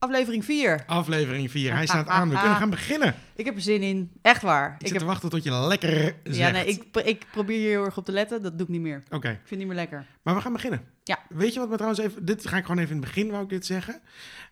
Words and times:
Aflevering 0.00 0.44
4. 0.44 0.82
Aflevering 0.86 1.50
4. 1.50 1.72
Hij 1.74 1.86
staat 1.86 2.08
aan. 2.08 2.28
We 2.28 2.38
kunnen 2.38 2.56
gaan 2.56 2.70
beginnen. 2.70 3.14
Ik 3.34 3.44
heb 3.44 3.54
er 3.54 3.60
zin 3.60 3.82
in. 3.82 4.10
Echt 4.22 4.42
waar. 4.42 4.70
Ik, 4.72 4.76
zit 4.80 4.90
heb... 4.90 4.98
te 4.98 5.04
wachten 5.06 5.30
tot 5.30 5.42
je 5.44 5.50
lekker 5.52 6.14
zegt. 6.24 6.36
Ja, 6.36 6.50
nee, 6.50 6.66
ik, 6.66 6.84
ik 7.04 7.26
probeer 7.32 7.58
hier 7.58 7.68
heel 7.68 7.84
erg 7.84 7.96
op 7.96 8.04
te 8.04 8.12
letten. 8.12 8.42
Dat 8.42 8.52
doe 8.58 8.66
ik 8.66 8.72
niet 8.72 8.80
meer. 8.80 9.02
Oké, 9.10 9.28
Ik 9.28 9.34
vind 9.36 9.48
het 9.50 9.58
niet 9.58 9.66
meer 9.66 9.76
lekker. 9.76 10.06
maar 10.22 10.34
we 10.34 10.40
gaan 10.40 10.52
beginnen. 10.52 10.80
Ja. 11.04 11.18
Weet 11.28 11.52
je 11.52 11.58
wat 11.60 11.68
we 11.68 11.74
trouwens 11.76 12.00
even... 12.02 12.24
Dit 12.24 12.46
ga 12.46 12.56
ik 12.56 12.64
gewoon 12.64 12.78
even 12.82 12.94
in 12.96 13.00
het 13.02 13.06
begin, 13.06 13.30
wou 13.30 13.42
ik 13.42 13.48
dit 13.48 13.66
zeggen. 13.66 14.00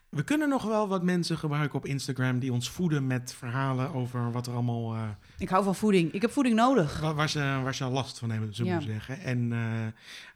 We 0.08 0.22
kunnen 0.24 0.48
nog 0.48 0.62
wel 0.64 0.88
wat 0.88 1.02
mensen 1.02 1.38
gebruiken 1.38 1.78
op 1.78 1.86
Instagram... 1.86 2.38
die 2.38 2.52
ons 2.52 2.70
voeden 2.70 3.06
met 3.06 3.34
verhalen 3.38 3.94
over 3.94 4.32
wat 4.32 4.46
er 4.46 4.52
allemaal... 4.52 4.94
eh, 4.94 5.02
Ik 5.38 5.48
hou 5.48 5.64
van 5.64 5.74
voeding. 5.74 6.12
Ik 6.12 6.22
heb 6.22 6.30
voeding 6.32 6.54
nodig. 6.56 7.00
Waar, 7.00 7.14
waar 7.14 7.28
ze, 7.28 7.38
waar 7.38 7.74
ze 7.74 7.84
last 7.84 8.18
van 8.18 8.30
hebben, 8.30 8.54
zullen 8.54 8.78
we 8.78 8.84
Ja. 8.84 8.86
zeggen. 8.92 9.20
En 9.20 9.52
eh, 9.52 9.58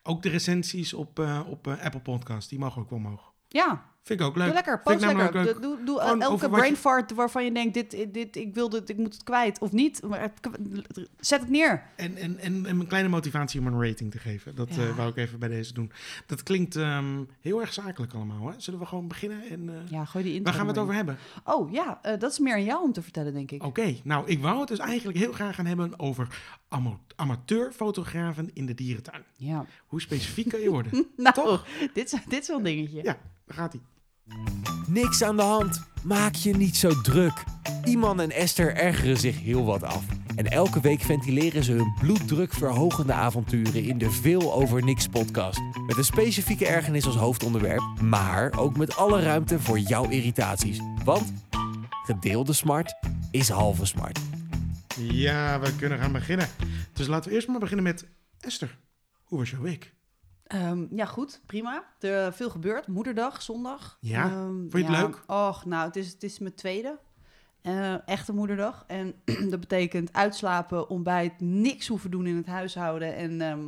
ook 0.02 0.22
de 0.22 0.28
recensies 0.28 0.94
op, 0.94 1.18
eh, 1.18 1.40
op 1.46 1.66
Apple 1.82 2.00
Podcast, 2.00 2.48
die 2.48 2.58
mogen 2.58 2.82
ook 2.82 2.90
wel 2.90 2.98
omhoog. 2.98 3.32
Ja, 3.48 3.82
Vind 4.04 4.20
ik 4.20 4.26
ook 4.26 4.36
leuk. 4.36 4.44
doe 4.44 4.54
lekker. 4.54 4.80
Post 4.80 5.00
lekker. 5.00 5.32
leuk. 5.32 5.52
Doe, 5.52 5.60
doe, 5.60 5.84
doe 5.84 6.00
Gewoon 6.00 6.22
elke 6.22 6.44
je- 6.44 6.50
brain 6.50 6.76
fart 6.76 7.12
waarvan 7.14 7.44
je 7.44 7.52
denkt, 7.52 7.74
dit, 7.74 8.06
dit, 8.14 8.36
ik 8.36 8.54
wil 8.54 8.68
dit, 8.68 8.88
ik 8.88 8.96
moet 8.96 9.12
het 9.14 9.22
kwijt. 9.22 9.58
Of 9.58 9.72
niet. 9.72 10.02
Maar 10.02 10.20
het- 10.20 11.08
zet 11.20 11.40
het 11.40 11.48
neer. 11.48 11.82
En, 11.96 12.16
en, 12.16 12.38
en, 12.38 12.66
en 12.66 12.80
een 12.80 12.86
kleine 12.86 13.08
motivatie 13.08 13.60
om 13.60 13.66
een 13.66 13.82
rating 13.88 14.10
te 14.10 14.18
geven. 14.18 14.54
Dat 14.54 14.74
Ja. 14.74 14.82
eh, 14.86 14.96
wou 14.96 15.08
ik 15.10 15.16
even 15.16 15.38
bij 15.38 15.48
deze 15.48 15.72
doen. 15.74 15.92
Dat 16.26 16.42
klinkt 16.42 16.76
ehm, 16.76 17.22
heel 17.40 17.60
erg 17.60 17.72
zakelijk 17.72 18.12
allemaal. 18.14 18.48
Hè? 18.48 18.54
Zullen 18.60 18.80
we 18.80 18.86
gewoon 18.86 19.08
beginnen? 19.08 19.42
En, 19.50 19.68
eh, 19.68 19.90
Ja, 19.90 20.04
gooi 20.04 20.24
die 20.24 20.42
waar 20.42 20.52
gaan 20.52 20.62
we 20.66 20.72
het 20.72 20.80
over 20.80 20.94
hebben? 20.94 21.16
Oh 21.44 21.72
ja, 21.72 21.98
eh, 22.02 22.18
dat 22.18 22.30
is 22.32 22.38
meer 22.38 22.54
aan 22.54 22.64
jou 22.64 22.82
om 22.82 22.92
te 22.92 23.02
vertellen, 23.02 23.32
denk 23.32 23.50
ik. 23.50 23.62
Oké, 23.64 23.94
nou, 24.04 24.26
ik 24.26 24.40
wou 24.40 24.58
het 24.58 24.68
dus 24.68 24.78
eigenlijk 24.78 25.18
heel 25.18 25.32
graag 25.32 25.54
gaan 25.54 25.66
hebben 25.66 25.98
over 25.98 26.38
ama- 26.68 26.98
amateurfotografen 27.16 28.50
in 28.54 28.66
de 28.66 28.74
dierentuin. 28.74 29.22
Ja. 29.36 29.64
Hoe 29.86 30.00
specifiek 30.00 30.48
kan 30.48 30.60
je 30.60 30.70
worden? 30.70 31.06
Nou, 31.16 31.34
Toch? 31.34 31.66
dit 31.94 32.12
is, 32.12 32.20
dit 32.28 32.40
is 32.42 32.48
wel 32.48 32.56
een 32.56 32.62
dingetje. 32.62 32.96
Ja, 32.96 33.18
daar 33.46 33.56
gaat 33.56 33.72
hij. 33.72 33.82
Niks 34.92 35.22
aan 35.22 35.36
de 35.36 35.42
hand. 35.42 35.82
Maak 36.02 36.34
je 36.34 36.56
niet 36.56 36.76
zo 36.76 37.00
druk. 37.00 37.44
Iman 37.84 38.20
en 38.20 38.30
Esther 38.30 38.74
ergeren 38.76 39.16
zich 39.16 39.40
heel 39.40 39.64
wat 39.64 39.82
af. 39.82 40.04
En 40.36 40.46
elke 40.50 40.80
week 40.80 41.00
ventileren 41.00 41.64
ze 41.64 41.72
hun 41.72 41.94
bloeddrukverhogende 42.00 43.12
avonturen 43.12 43.84
in 43.84 43.98
de 43.98 44.10
Veel 44.10 44.54
Over 44.54 44.84
Niks 44.84 45.08
podcast. 45.08 45.60
Met 45.86 45.96
een 45.96 46.04
specifieke 46.04 46.66
ergernis 46.66 47.06
als 47.06 47.16
hoofdonderwerp, 47.16 47.82
maar 48.00 48.58
ook 48.58 48.76
met 48.76 48.96
alle 48.96 49.22
ruimte 49.22 49.60
voor 49.60 49.78
jouw 49.78 50.08
irritaties. 50.08 50.78
Want 51.04 51.32
gedeelde 52.04 52.52
smart 52.52 52.94
is 53.30 53.48
halve 53.48 53.84
smart. 53.84 54.20
Ja, 54.96 55.60
we 55.60 55.76
kunnen 55.76 55.98
gaan 55.98 56.12
beginnen. 56.12 56.48
Dus 56.92 57.06
laten 57.06 57.28
we 57.28 57.34
eerst 57.34 57.48
maar 57.48 57.58
beginnen 57.58 57.84
met 57.84 58.06
Esther. 58.40 58.78
Hoe 59.24 59.38
was 59.38 59.50
jouw 59.50 59.60
week? 59.60 59.94
Ehm, 60.52 60.84
ja, 60.90 61.04
goed, 61.06 61.40
prima. 61.46 61.84
Er 62.00 62.32
veel 62.32 62.50
gebeurd. 62.50 62.86
Moederdag, 62.86 63.42
zondag. 63.42 63.96
Ja? 64.00 64.24
Ehm, 64.24 64.46
Vond 64.60 64.72
je 64.72 64.78
het 64.78 64.88
ja, 64.88 65.00
leuk? 65.02 65.22
Och, 65.26 65.64
nou, 65.64 65.86
het 65.86 65.96
is, 65.96 66.08
het 66.12 66.22
is 66.22 66.38
mijn 66.38 66.54
tweede. 66.54 66.98
eh, 67.62 68.08
echte 68.08 68.32
moederdag. 68.32 68.84
En 68.86 69.14
dat 69.50 69.60
betekent 69.60 70.12
uitslapen, 70.12 70.88
ontbijt, 70.88 71.40
niks 71.40 71.86
hoeven 71.86 72.10
doen 72.10 72.26
in 72.26 72.36
het 72.36 72.46
huishouden. 72.46 73.16
En, 73.16 73.40
ehm, 73.40 73.60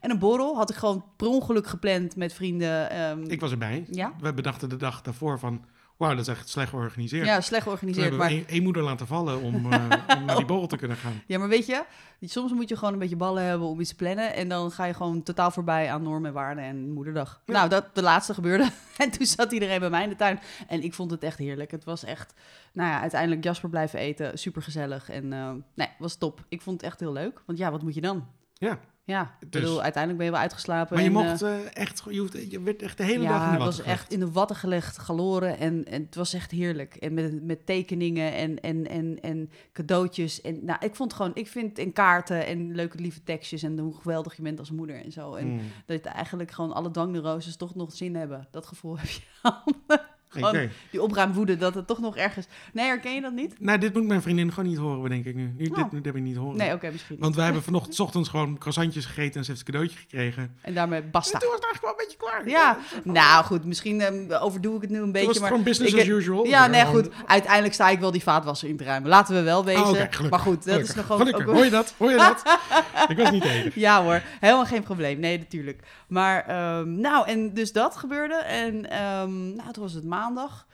en 0.00 0.10
een 0.10 0.18
borrel 0.18 0.56
had 0.56 0.70
ik 0.70 0.76
gewoon 0.76 1.04
per 1.16 1.26
ongeluk 1.28 1.66
gepland 1.66 2.16
met 2.16 2.32
vrienden. 2.32 3.30
Ik 3.30 3.40
was 3.40 3.50
erbij. 3.50 3.84
Ja? 3.90 4.12
We 4.20 4.34
bedachten 4.34 4.68
de 4.68 4.76
dag 4.76 5.02
daarvoor 5.02 5.38
van... 5.38 5.64
Wauw, 5.96 6.10
dat 6.14 6.20
is 6.20 6.28
echt 6.28 6.48
slecht 6.48 6.68
georganiseerd. 6.68 7.26
Ja, 7.26 7.40
slecht 7.40 7.62
georganiseerd. 7.62 8.16
Maar, 8.16 8.32
één, 8.46 8.62
moeder 8.62 8.82
laten 8.82 9.06
vallen 9.06 9.40
om, 9.40 9.54
eh, 9.72 9.84
om 10.16 10.24
naar 10.24 10.36
die 10.36 10.44
borrel 10.44 10.66
te 10.66 10.76
kunnen 10.76 10.96
gaan. 10.96 11.22
ja, 11.26 11.38
maar 11.38 11.48
weet 11.48 11.66
je, 11.66 11.84
soms 12.20 12.52
moet 12.52 12.68
je 12.68 12.76
gewoon 12.76 12.92
een 12.92 12.98
beetje 12.98 13.16
ballen 13.16 13.42
hebben 13.42 13.68
om 13.68 13.80
iets 13.80 13.88
te 13.88 13.96
plannen. 13.96 14.34
En 14.34 14.48
dan 14.48 14.70
ga 14.70 14.84
je 14.84 14.94
gewoon 14.94 15.22
totaal 15.22 15.50
voorbij 15.50 15.92
aan 15.92 16.02
normen 16.02 16.28
en 16.28 16.34
waarden 16.34 16.64
en 16.64 16.92
moederdag. 16.92 17.42
Ja. 17.46 17.52
Nou, 17.52 17.68
dat 17.68 17.94
de 17.94 18.02
laatste 18.02 18.34
gebeurde. 18.34 18.70
En 18.96 19.10
toen 19.10 19.26
zat 19.26 19.52
iedereen 19.52 19.80
bij 19.80 19.90
mij 19.90 20.02
in 20.02 20.08
de 20.08 20.16
tuin. 20.16 20.40
En 20.68 20.82
ik 20.82 20.94
vond 20.94 21.10
het 21.10 21.22
echt 21.22 21.38
heerlijk. 21.38 21.70
Het 21.70 21.84
was 21.84 22.04
echt, 22.04 22.34
nou 22.72 22.90
ja, 22.90 23.00
uiteindelijk 23.00 23.44
Jasper 23.44 23.70
blijven 23.70 23.98
eten. 23.98 24.38
Super 24.38 24.62
gezellig. 24.62 25.10
En 25.10 25.32
eh, 25.32 25.50
nee, 25.74 25.88
was 25.98 26.16
top. 26.16 26.44
Ik 26.48 26.62
vond 26.62 26.80
het 26.80 26.90
echt 26.90 27.00
heel 27.00 27.12
leuk. 27.12 27.42
Want 27.46 27.58
ja, 27.58 27.70
wat 27.70 27.82
moet 27.82 27.94
je 27.94 28.00
dan? 28.00 28.26
Ja, 28.54 28.78
Ja, 29.04 29.36
Dus- 29.40 29.48
bedoel, 29.50 29.82
uiteindelijk 29.82 30.16
ben 30.16 30.26
je 30.26 30.32
wel 30.32 30.40
uitgeslapen. 30.40 30.94
maar 30.94 31.04
je 31.04 31.10
en, 31.10 31.16
eh, 31.16 31.28
mocht 31.30 31.42
eh, 31.42 31.76
echt... 31.82 32.02
Je, 32.10 32.18
hoeft, 32.18 32.50
je 32.50 32.62
werd 32.62 32.82
echt 32.82 32.96
de 32.96 33.04
hele 33.04 33.24
dag 33.24 33.32
in 33.32 33.38
de 33.38 33.50
het 33.50 33.58
watten 33.58 33.84
was 33.84 33.92
echt 33.92 34.12
in 34.12 34.20
de 34.20 34.30
watten 34.30 34.56
gelegd, 34.56 34.98
galoren. 34.98 35.58
En, 35.58 35.84
en 35.84 36.02
het 36.02 36.14
was 36.14 36.34
echt 36.34 36.50
heerlijk. 36.50 36.94
En 36.94 37.14
met, 37.14 37.42
met 37.42 37.66
tekeningen 37.66 38.32
en, 38.32 38.60
en, 38.60 38.88
en, 38.88 39.20
en 39.20 39.50
cadeautjes. 39.72 40.40
En 40.40 40.64
nou, 40.64 40.78
ik 40.84 40.94
vond 40.94 41.12
gewoon, 41.12 41.30
ik 41.34 41.48
vind 41.48 41.78
en 41.78 41.92
kaarten 41.92 42.46
en 42.46 42.74
leuke 42.74 42.98
lieve 42.98 43.22
tekstjes. 43.22 43.62
En 43.62 43.78
hoe 43.78 43.96
geweldig 43.96 44.36
je 44.36 44.42
bent 44.42 44.58
als 44.58 44.70
moeder 44.70 45.04
en 45.04 45.12
zo. 45.12 45.34
En 45.34 45.50
Mm, 45.52 45.60
dat 45.86 46.04
eigenlijk 46.04 46.50
gewoon 46.50 46.72
alle 46.72 46.90
dwangneuroses 46.90 47.56
toch 47.56 47.74
nog 47.74 47.92
zin 47.92 48.14
hebben. 48.16 48.48
Dat 48.50 48.66
gevoel 48.66 48.98
heb 48.98 49.08
je. 49.08 49.20
oké. 49.86 50.11
Gewoon 50.32 50.68
die 50.90 51.02
opruimwoede, 51.02 51.56
dat 51.56 51.74
het 51.74 51.86
toch 51.86 51.98
nog 52.00 52.16
ergens... 52.16 52.46
Nee, 52.72 52.86
herken 52.86 53.14
je 53.14 53.20
dat 53.20 53.32
niet? 53.32 53.54
Nou, 53.60 53.78
dit 53.78 53.94
moet 53.94 54.06
mijn 54.06 54.22
vriendin 54.22 54.52
gewoon 54.52 54.68
niet 54.70 54.78
horen, 54.78 55.10
denk 55.10 55.24
ik 55.24 55.34
nu. 55.34 55.54
nu 55.56 55.66
Oh. 55.66 55.74
Dit, 55.76 55.90
dit 55.90 56.04
heb 56.04 56.16
ik 56.16 56.22
niet 56.22 56.36
horen. 56.36 56.56
Nee, 56.56 56.72
oké, 56.72 56.90
misschien 56.90 57.14
niet. 57.14 57.24
Want 57.24 57.34
wij 57.34 57.44
hebben 57.44 57.62
vanochtend 57.72 57.94
's 57.94 58.00
ochtends 58.00 58.28
gewoon 58.28 58.58
croissantjes 58.58 59.04
gegeten 59.06 59.34
en 59.34 59.44
ze 59.44 59.50
heeft 59.50 59.66
een 59.66 59.72
cadeautje 59.72 59.98
gekregen. 59.98 60.56
En 60.60 60.74
daarmee 60.74 61.02
basta. 61.02 61.32
En 61.34 61.40
toen 61.40 61.48
was 61.50 61.58
het 61.60 61.64
eigenlijk 61.66 61.94
wel 61.96 62.04
een 62.04 62.08
beetje 62.08 62.26
klaar. 62.26 62.48
Ja, 62.48 62.78
nou 63.04 63.44
goed, 63.44 63.64
misschien 63.64 64.00
ehm, 64.00 64.42
overdoe 64.42 64.76
ik 64.76 64.80
het 64.82 64.90
nu 64.90 65.00
een 65.00 65.12
beetje, 65.12 65.26
was 65.26 65.34
het 65.36 65.40
maar... 65.44 65.48
gewoon 65.50 65.64
business 65.66 65.94
ik- 65.94 66.00
as 66.00 66.06
usual. 66.06 66.44
Ja, 66.46 66.66
nee, 66.66 66.80
Gewoon- 66.84 67.02
goed. 67.04 67.12
Uiteindelijk 67.26 67.74
sta 67.74 67.88
ik 67.88 68.00
wel 68.00 68.10
die 68.10 68.22
vaatwasser 68.22 68.68
in 68.68 68.76
te 68.76 68.84
ruimen. 68.84 69.08
Laten 69.08 69.34
we 69.34 69.42
wel 69.42 69.64
wezen. 69.64 69.82
Oh, 69.82 70.30
maar 70.30 70.38
goed, 70.38 70.54
dat 70.54 70.62
Gelukkig. 70.64 70.88
is 70.88 70.94
nog 70.94 71.06
gewoon... 71.06 71.20
Gelukkig. 71.20 71.46
ook- 71.46 71.54
Hoor 71.54 71.64
je 71.64 71.70
dat? 71.70 71.94
Hoor 71.98 72.10
je 72.10 72.16
dat? 72.16 72.58
ik 73.10 73.16
was 73.16 73.30
niet 73.30 73.42
tegen. 73.42 73.72
Ja 73.74 74.02
hoor, 74.02 74.22
helemaal 74.40 74.66
geen 74.66 74.82
probleem. 74.82 75.18
Nee, 75.20 75.38
natuurlijk. 75.38 75.82
Maar, 76.08 76.46
ehm, 76.46 77.00
nou, 77.00 77.26
en 77.28 77.54
dus 77.54 77.72
dat 77.72 77.96
gebeurde. 77.96 78.34
En, 78.34 78.90
ehm, 78.90 79.54
nou, 79.54 79.72
toen 79.72 79.82
was 79.82 79.92
het 79.92 80.04
maandag. 80.22 80.66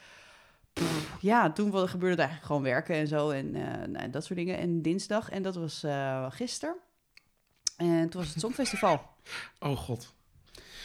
Pff, 0.73 1.17
ja, 1.21 1.53
toen 1.53 1.67
gebeurde 1.73 2.09
het 2.09 2.19
eigenlijk 2.19 2.47
gewoon 2.47 2.63
werken 2.63 2.95
en 2.95 3.07
zo. 3.07 3.31
En 3.31 3.55
eh, 3.55 3.89
nou, 3.89 4.11
dat 4.11 4.25
soort 4.25 4.39
dingen. 4.39 4.59
En 4.59 4.83
dinsdag, 4.83 5.31
en 5.31 5.43
dat 5.43 5.55
was 5.55 5.83
eh 5.83 6.27
gisteren. 6.31 6.75
En 7.77 8.09
toen 8.09 8.21
was 8.21 8.31
het 8.31 8.41
Songfestival. 8.41 9.03
Oh 9.61 9.77
god. 9.77 10.15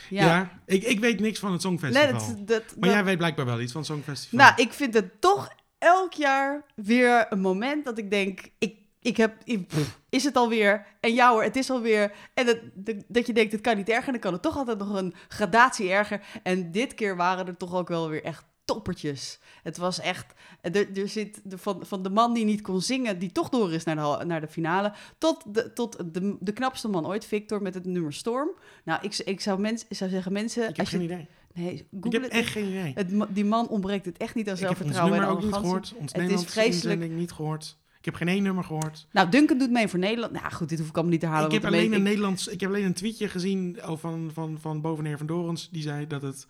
Ja, 0.09 0.25
Ja, 0.25 0.49
ik, 0.65 0.83
ik 0.83 0.99
weet 0.99 1.19
niks 1.19 1.39
van 1.39 1.51
het 1.51 1.61
Songfestival. 1.61 2.11
nee, 2.11 2.35
dat, 2.35 2.47
dat, 2.47 2.63
maar 2.63 2.79
dat- 2.89 2.91
jij 2.91 3.03
weet 3.03 3.17
blijkbaar 3.17 3.45
wel 3.45 3.59
iets 3.59 3.71
van 3.71 3.81
het 3.81 3.89
Songfestival. 3.89 4.39
Nou, 4.39 4.53
ik 4.61 4.73
vind 4.73 4.93
het 4.93 5.21
toch 5.21 5.49
elk 5.77 6.13
jaar 6.13 6.65
weer 6.75 7.25
een 7.29 7.39
moment 7.41 7.85
dat 7.85 7.97
ik 7.97 8.09
denk, 8.11 8.39
ik, 8.57 8.75
ik 8.99 9.17
heb, 9.17 9.35
ik- 9.43 9.67
pff, 9.67 9.99
is 10.09 10.23
het 10.23 10.35
alweer? 10.35 10.85
En 10.99 11.13
ja 11.13 11.31
hoor, 11.31 11.43
het 11.43 11.55
is 11.55 11.69
alweer. 11.69 12.11
En 12.33 12.45
dat, 12.45 12.57
dat, 12.73 12.95
dat 13.07 13.27
je 13.27 13.33
denkt, 13.33 13.51
het 13.51 13.61
kan 13.61 13.77
niet 13.77 13.89
erger, 13.89 14.11
dan 14.11 14.21
kan 14.21 14.33
het 14.33 14.41
toch 14.41 14.57
altijd 14.57 14.77
nog 14.77 14.89
een 14.93 15.13
gradatie 15.27 15.91
erger. 15.91 16.21
En 16.43 16.71
dit 16.71 16.93
keer 16.93 17.15
waren 17.15 17.47
er 17.47 17.57
toch 17.57 17.73
ook 17.73 17.87
wel 17.87 18.09
weer 18.09 18.23
echt 18.23 18.45
toppertjes. 18.65 19.39
Het 19.63 19.77
was 19.77 19.99
echt, 19.99 20.33
er, 20.61 20.97
er 20.97 21.07
zit 21.09 21.41
de, 21.43 21.57
van, 21.57 21.85
van 21.85 22.03
de 22.03 22.09
man 22.09 22.33
die 22.33 22.45
niet 22.45 22.61
kon 22.61 22.81
zingen, 22.81 23.19
die 23.19 23.31
toch 23.31 23.49
door 23.49 23.73
is 23.73 23.83
naar 23.83 23.95
de, 23.95 24.25
naar 24.25 24.41
de 24.41 24.47
finale, 24.47 24.93
tot, 25.17 25.53
de, 25.53 25.73
tot 25.73 26.13
de, 26.13 26.37
de 26.39 26.53
knapste 26.53 26.87
man 26.87 27.07
ooit, 27.07 27.25
Victor, 27.25 27.61
met 27.61 27.73
het 27.73 27.85
nummer 27.85 28.13
Storm. 28.13 28.49
Nou, 28.83 28.99
ik, 29.01 29.17
ik, 29.17 29.41
zou, 29.41 29.59
mens, 29.59 29.85
ik 29.89 29.97
zou 29.97 30.09
zeggen, 30.09 30.33
mensen... 30.33 30.61
ik 30.61 30.67
heb 30.67 30.79
als 30.79 30.89
je, 30.89 30.97
geen 30.97 31.05
idee. 31.05 31.27
Nee, 31.53 31.87
Ik 32.03 32.11
heb 32.11 32.23
echt 32.23 32.51
geen 32.51 32.67
idee. 32.67 32.91
Het, 32.95 33.35
die 33.35 33.45
man 33.45 33.67
ontbreekt 33.67 34.05
het 34.05 34.17
echt 34.17 34.35
niet 34.35 34.49
aan 34.49 34.53
Ik 34.53 34.59
heb 34.59 34.69
ons 34.69 34.77
zelfvertrouwen 34.77 35.19
nummer 35.19 35.37
en 35.37 35.45
ook 35.45 35.51
niet 35.51 35.61
gehoord. 35.61 35.93
Ons 35.97 36.13
Het 36.13 36.31
is 36.31 36.43
vreselijk. 36.43 37.11
niet 37.11 37.31
gehoord. 37.31 37.77
Ik 37.97 38.05
heb 38.05 38.17
geen 38.17 38.27
één 38.27 38.43
nummer 38.43 38.63
gehoord. 38.63 39.07
Nou, 39.11 39.29
Duncan 39.29 39.57
doet 39.57 39.71
mee 39.71 39.87
voor 39.87 39.99
Nederland. 39.99 40.33
Nou 40.33 40.51
goed, 40.51 40.69
dit 40.69 40.79
hoef 40.79 40.87
ik 40.87 40.93
allemaal 40.93 41.11
niet 41.11 41.21
te 41.21 41.27
halen. 41.27 41.47
ik, 41.47 41.53
heb 41.53 41.65
alleen 41.65 41.91
een 41.91 41.97
ik- 41.97 42.03
Nederlands, 42.03 42.47
ik 42.47 42.59
heb 42.59 42.69
alleen 42.69 42.83
een 42.83 42.93
tweetje 42.93 43.27
gezien 43.27 43.79
oh, 43.85 43.97
van, 43.97 44.29
van, 44.33 44.57
van 44.61 44.81
bovenheer 44.81 45.17
Van 45.17 45.27
Dorens. 45.27 45.69
Die 45.71 45.81
zei 45.81 46.07
dat 46.07 46.21
het 46.21 46.47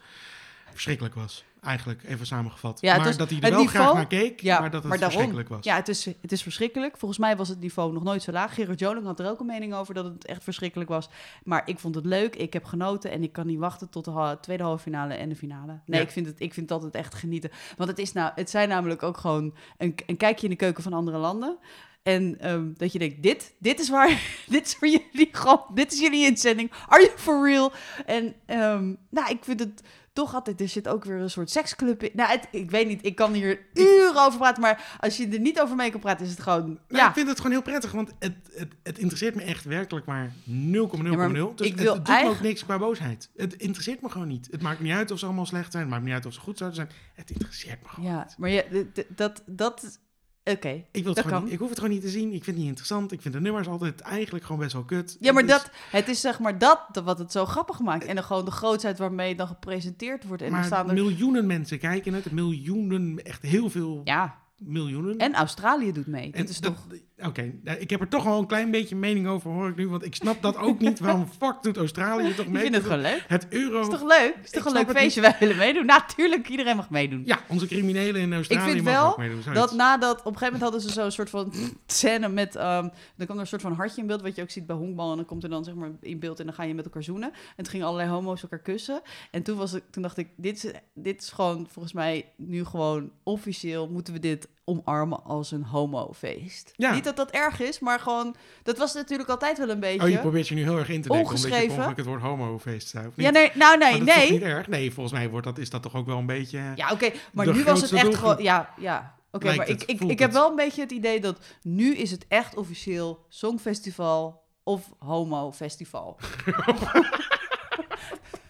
verschrikkelijk 0.74 1.16
was. 1.16 1.44
Eigenlijk, 1.62 2.04
even 2.04 2.26
samengevat. 2.26 2.82
Ja, 2.82 2.88
het 2.88 2.98
maar 2.98 3.08
was- 3.08 3.18
dat 3.18 3.30
hij 3.30 3.38
er 3.38 3.44
het 3.44 3.54
wel 3.54 3.62
niveau- 3.64 3.84
graag 3.86 3.96
naar 3.96 4.08
keek, 4.08 4.42
Ja, 4.42 4.60
maar 4.60 4.70
dat 4.72 4.80
het 4.82 4.90
maar 4.90 5.00
daarom. 5.00 5.18
verschrikkelijk 5.18 5.50
was. 5.50 5.66
Ja, 5.66 5.76
het 5.76 5.88
is, 5.88 6.06
het 6.22 6.32
is 6.32 6.44
verschrikkelijk. 6.44 6.98
Volgens 6.98 7.20
mij 7.20 7.36
was 7.36 7.50
het 7.50 7.60
niveau 7.60 7.94
nog 7.94 8.04
nooit 8.04 8.24
zo 8.24 8.32
laag. 8.32 8.54
Gerard 8.54 8.80
Joling 8.80 9.06
had 9.06 9.20
er 9.20 9.30
ook 9.30 9.40
een 9.40 9.46
mening 9.46 9.74
over 9.74 9.94
dat 9.94 10.06
het 10.06 10.26
echt 10.26 10.44
verschrikkelijk 10.44 10.90
was. 10.90 11.10
Maar 11.44 11.62
ik 11.66 11.80
vond 11.80 11.96
het 11.96 12.06
leuk, 12.06 12.36
ik 12.36 12.54
heb 12.54 12.64
genoten 12.66 13.12
en 13.12 13.24
ik 13.24 13.32
kan 13.32 13.48
niet 13.48 13.60
wachten 13.60 13.90
tot 13.90 14.06
de 14.06 14.38
tweede 14.42 14.64
halve 14.64 14.84
finale 14.84 15.14
en 15.14 15.30
de 15.30 15.36
finale. 15.36 15.80
Nee, 15.86 16.00
Ja. 16.00 16.06
ik, 16.06 16.12
vind 16.12 16.26
het, 16.26 16.36
ik 16.40 16.54
vind 16.54 16.70
het 16.70 16.82
altijd 16.84 17.04
echt 17.04 17.14
genieten. 17.16 17.52
Want 17.78 17.90
het, 17.90 18.00
is 18.00 18.14
nou, 18.14 18.32
het 18.36 18.50
zijn 18.50 18.70
namelijk 18.70 19.04
ook 19.04 19.18
gewoon 19.18 19.54
een, 19.78 19.96
een 20.06 20.18
kijkje 20.18 20.44
in 20.44 20.52
de 20.52 20.58
keuken 20.58 20.84
van 20.84 20.94
andere 20.94 21.18
landen. 21.18 21.58
En 22.04 22.40
ehm, 22.40 22.68
dat 22.74 22.92
je 22.92 23.00
denkt, 23.00 23.24
dit, 23.24 23.54
dit 23.60 23.80
is 23.80 23.90
waar, 23.90 24.22
dit 24.48 24.66
is 24.66 24.74
voor 24.76 24.88
jullie, 24.88 25.30
gewoon, 25.32 25.62
dit 25.74 25.94
is 25.94 26.00
jullie 26.00 26.26
inzending. 26.26 26.72
Are 26.88 27.02
you 27.04 27.18
for 27.18 27.48
real? 27.50 27.72
En 28.06 28.34
ehm, 28.46 28.94
nou, 29.10 29.30
ik 29.30 29.44
vind 29.44 29.60
het 29.60 29.82
toch 30.14 30.34
altijd, 30.34 30.62
er 30.62 30.68
zit 30.68 30.88
ook 30.88 31.04
weer 31.06 31.20
een 31.20 31.30
soort 31.30 31.50
seksclub 31.50 32.04
in. 32.04 32.10
Nou, 32.14 32.30
het- 32.32 32.48
ik 32.52 32.72
weet 32.72 32.88
niet, 32.88 33.06
ik 33.06 33.16
kan 33.16 33.34
hier 33.34 33.60
uren 33.74 34.26
over 34.26 34.40
praten, 34.40 34.62
maar 34.62 34.98
als 35.00 35.18
je 35.18 35.28
er 35.28 35.40
niet 35.40 35.62
over 35.62 35.76
mee 35.76 35.92
kan 35.92 36.00
praten, 36.00 36.26
is 36.26 36.32
het 36.32 36.42
gewoon, 36.42 36.66
Nou, 36.66 36.80
ja. 36.88 37.08
Ik 37.08 37.14
vind 37.14 37.28
het 37.28 37.38
gewoon 37.38 37.52
heel 37.52 37.62
prettig, 37.62 37.92
want 37.92 38.12
het, 38.20 38.36
het, 38.54 38.74
het 38.84 38.98
interesseert 38.98 39.36
me 39.36 39.42
echt 39.42 39.66
werkelijk 39.66 40.06
maar 40.06 40.32
0,0,0. 40.46 41.12
Ja, 41.12 41.16
maar 41.16 41.34
dus 41.56 41.68
ik 41.68 41.74
het, 41.78 41.78
doet 41.78 41.78
me 41.86 41.90
ook 42.00 42.08
eigen- 42.08 42.44
niks 42.44 42.64
qua 42.66 42.78
boosheid. 42.78 43.30
Het 43.36 43.54
interesseert 43.54 44.02
me 44.02 44.10
gewoon 44.10 44.28
niet. 44.28 44.48
Het 44.52 44.62
maakt 44.62 44.80
niet 44.80 44.94
uit 44.94 45.12
of 45.12 45.20
ze 45.20 45.26
allemaal 45.26 45.46
slecht 45.46 45.72
zijn. 45.72 45.84
Het 45.84 45.92
maakt 45.92 46.06
niet 46.06 46.14
uit 46.14 46.26
of 46.26 46.34
ze 46.34 46.40
goed 46.40 46.58
zouden 46.58 46.80
zijn. 46.80 46.92
Het 47.14 47.30
interesseert 47.32 47.82
me 47.82 47.88
gewoon 47.90 48.10
Ja, 48.12 48.24
niet. 48.28 48.38
maar 48.38 48.50
ja, 48.50 48.62
d- 48.94 49.04
dat, 49.18 49.44
dat 49.46 50.00
Oké. 50.46 50.70
Ik, 50.70 50.86
wil 50.92 51.04
het 51.04 51.04
Dat 51.06 51.18
gewoon 51.18 51.32
kan. 51.34 51.44
niet, 51.44 51.54
ik 51.54 51.60
hoef 51.60 51.70
het 51.70 51.78
gewoon 51.80 51.94
niet 51.94 52.04
te 52.04 52.10
zien. 52.10 52.26
Ik 52.26 52.32
vind 52.32 52.46
het 52.46 52.56
niet 52.56 52.66
interessant. 52.68 53.12
Ik 53.12 53.22
vind 53.22 53.34
de 53.34 53.42
nummers 53.42 53.68
altijd 53.68 54.00
eigenlijk 54.02 54.46
gewoon 54.46 54.62
best 54.62 54.74
wel 54.74 54.84
kut. 54.84 55.18
Ja, 55.20 55.32
maar 55.34 55.44
Dus- 55.44 55.52
dat, 55.52 55.70
het 55.92 56.08
is 56.08 56.22
zeg 56.22 56.40
maar 56.40 56.58
dat 56.58 56.80
wat 57.04 57.20
het 57.20 57.32
zo 57.32 57.46
grappig 57.46 57.80
maakt. 57.80 58.06
En 58.06 58.16
dan 58.16 58.24
gewoon 58.24 58.46
de 58.46 58.52
grootheid 58.52 58.98
waarmee 58.98 59.30
het 59.30 59.38
dan 59.38 59.48
gepresenteerd 59.48 60.24
wordt. 60.24 60.42
En 60.42 60.50
dan 60.50 60.58
maar 60.58 60.68
staan 60.68 60.88
er... 60.88 60.94
miljoenen 60.94 61.46
mensen 61.46 61.80
kijken 61.80 62.14
het. 62.14 62.32
Miljoenen, 62.32 63.24
echt 63.24 63.42
heel 63.42 63.70
veel 63.70 64.02
Ja, 64.04 64.36
miljoenen. 64.58 65.18
en 65.18 65.34
Australië 65.34 65.92
doet 65.92 66.08
mee. 66.08 66.32
En 66.32 66.42
dat 66.42 66.50
is 66.50 66.60
dat- 66.60 66.74
toch... 66.76 66.98
Oké, 67.18 67.54
nou, 67.64 67.78
ik 67.78 67.90
heb 67.90 68.02
er 68.02 68.08
toch 68.08 68.24
wel 68.24 68.40
een 68.40 68.48
klein 68.48 68.72
beetje 68.72 68.96
mening 68.96 69.28
over, 69.28 69.52
hoor 69.52 69.70
ik 69.70 69.76
nu. 69.76 69.90
Want 69.90 70.06
ik 70.06 70.16
snap 70.16 70.42
dat 70.42 70.58
ook 70.58 70.80
niet. 70.80 71.00
Waarom 71.00 71.28
fuck 71.40 71.56
doet 71.62 71.78
Australië 71.78 72.34
toch 72.34 72.46
Ik 72.46 72.52
mee? 72.52 72.62
vind 72.62 72.76
het 72.76 72.84
gewoon 72.84 73.02
leuk. 73.02 73.26
Het 73.28 73.48
euro... 73.50 73.82
Is 73.82 73.88
toch 73.88 74.02
leuk? 74.02 74.36
Is 74.44 74.50
Ik 74.50 74.56
toch 74.56 74.66
een 74.66 74.74
leuk 74.74 74.90
feestje? 74.92 75.22
Wij 75.22 75.36
willen 75.40 75.58
meedoen. 75.58 75.86
Natuurlijk, 75.86 76.50
iedereen 76.50 76.76
mag 76.76 76.90
meedoen. 76.90 77.22
Ja, 77.26 77.40
onze 77.48 77.68
criminelen 77.68 78.22
in 78.22 78.34
Australië 78.34 78.72
vind 78.72 78.84
mogen 78.84 79.00
wel 79.02 79.16
meedoen. 79.18 79.54
Dat 79.54 79.72
nadat, 79.74 80.20
op 80.20 80.26
een 80.26 80.38
gegeven 80.38 80.54
moment 80.54 80.62
hadden 80.62 80.82
ze 80.82 80.90
zo'n 81.02 81.12
soort 81.12 81.30
van 81.30 81.54
scène 81.86 82.30
met, 82.30 82.56
ehm 82.56 82.82
dan 83.16 83.26
kwam 83.26 83.36
er 83.36 83.42
een 83.42 83.48
soort 83.48 83.62
van 83.62 83.74
hartje 83.74 84.02
in 84.02 84.08
beeld, 84.08 84.22
wat 84.22 84.36
je 84.36 84.42
ook 84.42 84.50
ziet 84.50 84.66
bij 84.66 84.76
honkbal. 84.76 85.10
En 85.12 85.16
dan 85.16 85.26
komt 85.26 85.44
er 85.44 85.50
dan 85.50 85.64
zeg 85.64 85.74
maar 85.74 85.92
in 86.00 86.20
beeld 86.20 86.40
en 86.40 86.46
dan 86.46 86.56
ga 86.56 86.64
je 86.64 86.74
met 86.74 86.86
elkaar 86.86 87.04
zoenen. 87.04 87.32
En 87.32 87.64
toen 87.64 87.66
gingen 87.66 87.86
allerlei 87.86 88.10
homo's 88.10 88.42
elkaar 88.44 88.60
kussen. 88.60 89.02
En 89.32 89.44
toen, 89.44 89.58
was 89.58 89.72
het, 89.72 89.84
toen 89.92 90.02
dacht 90.02 90.18
ik, 90.18 90.28
dit 90.36 90.64
is, 90.64 90.72
dit 90.94 91.22
is 91.22 91.30
gewoon 91.30 91.68
volgens 91.70 91.94
mij 91.94 92.26
nu 92.38 92.64
gewoon 92.66 93.12
officieel 93.24 93.90
moeten 93.90 94.14
we 94.14 94.20
dit 94.20 94.48
omarmen 94.66 95.24
als 95.24 95.52
een 95.52 95.64
homofeest. 95.64 96.74
Ja. 96.76 96.94
Niet 96.94 97.04
dat 97.04 97.16
dat 97.16 97.32
erg 97.32 97.60
is, 97.60 97.80
maar 97.80 98.00
gewoon, 98.00 98.36
dat 98.64 98.78
was 98.78 98.94
natuurlijk 98.94 99.30
altijd 99.30 99.58
wel 99.58 99.70
een 99.70 99.80
beetje. 99.80 100.04
Oh, 100.04 100.10
je 100.10 100.20
probeert 100.20 100.48
je 100.48 100.56
nu 100.56 100.62
heel 100.62 100.78
erg 100.78 100.90
in 100.90 101.02
te 101.02 101.08
denken, 101.08 101.28
omdat 101.28 101.42
je 101.42 101.48
Ongeschreven. 101.48 101.96
het 101.96 102.06
woord 102.06 102.22
homofeest 102.22 102.88
zei, 102.88 103.08
of 103.08 103.16
niet? 103.16 103.26
ja, 103.26 103.32
nee, 103.32 103.52
nou 103.54 103.78
nee, 103.78 104.00
dat 104.00 104.08
is 104.08 104.16
nee. 104.16 104.32
niet 104.32 104.42
erg? 104.42 104.68
Nee, 104.68 104.94
volgens 104.94 105.16
mij 105.16 105.30
wordt 105.30 105.46
dat, 105.46 105.58
is 105.58 105.70
dat 105.70 105.82
toch 105.82 105.96
ook 105.96 106.06
wel 106.06 106.18
een 106.18 106.26
beetje... 106.26 106.72
Ja, 106.76 106.92
oké, 106.92 107.12
maar 107.34 107.54
nu 107.54 107.64
was 107.64 107.82
het 107.82 107.92
echt 107.92 108.16
gewoon, 108.16 108.44
ja, 108.44 108.74
ja. 108.78 109.16
Oké, 109.32 109.46
maar 109.56 109.68
het, 109.68 109.82
ik, 109.82 109.90
ik, 109.90 110.10
ik 110.10 110.20
heb 110.20 110.32
wel 110.32 110.50
een 110.50 110.56
beetje 110.56 110.82
het 110.82 110.92
idee 110.92 111.20
dat 111.20 111.40
nu 111.62 111.96
is 111.96 112.12
het 112.12 112.26
echt 112.28 112.56
officieel 112.56 113.26
Songfestival 113.30 114.44
of 114.64 114.90
Homo 115.00 115.52
Festival. 115.52 116.18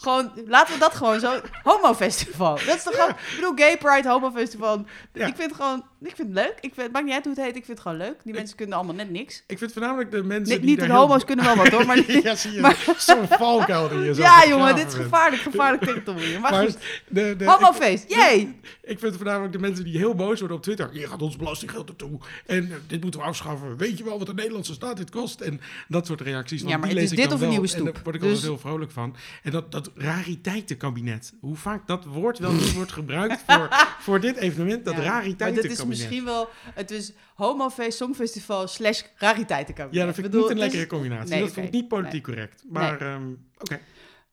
gewoon, 0.00 0.32
laten 0.46 0.74
we 0.74 0.80
dat 0.80 0.94
gewoon 0.94 1.20
zo, 1.20 1.40
Homo 1.62 1.94
Festival. 1.94 2.54
Dat 2.66 2.76
is 2.76 2.82
toch 2.82 2.94
gewoon, 2.94 3.10
ik 3.10 3.32
bedoel, 3.34 3.52
Gay 3.54 3.78
Pride, 3.78 4.08
Homo 4.08 4.30
Festival. 4.30 4.84
Ik 5.12 5.22
vind 5.22 5.38
het 5.38 5.54
gewoon, 5.54 5.84
ik 6.02 6.16
vind 6.16 6.28
het 6.28 6.36
leuk. 6.36 6.54
Ik 6.60 6.74
vind, 6.74 6.76
het 6.76 6.92
maakt 6.92 7.04
niet 7.04 7.14
uit 7.14 7.24
hoe 7.24 7.34
het 7.34 7.42
heet, 7.44 7.56
ik 7.56 7.64
vind 7.64 7.78
het 7.78 7.80
gewoon 7.80 7.96
leuk. 7.96 8.14
Die 8.24 8.34
mensen 8.34 8.56
kunnen 8.56 8.76
allemaal 8.76 8.94
net 8.94 9.10
niks. 9.10 9.42
Ik 9.46 9.58
vind 9.58 9.72
voornamelijk 9.72 10.10
de 10.10 10.22
mensen 10.22 10.60
die 10.60 10.68
niet 10.70 10.78
de 10.80 10.84
heel- 10.84 10.94
homo's 10.94 11.24
kunnen 11.24 11.44
wel 11.44 11.56
wat 11.56 11.68
hoor, 11.68 11.86
maar... 11.86 12.12
ja, 12.22 12.34
zie 12.34 12.52
je. 12.52 12.60
maar- 12.60 12.94
Zo'n 12.98 13.26
valkuil 13.28 13.88
die 13.88 13.98
je 13.98 14.14
zo 14.14 14.20
ja 14.22 14.46
jongen, 14.48 14.74
dit 14.76 14.86
is 14.86 14.94
gevaarlijk, 14.94 15.42
gevaarlijk 15.42 15.82
territorium. 15.84 16.40
Maar, 16.40 16.50
Maar 16.50 16.64
goed, 16.64 16.76
de, 17.08 17.34
de, 17.38 17.44
Homofeest, 17.44 18.04
ik, 18.04 18.10
yay! 18.10 18.54
ik 18.82 18.98
vind 18.98 19.16
voornamelijk 19.16 19.52
de 19.52 19.58
mensen 19.58 19.84
die 19.84 19.96
heel 19.96 20.14
boos 20.14 20.38
worden 20.38 20.56
op 20.56 20.62
Twitter. 20.62 20.90
Je 20.92 21.06
gaat 21.08 21.22
ons 21.22 21.36
belastinggeld 21.36 21.88
ertoe. 21.88 22.18
En 22.46 22.70
eh, 22.70 22.76
dit 22.86 23.02
moeten 23.02 23.20
we 23.20 23.26
afschaffen. 23.26 23.76
Weet 23.76 23.98
je 23.98 24.04
wel 24.04 24.18
wat 24.18 24.26
de 24.26 24.34
Nederlandse 24.34 24.72
staat 24.72 24.96
dit 24.96 25.10
kost? 25.10 25.40
En 25.40 25.60
dat 25.88 26.06
soort 26.06 26.20
reacties. 26.20 26.58
Want 26.60 26.72
Ja, 26.72 26.78
maar 26.78 26.88
die 26.88 26.96
lees 26.96 27.04
is 27.04 27.10
ik 27.10 27.16
dit 27.16 27.32
of 27.32 27.40
een 27.40 27.48
nieuwe 27.48 27.68
En 27.72 27.84
daar 27.84 27.92
stoep. 27.92 28.04
word 28.04 28.14
ik 28.16 28.20
Dus- 28.22 28.30
altijd 28.30 28.48
heel 28.50 28.58
vrolijk 28.58 28.90
van. 28.90 29.16
En 29.42 29.50
dat, 29.50 29.72
dat 29.72 29.90
rariteitenkabinet. 29.94 31.32
Hoe 31.40 31.56
vaak 31.56 31.86
dat 31.86 32.04
woord 32.04 32.38
wel 32.38 32.52
niet 32.52 32.72
wordt 32.72 32.92
gebruikt 32.92 33.42
voor, 33.46 33.68
voor 34.04 34.20
dit 34.20 34.36
evenement. 34.36 34.84
Dat 34.84 34.94
Maar 34.94 35.04
rariteitenkabinet. 35.04 35.76
Misschien 35.98 36.24
wel... 36.24 36.48
Het 36.74 36.90
is 36.90 37.12
Homofeest 37.34 37.96
Songfestival 37.98 38.68
slash 38.68 39.02
rariteitenkabinet. 39.16 40.00
Ja, 40.00 40.04
dat 40.06 40.14
vind 40.14 40.26
ik 40.26 40.32
bedoel, 40.32 40.48
niet 40.48 40.58
een 40.58 40.64
is- 40.66 40.72
lekkere 40.72 40.86
combinatie. 40.96 41.30
Nee, 41.34 41.40
dat 41.42 41.52
vind 41.52 41.66
ik 41.66 41.72
niet 41.72 41.88
politiek 41.88 42.22
correct. 42.24 42.64
Maar 42.68 43.00
ehm, 43.00 43.30
oké. 43.58 43.80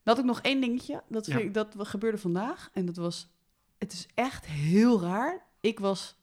Dan 0.04 0.15
had 0.15 0.18
ik 0.18 0.25
nog 0.25 0.42
één 0.42 0.62
dingetje. 0.62 1.04
Dat, 1.09 1.25
vind 1.25 1.39
Ja. 1.39 1.45
ik, 1.45 1.54
dat 1.54 1.75
gebeurde 1.77 2.18
vandaag. 2.18 2.69
En 2.74 2.86
dat 2.86 2.95
was... 2.98 3.27
Het 3.77 3.94
is 3.94 4.07
echt 4.15 4.45
heel 4.45 5.01
raar. 5.01 5.45
Ik 5.62 5.80
was 5.80 6.15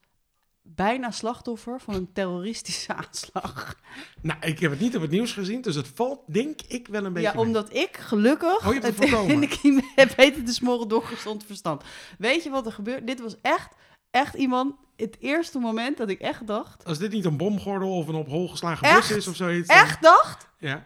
bijna 0.61 1.11
slachtoffer 1.11 1.79
van 1.81 1.93
een 1.93 2.11
terroristische 2.13 2.93
aanslag. 3.05 3.79
Nou, 4.21 4.39
ik 4.41 4.59
heb 4.59 4.71
het 4.71 4.79
niet 4.79 4.95
op 4.95 5.01
het 5.01 5.11
nieuws 5.11 5.31
gezien, 5.33 5.61
dus 5.61 5.75
het 5.75 5.87
valt 5.87 6.19
denk 6.33 6.61
ik 6.67 6.87
wel 6.87 7.05
een 7.05 7.13
beetje 7.13 7.27
Ja, 7.29 7.35
mee. 7.35 7.45
omdat 7.45 7.73
ik 7.73 7.97
gelukkig... 7.97 8.67
Oh, 8.67 8.73
je 8.73 8.79
hebt 8.79 8.99
het 8.99 9.09
het 9.11 9.29
in 9.29 9.39
de 9.39 9.47
kiem 9.47 9.81
heb 9.95 10.15
weten 10.15 10.45
te 10.45 10.53
smoren 10.53 10.87
door 10.87 11.03
gezond 11.03 11.45
verstand. 11.45 11.83
Weet 12.17 12.43
je 12.43 12.49
wat 12.49 12.65
er 12.65 12.71
gebeurt? 12.71 13.07
Dit 13.07 13.19
was 13.19 13.35
echt, 13.41 13.73
echt 14.11 14.33
iemand... 14.35 14.75
Het 14.95 15.17
eerste 15.19 15.59
moment 15.59 15.97
dat 15.97 16.09
ik 16.09 16.19
echt 16.19 16.47
dacht... 16.47 16.85
Als 16.85 16.97
dit 16.97 17.11
niet 17.11 17.25
een 17.25 17.37
bomgordel 17.37 17.97
of 17.97 18.07
een 18.07 18.15
op 18.15 18.27
hol 18.27 18.47
geslagen 18.47 18.93
bus 18.95 19.11
is 19.11 19.27
of 19.27 19.35
zoiets. 19.35 19.67
dan- 19.67 19.77
Echt 19.77 20.01
dacht... 20.01 20.49
Ja, 20.59 20.85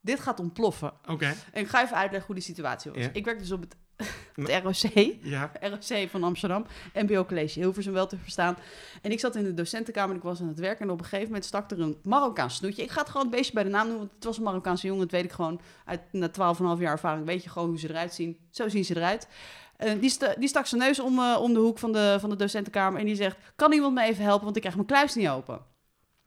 Dit 0.00 0.20
gaat 0.20 0.40
ontploffen. 0.40 0.92
oké. 1.08 1.34
En 1.52 1.60
ik 1.62 1.68
ga 1.68 1.82
even 1.84 1.96
uitleggen 1.96 2.26
hoe 2.26 2.34
die 2.34 2.44
situatie 2.44 2.90
was. 2.90 3.00
Ja. 3.02 3.10
Ik 3.12 3.24
werk 3.24 3.38
dus 3.38 3.52
op 3.52 3.60
het, 3.60 3.76
het 4.48 4.62
ROC, 4.62 5.14
Ja, 5.22 5.50
ROC 5.60 6.08
van 6.10 6.22
Amsterdam, 6.24 6.66
MBO 6.94 7.24
College, 7.24 7.58
Hilversum 7.60 7.92
wel 7.92 8.06
te 8.06 8.16
verstaan. 8.16 8.56
En 9.02 9.10
ik 9.10 9.20
zat 9.20 9.36
in 9.36 9.44
de 9.44 9.54
docentenkamer 9.54 10.10
en 10.10 10.16
ik 10.16 10.22
was 10.22 10.40
aan 10.40 10.48
het 10.48 10.58
werken 10.58 10.84
en 10.86 10.90
op 10.90 10.98
een 10.98 11.04
gegeven 11.04 11.26
moment 11.26 11.44
stak 11.44 11.70
er 11.70 11.80
een 11.80 11.96
Marokkaans 12.02 12.54
snoetje. 12.56 12.82
Ik 12.82 12.90
ga 12.90 13.00
het 13.00 13.08
gewoon 13.10 13.24
een 13.26 13.32
beetje 13.32 13.52
bij 13.52 13.62
de 13.62 13.70
naam 13.70 13.82
noemen, 13.86 13.98
want 13.98 14.10
het 14.14 14.24
was 14.24 14.36
een 14.36 14.42
Marokkaanse 14.42 14.86
jongen, 14.86 15.02
dat 15.02 15.10
weet 15.10 15.24
ik 15.24 15.32
gewoon. 15.32 15.60
Uit, 15.84 16.00
na 16.12 16.28
12,5 16.28 16.34
jaar 16.80 16.92
ervaring 16.92 17.26
weet 17.26 17.42
je 17.42 17.50
gewoon 17.50 17.68
hoe 17.68 17.78
ze 17.78 17.88
eruit 17.90 18.14
zien. 18.14 18.38
Zo 18.50 18.68
zien 18.68 18.84
ze 18.84 18.96
eruit. 18.96 19.28
Eh, 19.76 19.92
die, 20.00 20.16
die 20.38 20.48
stak 20.48 20.66
zijn 20.66 20.80
neus 20.80 21.00
om, 21.00 21.18
eh, 21.18 21.38
om 21.40 21.52
de 21.52 21.58
hoek 21.58 21.78
van 21.78 21.92
de, 21.92 22.16
van 22.20 22.30
de 22.30 22.36
docentenkamer 22.36 23.00
en 23.00 23.06
die 23.06 23.14
zegt, 23.14 23.36
kan 23.56 23.72
iemand 23.72 23.94
me 23.94 24.02
even 24.02 24.24
helpen, 24.24 24.44
want 24.44 24.56
ik 24.56 24.62
krijg 24.62 24.76
mijn 24.76 24.88
kluis 24.88 25.14
niet 25.14 25.28
open. 25.28 25.60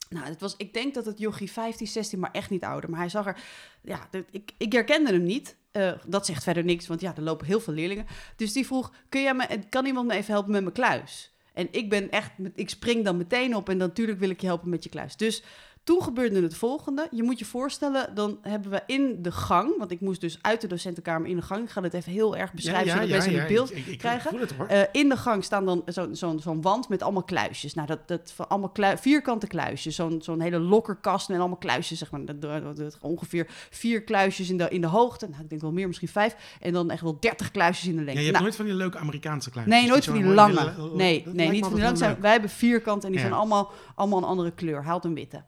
Nou, 0.09 0.35
was, 0.39 0.55
ik 0.57 0.73
denk 0.73 0.93
dat 0.93 1.05
het 1.05 1.19
jochie 1.19 1.51
15, 1.51 1.87
16, 1.87 2.19
maar 2.19 2.31
echt 2.31 2.49
niet 2.49 2.63
ouder. 2.63 2.89
Maar 2.89 2.99
hij 2.99 3.09
zag 3.09 3.25
er, 3.25 3.37
ja, 3.81 4.09
ik, 4.31 4.51
ik 4.57 4.73
herkende 4.73 5.11
hem 5.11 5.23
niet. 5.23 5.55
Eh, 5.71 5.91
dat 6.07 6.25
zegt 6.25 6.43
verder 6.43 6.63
niks, 6.63 6.87
want 6.87 7.01
ja, 7.01 7.15
er 7.15 7.21
lopen 7.21 7.45
heel 7.45 7.59
veel 7.59 7.73
leerlingen. 7.73 8.05
Dus 8.35 8.53
die 8.53 8.65
vroeg, 8.65 8.91
Kun 9.09 9.21
jij 9.21 9.33
me, 9.33 9.59
kan 9.69 9.85
iemand 9.85 10.07
me 10.07 10.13
even 10.13 10.33
helpen 10.33 10.51
met 10.51 10.61
mijn 10.61 10.73
kluis? 10.73 11.33
En 11.53 11.67
ik 11.71 11.89
ben 11.89 12.09
echt, 12.09 12.31
ik 12.55 12.69
spring 12.69 13.05
dan 13.05 13.17
meteen 13.17 13.55
op 13.55 13.69
en 13.69 13.77
natuurlijk 13.77 14.19
wil 14.19 14.29
ik 14.29 14.41
je 14.41 14.47
helpen 14.47 14.69
met 14.69 14.83
je 14.83 14.89
kluis. 14.89 15.15
Dus 15.15 15.43
toen 15.89 16.03
gebeurde 16.03 16.41
het 16.41 16.55
volgende. 16.55 17.07
Je 17.11 17.23
moet 17.23 17.39
je 17.39 17.45
voorstellen, 17.45 18.15
dan 18.15 18.37
hebben 18.41 18.71
we 18.71 18.81
in 18.85 19.21
de 19.21 19.31
gang, 19.31 19.77
want 19.77 19.91
ik 19.91 20.01
moest 20.01 20.21
dus 20.21 20.37
uit 20.41 20.61
de 20.61 20.67
docentenkamer 20.67 21.29
in 21.29 21.35
de 21.35 21.41
gang. 21.41 21.63
Ik 21.63 21.69
ga 21.69 21.81
het 21.81 21.93
even 21.93 22.11
heel 22.11 22.37
erg 22.37 22.53
beschrijven, 22.53 22.91
zodat 22.91 23.07
mensen 23.09 23.39
een 23.41 23.47
beeld 23.47 23.71
Ik, 23.71 23.77
ik, 23.77 23.85
ik 23.85 23.97
krijgen. 23.97 24.39
het 24.39 24.53
eh, 24.67 24.81
in 24.91 25.09
de 25.09 25.17
gang 25.17 25.43
staan 25.43 25.65
dan 25.65 25.81
zo'n 25.85 26.15
zo'n 26.15 26.39
zo'n 26.39 26.61
wand 26.61 26.89
met 26.89 27.01
allemaal 27.03 27.23
kluisjes. 27.23 27.73
Nou, 27.73 27.87
dat, 27.87 28.07
dat 28.07 28.31
van 28.35 28.47
allemaal 28.49 28.69
klui- 28.69 28.97
vierkante 28.97 29.47
kluisjes. 29.47 29.95
Zo'n 29.95 30.21
zo'n 30.21 30.39
hele 30.39 30.59
lokkerkast 30.59 31.29
met 31.29 31.39
allemaal 31.39 31.57
kluisjes, 31.57 31.99
zeg 31.99 32.11
maar. 32.11 32.25
Dat, 32.25 32.41
dat, 32.41 32.77
dat- 32.77 32.97
ongeveer 33.01 33.47
vier 33.69 34.03
kluisjes 34.03 34.49
in 34.49 34.57
de, 34.57 34.69
in 34.69 34.81
de 34.81 34.87
hoogte. 34.87 35.27
Nou, 35.29 35.41
ik 35.43 35.49
denk 35.49 35.61
wel 35.61 35.71
meer, 35.71 35.87
misschien 35.87 36.07
vijf. 36.07 36.57
En 36.59 36.73
dan 36.73 36.89
echt 36.89 37.01
wel 37.01 37.17
dertig 37.19 37.51
kluisjes 37.51 37.85
in 37.87 37.93
de 37.93 37.99
ja, 37.99 38.05
lengte. 38.05 38.19
je 38.23 38.31
hebt 38.31 38.31
Nou, 38.39 38.43
nooit 38.43 38.55
van 38.55 38.65
die 38.65 38.75
leuke 38.75 38.97
Amerikaanse 38.97 39.49
kluisjes. 39.49 39.75
nee, 39.79 39.87
nooit 39.89 40.05
van 40.05 40.13
die 40.13 40.23
lange. 40.23 40.73
Nee, 40.95 41.23
nee, 41.25 41.49
niet 41.49 41.65
van 41.65 41.73
die 41.73 41.83
lange. 41.83 42.17
wij 42.19 42.31
hebben 42.31 42.49
vierkant 42.49 43.03
en 43.03 43.09
die 43.11 43.19
Ja. 43.19 43.25
zijn 43.25 43.37
allemaal, 43.39 43.71
allemaal 43.95 44.17
een 44.17 44.23
andere 44.25 44.51
kleur. 44.51 44.83
Haalt 44.83 45.05
een 45.05 45.13
witte. 45.13 45.43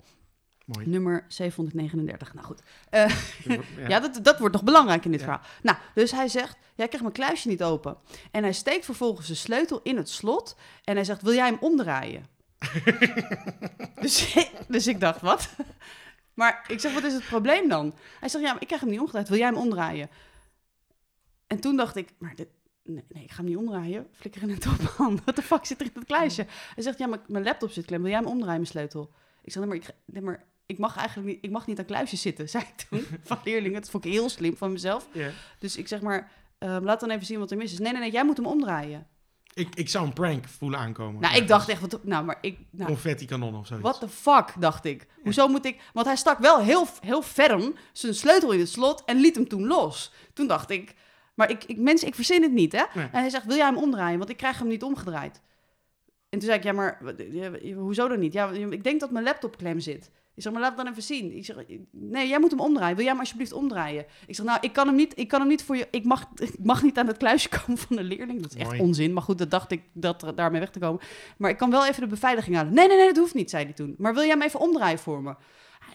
Mooi. 0.66 0.88
Nummer 0.88 1.26
739. 1.28 2.34
Nou 2.34 2.46
goed. 2.46 2.62
Eh, 2.90 3.10
Ja. 3.78 3.88
ja, 3.88 4.00
dat, 4.00 4.20
dat 4.24 4.40
wordt 4.40 4.54
nog 4.54 4.64
belangrijk 4.64 5.06
in 5.06 5.12
dit 5.12 5.20
Ja. 5.20 5.26
verhaal. 5.26 5.46
Nou, 5.62 5.78
dus 5.94 6.12
hij 6.12 6.28
zegt, 6.28 6.58
ja, 6.76 6.84
ik 6.84 6.90
krijg 6.90 7.02
mijn 7.02 7.14
kluisje 7.16 7.48
niet 7.48 7.64
open. 7.64 7.98
En 8.32 8.44
hij 8.44 8.54
steekt 8.54 8.86
vervolgens 8.86 9.28
de 9.28 9.36
sleutel 9.36 9.80
in 9.84 9.98
het 9.98 10.10
slot. 10.10 10.56
En 10.84 10.96
hij 10.96 11.04
zegt, 11.04 11.22
wil 11.22 11.34
jij 11.34 11.46
hem 11.46 11.58
omdraaien? 11.60 12.26
dus, 14.02 14.36
dus 14.68 14.88
ik 14.88 15.00
dacht, 15.00 15.22
wat? 15.22 15.50
Maar 16.34 16.64
ik 16.68 16.80
zeg, 16.80 16.94
wat 16.94 17.04
is 17.04 17.14
het 17.14 17.26
probleem 17.26 17.70
dan? 17.70 17.94
Hij 18.20 18.30
zegt, 18.30 18.44
ja, 18.44 18.52
maar 18.52 18.62
ik 18.62 18.68
krijg 18.68 18.82
hem 18.82 18.90
niet 18.90 19.00
omgedraaid. 19.00 19.30
Wil 19.30 19.38
jij 19.38 19.48
hem 19.48 19.58
omdraaien? 19.58 20.10
En 21.48 21.60
toen 21.60 21.76
dacht 21.78 21.96
ik, 21.96 22.10
maar 22.18 22.36
dit, 22.36 22.48
nee, 22.84 23.04
nee, 23.08 23.24
ik 23.24 23.30
ga 23.32 23.36
hem 23.38 23.46
niet 23.46 23.58
omdraaien. 23.58 24.08
Flikker 24.12 24.42
in 24.42 24.50
het 24.50 24.66
op, 24.68 24.96
man. 24.98 25.20
Wat 25.26 25.36
de 25.36 25.42
fuck 25.42 25.66
zit 25.66 25.80
er 25.80 25.86
in 25.86 25.92
dat 25.94 26.06
kluisje? 26.06 26.46
Hij 26.76 26.84
zegt, 26.84 26.98
ja, 26.98 27.08
maar 27.08 27.20
mijn 27.28 27.44
laptop 27.44 27.72
zit 27.72 27.86
klem. 27.86 28.02
Wil 28.02 28.10
jij 28.12 28.20
hem 28.20 28.30
omdraaien, 28.30 28.56
mijn 28.56 28.68
sleutel? 28.72 29.12
Ik 29.44 29.52
zeg, 29.52 29.64
nee, 29.64 29.68
maar 29.80 29.88
ik, 29.88 29.96
nee, 30.06 30.22
maar 30.22 30.44
ik 30.72 30.78
mag 30.78 30.98
eigenlijk 30.98 31.28
niet, 31.28 31.38
ik 31.42 31.52
mag 31.52 31.68
niet 31.68 31.80
aan 31.80 31.86
kluisjes 31.86 32.22
zitten, 32.22 32.50
zei 32.56 32.64
ik 32.64 32.86
toen. 32.90 33.06
Van 33.24 33.38
leerlingen. 33.44 33.82
Dat 33.82 33.90
vond 33.90 34.06
ik 34.06 34.12
heel 34.12 34.30
slim 34.30 34.58
van 34.58 34.72
mezelf. 34.72 35.08
Dus 35.60 35.78
ik 35.78 35.88
zeg 35.88 36.02
maar, 36.02 36.32
ehm, 36.58 36.84
laat 36.84 37.00
dan 37.00 37.10
even 37.10 37.26
zien 37.26 37.40
wat 37.40 37.52
er 37.52 37.58
mis 37.58 37.72
is. 37.72 37.80
Nee, 37.80 37.92
nee, 37.92 38.02
nee, 38.02 38.12
jij 38.12 38.26
moet 38.26 38.38
hem 38.38 38.46
omdraaien. 38.46 39.08
Ik, 39.54 39.76
ik 39.76 39.90
zou 39.90 40.06
een 40.06 40.14
prank 40.14 40.48
voelen 40.48 40.80
aankomen. 40.80 41.22
Nou, 41.22 41.36
ik 41.36 41.48
dacht 41.48 41.70
echt, 41.70 41.82
wat, 41.82 42.04
nou, 42.04 42.26
maar 42.26 42.38
ik, 42.42 42.60
nou, 42.70 42.90
Confetti 42.90 43.26
kanon 43.26 43.56
of 43.56 43.68
zoiets. 43.68 43.88
what 43.88 44.00
the 44.00 44.10
fuck, 44.10 44.54
dacht 44.60 44.86
ik. 44.86 45.08
Hoezo 45.24 45.48
moet 45.48 45.66
ik, 45.66 45.82
want 45.94 46.06
hij 46.06 46.16
stak 46.16 46.40
wel 46.40 46.60
heel, 46.60 46.88
heel 47.02 47.22
ferm 47.22 47.76
zijn 47.92 48.16
sleutel 48.16 48.52
in 48.52 48.60
het 48.60 48.70
slot 48.70 49.04
en 49.06 49.18
liet 49.18 49.36
hem 49.36 49.48
toen 49.48 49.68
los. 49.68 50.14
Toen 50.34 50.48
dacht 50.48 50.70
ik, 50.70 50.96
maar 51.34 51.50
ik, 51.50 51.64
ik 51.64 51.78
mensen, 51.78 52.08
ik 52.08 52.16
verzin 52.16 52.42
het 52.42 52.52
niet, 52.52 52.72
hè. 52.72 52.84
Nee. 52.94 53.06
En 53.06 53.20
hij 53.20 53.30
zegt, 53.30 53.46
wil 53.46 53.56
jij 53.56 53.66
hem 53.66 53.78
omdraaien? 53.78 54.18
Want 54.18 54.30
ik 54.30 54.38
krijg 54.38 54.60
hem 54.60 54.68
niet 54.68 54.84
omgedraaid. 54.84 55.42
En 56.30 56.40
toen 56.40 56.48
zei 56.48 56.58
ik, 56.58 56.64
ja, 56.64 56.74
maar 56.74 57.02
hoezo 57.76 58.08
dan 58.08 58.20
niet? 58.20 58.34
Ja, 58.34 58.50
ik 58.50 58.84
denk 58.84 59.00
dat 59.00 59.12
mijn 59.12 59.26
laptop 59.26 59.58
klem 59.58 59.80
zit. 59.80 60.12
Ik 60.42 60.48
zeg, 60.48 60.56
maar 60.56 60.62
laat 60.62 60.76
het 60.78 60.86
dan 60.86 60.92
even 60.92 61.16
zien. 61.16 61.38
Ik 61.38 61.46
zeg, 61.46 61.56
nee, 61.92 62.28
jij 62.28 62.40
moet 62.40 62.52
hem 62.52 62.60
omdraaien. 62.60 62.96
Wil 62.96 63.04
jij 63.04 63.14
hem 63.14 63.22
alsjeblieft 63.22 63.54
omdraaien? 63.54 64.06
Ik 64.28 64.36
zeg, 64.36 64.46
nou, 64.46 64.58
ik 64.62 64.74
kan 64.74 64.88
hem 64.88 64.96
niet, 64.96 65.14
ik 65.16 65.28
kan 65.28 65.40
hem 65.40 65.50
niet 65.50 65.64
voor 65.64 65.78
je... 65.78 65.88
Ik 65.92 66.04
mag, 66.04 66.28
ik 66.52 66.54
mag 66.64 66.84
niet 66.84 66.98
aan 66.98 67.08
het 67.08 67.18
kluisje 67.18 67.50
komen 67.58 67.78
van 67.78 67.96
de 67.96 68.04
leerling. 68.04 68.42
Dat 68.42 68.52
is 68.52 68.58
echt 68.58 68.68
Mooi. 68.70 68.82
onzin. 68.82 69.14
Maar 69.14 69.24
goed, 69.24 69.38
dat 69.38 69.52
dacht 69.52 69.72
ik, 69.72 69.82
dat 69.94 70.32
daarmee 70.36 70.60
weg 70.60 70.70
te 70.70 70.80
komen. 70.80 71.02
Maar 71.38 71.50
ik 71.50 71.58
kan 71.58 71.72
wel 71.72 71.88
even 71.88 72.02
de 72.02 72.08
beveiliging 72.08 72.56
halen. 72.56 72.74
Nee, 72.74 72.88
nee, 72.88 72.98
nee, 72.98 73.08
dat 73.08 73.18
hoeft 73.18 73.34
niet, 73.34 73.50
zei 73.50 73.64
hij 73.64 73.74
toen. 73.74 73.96
Maar 73.98 74.14
wil 74.14 74.24
jij 74.24 74.32
hem 74.32 74.42
even 74.42 74.60
omdraaien 74.60 75.00
voor 75.00 75.22
me? 75.22 75.36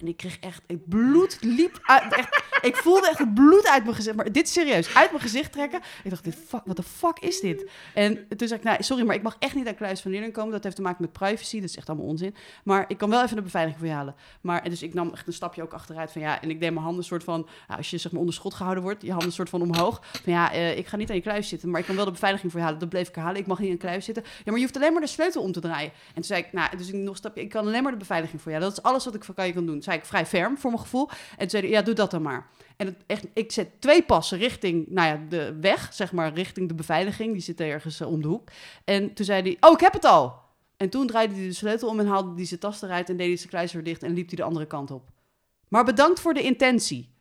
En 0.00 0.06
ik 0.06 0.16
kreeg 0.16 0.38
echt, 0.38 0.62
het 0.66 0.88
bloed 0.88 1.38
liep 1.40 1.78
uit, 1.82 2.14
echt, 2.14 2.42
ik 2.62 2.76
voelde 2.76 3.08
echt 3.08 3.18
het 3.18 3.34
bloed 3.34 3.66
uit 3.68 3.82
mijn 3.82 3.94
gezicht. 3.94 4.16
Maar 4.16 4.32
dit 4.32 4.48
serieus, 4.48 4.94
uit 4.94 5.10
mijn 5.10 5.22
gezicht 5.22 5.52
trekken. 5.52 5.80
Ik 6.04 6.10
dacht, 6.10 6.24
dit 6.24 6.36
fuck, 6.46 6.60
wat 6.64 6.76
de 6.76 6.82
fuck 6.82 7.18
is 7.18 7.40
dit? 7.40 7.70
En 7.94 8.28
toen 8.36 8.48
zei 8.48 8.60
ik, 8.60 8.66
nou, 8.66 8.82
sorry, 8.82 9.04
maar 9.04 9.14
ik 9.14 9.22
mag 9.22 9.36
echt 9.38 9.54
niet 9.54 9.68
aan 9.68 9.74
kluis 9.74 10.00
van 10.00 10.10
leerling 10.10 10.32
komen. 10.32 10.52
Dat 10.52 10.62
heeft 10.62 10.76
te 10.76 10.82
maken 10.82 11.02
met 11.02 11.12
privacy, 11.12 11.60
dat 11.60 11.68
is 11.68 11.76
echt 11.76 11.88
allemaal 11.88 12.06
onzin. 12.06 12.34
Maar 12.64 12.84
ik 12.88 12.98
kan 12.98 13.10
wel 13.10 13.22
even 13.22 13.36
de 13.36 13.42
beveiliging 13.42 13.80
voor 13.80 13.88
je 13.90 13.94
halen. 13.94 14.14
Maar, 14.40 14.62
en 14.62 14.70
dus 14.70 14.82
ik 14.82 14.94
nam 14.94 15.10
echt 15.12 15.26
een 15.26 15.32
stapje 15.32 15.62
ook 15.62 15.72
achteruit 15.72 16.12
van, 16.12 16.20
ja, 16.20 16.42
en 16.42 16.50
ik 16.50 16.60
deed 16.60 16.70
mijn 16.70 16.84
handen 16.84 17.04
soort 17.04 17.24
van, 17.24 17.48
ja, 17.68 17.76
als 17.76 17.90
je 17.90 17.98
zeg 17.98 18.12
maar 18.12 18.20
onder 18.20 18.34
schot 18.34 18.54
gehouden 18.54 18.82
wordt, 18.82 19.02
je 19.02 19.10
handen 19.10 19.32
soort 19.32 19.48
van 19.48 19.62
omhoog. 19.62 20.02
Van 20.22 20.32
ja, 20.32 20.52
eh, 20.52 20.78
ik 20.78 20.86
ga 20.86 20.96
niet 20.96 21.08
aan 21.10 21.16
je 21.16 21.22
kluis 21.22 21.48
zitten, 21.48 21.70
maar 21.70 21.80
ik 21.80 21.86
kan 21.86 21.96
wel 21.96 22.04
de 22.04 22.10
beveiliging 22.10 22.50
voor 22.50 22.60
je 22.60 22.66
halen. 22.66 22.80
Dat 22.80 22.88
bleef 22.88 23.08
ik 23.08 23.14
herhalen, 23.14 23.40
ik 23.40 23.46
mag 23.46 23.58
niet 23.58 23.70
aan 23.70 23.76
kluis 23.76 24.04
zitten. 24.04 24.22
Ja, 24.22 24.42
maar 24.44 24.54
je 24.54 24.60
hoeft 24.60 24.76
alleen 24.76 24.92
maar 24.92 25.00
de 25.00 25.06
sleutel 25.06 25.42
om 25.42 25.52
te 25.52 25.60
draaien. 25.60 25.90
En 26.06 26.14
toen 26.14 26.24
zei 26.24 26.42
ik, 26.42 26.52
nou, 26.52 26.76
dus 26.76 26.88
ik 26.88 26.94
nog 26.94 27.16
stapje, 27.16 27.42
ik 27.42 27.48
kan 27.48 27.66
alleen 27.66 27.82
maar 27.82 27.92
de 27.92 27.98
beveiliging 27.98 28.42
voor 28.42 28.50
je 28.50 28.56
halen. 28.56 28.74
Dat 28.74 28.84
is 28.84 28.90
alles 28.90 29.04
wat 29.04 29.14
ik 29.14 29.24
voor 29.24 29.34
kan 29.34 29.46
je 29.46 29.52
kan 29.52 29.66
doen. 29.66 29.82
Zei 29.86 29.98
ik 29.98 30.04
vrij 30.04 30.26
ferm 30.26 30.58
voor 30.58 30.70
mijn 30.70 30.82
gevoel. 30.82 31.08
En 31.08 31.38
toen 31.38 31.50
zei 31.50 31.62
hij, 31.62 31.72
ja, 31.72 31.82
doe 31.82 31.94
dat 31.94 32.10
dan 32.10 32.22
maar. 32.22 32.46
En 32.76 32.86
het, 32.86 32.96
echt, 33.06 33.26
ik 33.34 33.52
zet 33.52 33.80
twee 33.80 34.02
passen 34.02 34.38
richting 34.38 34.86
nou 34.88 35.08
ja, 35.08 35.26
de 35.28 35.56
weg, 35.60 35.88
zeg 35.92 36.12
maar, 36.12 36.34
richting 36.34 36.68
de 36.68 36.74
beveiliging. 36.74 37.32
Die 37.32 37.42
zit 37.42 37.60
ergens 37.60 38.00
eh, 38.00 38.10
om 38.10 38.22
de 38.22 38.28
hoek. 38.28 38.48
En 38.84 39.14
toen 39.14 39.24
zei 39.24 39.42
hij, 39.42 39.56
oh, 39.60 39.72
ik 39.72 39.80
heb 39.80 39.92
het 39.92 40.04
al. 40.04 40.44
En 40.76 40.90
toen 40.90 41.06
draaide 41.06 41.34
hij 41.34 41.44
de 41.44 41.52
sleutel 41.52 41.88
om 41.88 42.00
en 42.00 42.06
haalde 42.06 42.34
hij 42.34 42.44
zijn 42.44 42.60
tas 42.60 42.82
eruit... 42.82 43.08
en 43.08 43.16
deed 43.16 43.26
hij 43.26 43.36
zijn 43.36 43.48
kluis 43.48 43.72
weer 43.72 43.84
dicht 43.84 44.02
en 44.02 44.12
liep 44.12 44.26
hij 44.26 44.36
de 44.36 44.42
andere 44.42 44.66
kant 44.66 44.90
op. 44.90 45.08
Maar 45.68 45.84
bedankt 45.84 46.20
voor 46.20 46.34
de 46.34 46.42
intentie. 46.42 47.14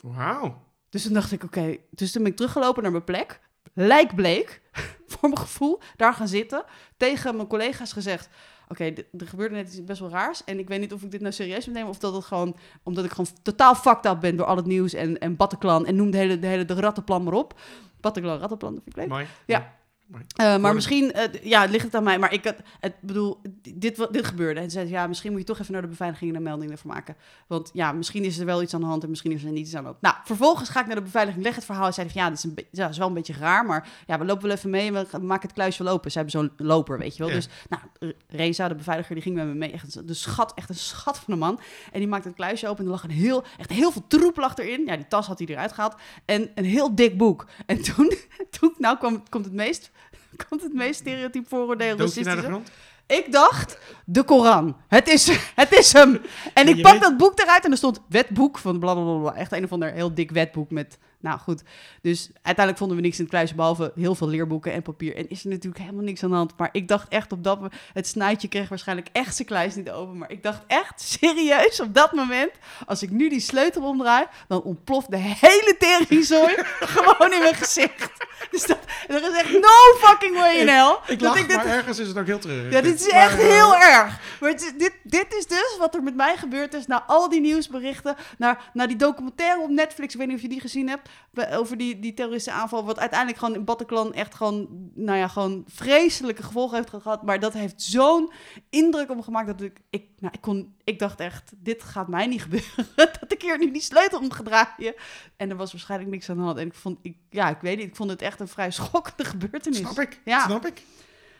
Wauw. 0.00 0.62
Dus 0.88 1.02
toen 1.02 1.12
dacht 1.12 1.32
ik, 1.32 1.44
oké. 1.44 1.76
Dus 1.90 2.12
toen 2.12 2.22
ben 2.22 2.30
ik 2.30 2.36
teruggelopen 2.36 2.82
naar 2.82 2.92
mijn 2.92 3.04
plek. 3.04 3.40
Lijkbleek, 3.72 4.60
voor 5.06 5.28
mijn 5.28 5.40
gevoel, 5.40 5.80
daar 5.96 6.14
gaan 6.14 6.28
zitten. 6.28 6.64
Tegen 6.96 7.36
mijn 7.36 7.48
collega's 7.48 7.92
gezegd... 7.92 8.28
Oké, 8.68 8.92
d- 8.92 9.04
er 9.20 9.26
gebeurde 9.26 9.54
net 9.54 9.66
iets 9.68 9.84
best 9.84 10.00
wel 10.00 10.10
raars. 10.10 10.44
En 10.44 10.58
ik 10.58 10.68
weet 10.68 10.80
niet 10.80 10.92
of 10.92 11.02
ik 11.02 11.10
dit 11.10 11.20
nou 11.20 11.32
serieus 11.32 11.66
moet 11.66 11.74
nemen... 11.74 11.90
of 11.90 11.98
dat 11.98 12.14
het 12.14 12.24
gewoon... 12.24 12.56
omdat 12.82 13.04
ik 13.04 13.10
gewoon 13.10 13.26
totaal 13.42 13.74
fucked 13.74 14.06
up 14.06 14.20
ben 14.20 14.36
door 14.36 14.46
al 14.46 14.56
het 14.56 14.66
nieuws... 14.66 14.92
en, 14.92 15.18
en 15.18 15.36
Bataclan 15.36 15.86
en 15.86 15.96
noem 15.96 16.10
de 16.10 16.16
hele, 16.16 16.38
de 16.38 16.46
hele 16.46 16.64
de 16.64 16.74
rattenplan 16.74 17.22
maar 17.22 17.32
op. 17.32 17.60
Bataclan, 18.00 18.38
rattenplan, 18.38 18.74
dat 18.74 18.82
vind 18.84 18.96
ik 18.96 19.02
leuk. 19.02 19.10
Mooi. 19.10 19.26
Ja. 19.46 19.72
Eh, 20.12 20.20
maar 20.46 20.60
Hoor. 20.60 20.74
misschien, 20.74 21.12
eh, 21.12 21.42
ja, 21.42 21.64
ligt 21.64 21.84
het 21.84 21.94
aan 21.94 22.02
mij. 22.02 22.18
Maar 22.18 22.32
ik 22.32 22.44
had, 22.44 22.56
het 22.80 22.94
bedoel, 23.00 23.40
dit, 23.74 23.96
wat- 23.96 24.12
dit 24.12 24.24
gebeurde. 24.24 24.60
En 24.60 24.70
ze 24.70 24.78
zei, 24.78 24.88
ja, 24.90 25.06
misschien 25.06 25.30
moet 25.30 25.40
je 25.40 25.46
toch 25.46 25.58
even 25.60 25.72
naar 25.72 25.82
de 25.82 25.88
beveiliging 25.88 26.30
en 26.30 26.36
een 26.36 26.42
melding 26.42 26.70
ervoor 26.70 26.90
maken. 26.92 27.16
Want 27.46 27.70
ja, 27.72 27.92
misschien 27.92 28.24
is 28.24 28.38
er 28.38 28.46
wel 28.46 28.62
iets 28.62 28.74
aan 28.74 28.80
de 28.80 28.86
hand 28.86 29.02
en 29.02 29.08
misschien 29.10 29.32
is 29.32 29.44
er 29.44 29.50
niets 29.50 29.74
aan 29.74 29.82
de 29.82 29.88
hand. 29.88 30.00
Nou, 30.00 30.14
vervolgens 30.24 30.68
ga 30.68 30.80
ik 30.80 30.86
naar 30.86 30.96
de 30.96 31.02
beveiliging, 31.02 31.44
leg 31.44 31.54
het 31.54 31.64
verhaal. 31.64 31.86
En 31.86 31.92
zei 31.94 32.10
van, 32.10 32.20
ja, 32.22 32.28
dit 32.28 32.38
is, 32.38 32.44
een 32.44 32.56
ja, 32.70 32.88
is 32.88 32.98
wel 32.98 33.08
een 33.08 33.14
beetje 33.14 33.32
raar, 33.38 33.66
maar 33.66 33.88
ja, 34.06 34.18
we 34.18 34.24
lopen 34.24 34.42
wel 34.46 34.56
even 34.56 34.70
mee 34.70 34.86
en 34.92 35.06
we 35.10 35.18
maken 35.18 35.46
het 35.48 35.52
kluisje 35.56 35.82
wel 35.84 35.92
open. 35.92 36.10
Ze 36.10 36.18
hebben 36.18 36.40
zo'n 36.40 36.52
loper, 36.56 36.98
weet 36.98 37.12
je 37.16 37.18
wel. 37.18 37.28
Ja. 37.28 37.34
Dus, 37.34 37.48
nou, 37.68 38.12
Reza, 38.28 38.68
de 38.68 38.74
beveiliger, 38.74 39.14
die 39.14 39.22
ging 39.22 39.36
met 39.36 39.46
me 39.46 39.54
mee. 39.54 39.72
Echt 39.72 39.94
een- 39.96 40.06
de 40.06 40.14
schat, 40.14 40.52
echt 40.54 40.68
een 40.68 40.74
schat 40.74 41.18
van 41.18 41.32
een 41.32 41.38
man. 41.38 41.60
En 41.92 41.98
die 41.98 42.08
maakte 42.08 42.28
het 42.28 42.36
kluisje 42.36 42.68
open 42.68 42.78
en 42.78 42.84
er 42.84 42.90
lag 42.90 43.02
een 43.04 43.10
heel, 43.10 43.44
echt 43.58 43.70
heel 43.70 43.90
veel 43.92 44.04
troep 44.08 44.36
lag 44.36 44.56
erin. 44.56 44.82
Ja, 44.86 44.96
die 44.96 45.08
tas 45.08 45.26
had 45.26 45.38
hij 45.38 45.48
eruit 45.48 45.72
gehaald. 45.72 45.94
En 46.24 46.50
een 46.54 46.64
heel 46.64 46.94
dik 46.94 47.18
boek. 47.18 47.46
En 47.66 47.82
toen, 47.82 48.12
toen 48.58 48.74
nou 48.78 48.98
kwam, 48.98 49.22
komt 49.28 49.44
het 49.44 49.54
meest 49.54 49.90
komt 50.48 50.62
het 50.62 50.72
meest 50.72 51.00
stereotyp 51.00 51.48
vooroordeel 51.48 51.96
naar 51.96 52.36
de 52.36 52.42
grond? 52.42 52.70
Ik 53.06 53.32
dacht, 53.32 53.78
de 54.04 54.22
Koran. 54.22 54.76
Het 54.88 55.08
is, 55.08 55.30
het 55.54 55.72
is 55.72 55.92
hem. 55.92 56.20
En 56.54 56.68
ik 56.68 56.82
pak 56.82 57.00
dat 57.00 57.16
boek 57.16 57.40
eruit 57.40 57.64
en 57.64 57.70
er 57.70 57.76
stond 57.76 58.00
wetboek 58.08 58.58
van 58.58 58.78
blablabla. 58.78 59.34
Echt 59.34 59.52
een 59.52 59.64
of 59.64 59.72
ander 59.72 59.92
heel 59.92 60.14
dik 60.14 60.30
wetboek 60.30 60.70
met... 60.70 60.98
Nou 61.24 61.38
goed, 61.38 61.62
dus 62.02 62.30
uiteindelijk 62.34 62.78
vonden 62.78 62.96
we 62.96 63.02
niks 63.02 63.16
in 63.16 63.22
het 63.24 63.32
kluisje... 63.32 63.54
behalve 63.54 63.92
heel 63.94 64.14
veel 64.14 64.28
leerboeken 64.28 64.72
en 64.72 64.82
papier. 64.82 65.16
En 65.16 65.28
is 65.30 65.44
er 65.44 65.50
natuurlijk 65.50 65.82
helemaal 65.82 66.04
niks 66.04 66.22
aan 66.22 66.30
de 66.30 66.36
hand. 66.36 66.52
Maar 66.56 66.68
ik 66.72 66.88
dacht 66.88 67.08
echt 67.08 67.32
op 67.32 67.44
dat... 67.44 67.60
mo- 67.60 67.68
Het 67.92 68.06
snuitje 68.06 68.48
kreeg 68.48 68.68
waarschijnlijk 68.68 69.08
echt 69.12 69.36
zijn 69.36 69.48
kluis 69.48 69.74
niet 69.74 69.90
open. 69.90 70.18
Maar 70.18 70.30
ik 70.30 70.42
dacht 70.42 70.60
echt 70.66 71.00
serieus 71.00 71.80
op 71.80 71.94
dat 71.94 72.12
moment... 72.12 72.50
als 72.86 73.02
ik 73.02 73.10
nu 73.10 73.28
die 73.28 73.40
sleutel 73.40 73.82
omdraai... 73.82 74.24
dan 74.48 74.62
ontploft 74.62 75.10
de 75.10 75.16
hele 75.16 75.74
teringzooi 75.78 76.54
gewoon 76.94 77.32
in 77.32 77.38
mijn 77.40 77.54
gezicht. 77.54 78.10
Dus 78.50 78.66
dat, 78.66 78.78
er 79.08 79.22
is 79.22 79.36
echt 79.40 79.52
no 79.52 80.06
fucking 80.08 80.36
way 80.36 80.56
in 80.56 80.68
hell... 80.68 80.96
Ik 81.06 81.20
lach, 81.20 81.38
ik 81.38 81.48
dit 81.48 81.56
maar 81.56 81.66
ergens 81.66 81.98
is 81.98 82.08
het 82.08 82.18
ook 82.18 82.26
heel 82.26 82.38
terug. 82.38 82.72
ja, 82.72 82.80
dit 82.80 83.00
is 83.06 83.12
Maar, 83.12 83.22
echt 83.22 83.38
eh, 83.40 83.46
heel 83.48 83.74
erg. 83.76 84.20
Maar 84.40 84.50
het 84.50 84.62
is- 84.62 84.72
dit, 84.76 84.92
dit 85.02 85.34
is 85.34 85.46
dus 85.46 85.76
wat 85.78 85.94
er 85.94 86.02
met 86.02 86.14
mij 86.16 86.36
gebeurd 86.36 86.74
is. 86.74 86.86
Na 86.86 87.04
al 87.06 87.28
die 87.28 87.40
nieuwsberichten. 87.40 88.16
Naar, 88.38 88.70
naar 88.72 88.86
die 88.88 88.96
documentaire 88.96 89.60
op 89.62 89.70
Netflix. 89.70 90.12
Ik 90.12 90.18
weet 90.18 90.28
niet 90.28 90.36
of 90.36 90.42
je 90.42 90.48
die 90.48 90.60
gezien 90.60 90.88
hebt. 90.88 91.08
Over 91.50 91.76
die, 91.76 91.98
die 91.98 92.14
terroristische 92.14 92.58
aanval. 92.58 92.84
Wat 92.84 92.98
uiteindelijk 92.98 93.38
gewoon 93.38 93.54
in 93.54 93.64
Bataclan 93.64 94.14
echt 94.14 94.34
gewoon. 94.34 94.90
Nou 94.94 95.18
ja, 95.18 95.28
gewoon 95.28 95.64
vreselijke 95.66 96.42
gevolgen 96.42 96.76
heeft 96.76 96.90
gehad. 96.90 97.22
Maar 97.22 97.40
dat 97.40 97.52
heeft 97.52 97.82
zo'n 97.82 98.32
indruk 98.70 99.10
op 99.10 99.16
me 99.16 99.22
gemaakt. 99.22 99.46
Dat 99.46 99.60
ik. 99.60 99.80
Ik, 99.90 100.06
nou, 100.18 100.34
ik, 100.34 100.40
kon, 100.40 100.74
ik 100.84 100.98
dacht 100.98 101.20
echt. 101.20 101.52
Dit 101.56 101.82
gaat 101.82 102.08
mij 102.08 102.26
niet 102.26 102.42
gebeuren. 102.42 102.86
dat 103.20 103.32
ik 103.32 103.42
hier 103.42 103.58
nu 103.58 103.70
die 103.70 103.82
sleutel 103.82 104.18
om 104.18 104.32
ga 104.32 104.42
draaien. 104.42 104.94
En 105.36 105.50
er 105.50 105.56
was 105.56 105.72
waarschijnlijk 105.72 106.10
niks 106.10 106.30
aan 106.30 106.36
de 106.36 106.42
hand. 106.42 106.58
En 106.58 106.66
ik 106.66 106.74
vond. 106.74 106.98
Ik, 107.02 107.16
ja, 107.30 107.48
ik 107.48 107.60
weet 107.60 107.76
niet. 107.76 107.86
Ik 107.86 107.96
vond 107.96 108.10
het 108.10 108.22
echt 108.22 108.40
een 108.40 108.48
vrij 108.48 108.70
schokkende 108.80 109.24
gebeurtenis. 109.24 109.78
Snap 109.78 110.00
ik. 110.00 110.20
Ja. 110.24 110.44
Snap 110.44 110.66
ik. 110.66 110.82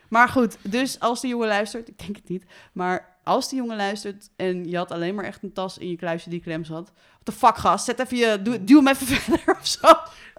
Maar 0.09 0.29
goed, 0.29 0.57
dus 0.63 1.01
als 1.01 1.21
die 1.21 1.31
jongen 1.31 1.49
luistert, 1.49 1.89
ik 1.89 1.99
denk 1.99 2.17
het 2.17 2.29
niet, 2.29 2.45
maar 2.73 3.14
als 3.25 3.49
die 3.49 3.59
jongen 3.59 3.77
luistert 3.77 4.31
en 4.37 4.69
je 4.69 4.77
had 4.77 4.91
alleen 4.91 5.15
maar 5.15 5.25
echt 5.25 5.43
een 5.43 5.53
tas 5.53 5.79
in 5.79 5.89
je 5.89 5.97
kluisje 5.97 6.31
die 6.31 6.41
klem 6.41 6.65
zat, 6.65 6.93
wat 6.95 7.21
de 7.23 7.33
fuck 7.33 7.57
gast, 7.57 7.85
zet 7.85 7.99
even 7.99 8.17
je, 8.17 8.43
duw, 8.43 8.57
duw 8.61 8.77
hem 8.77 8.89
even 8.89 9.07
verder 9.17 9.57
of 9.61 9.67
zo. 9.67 9.89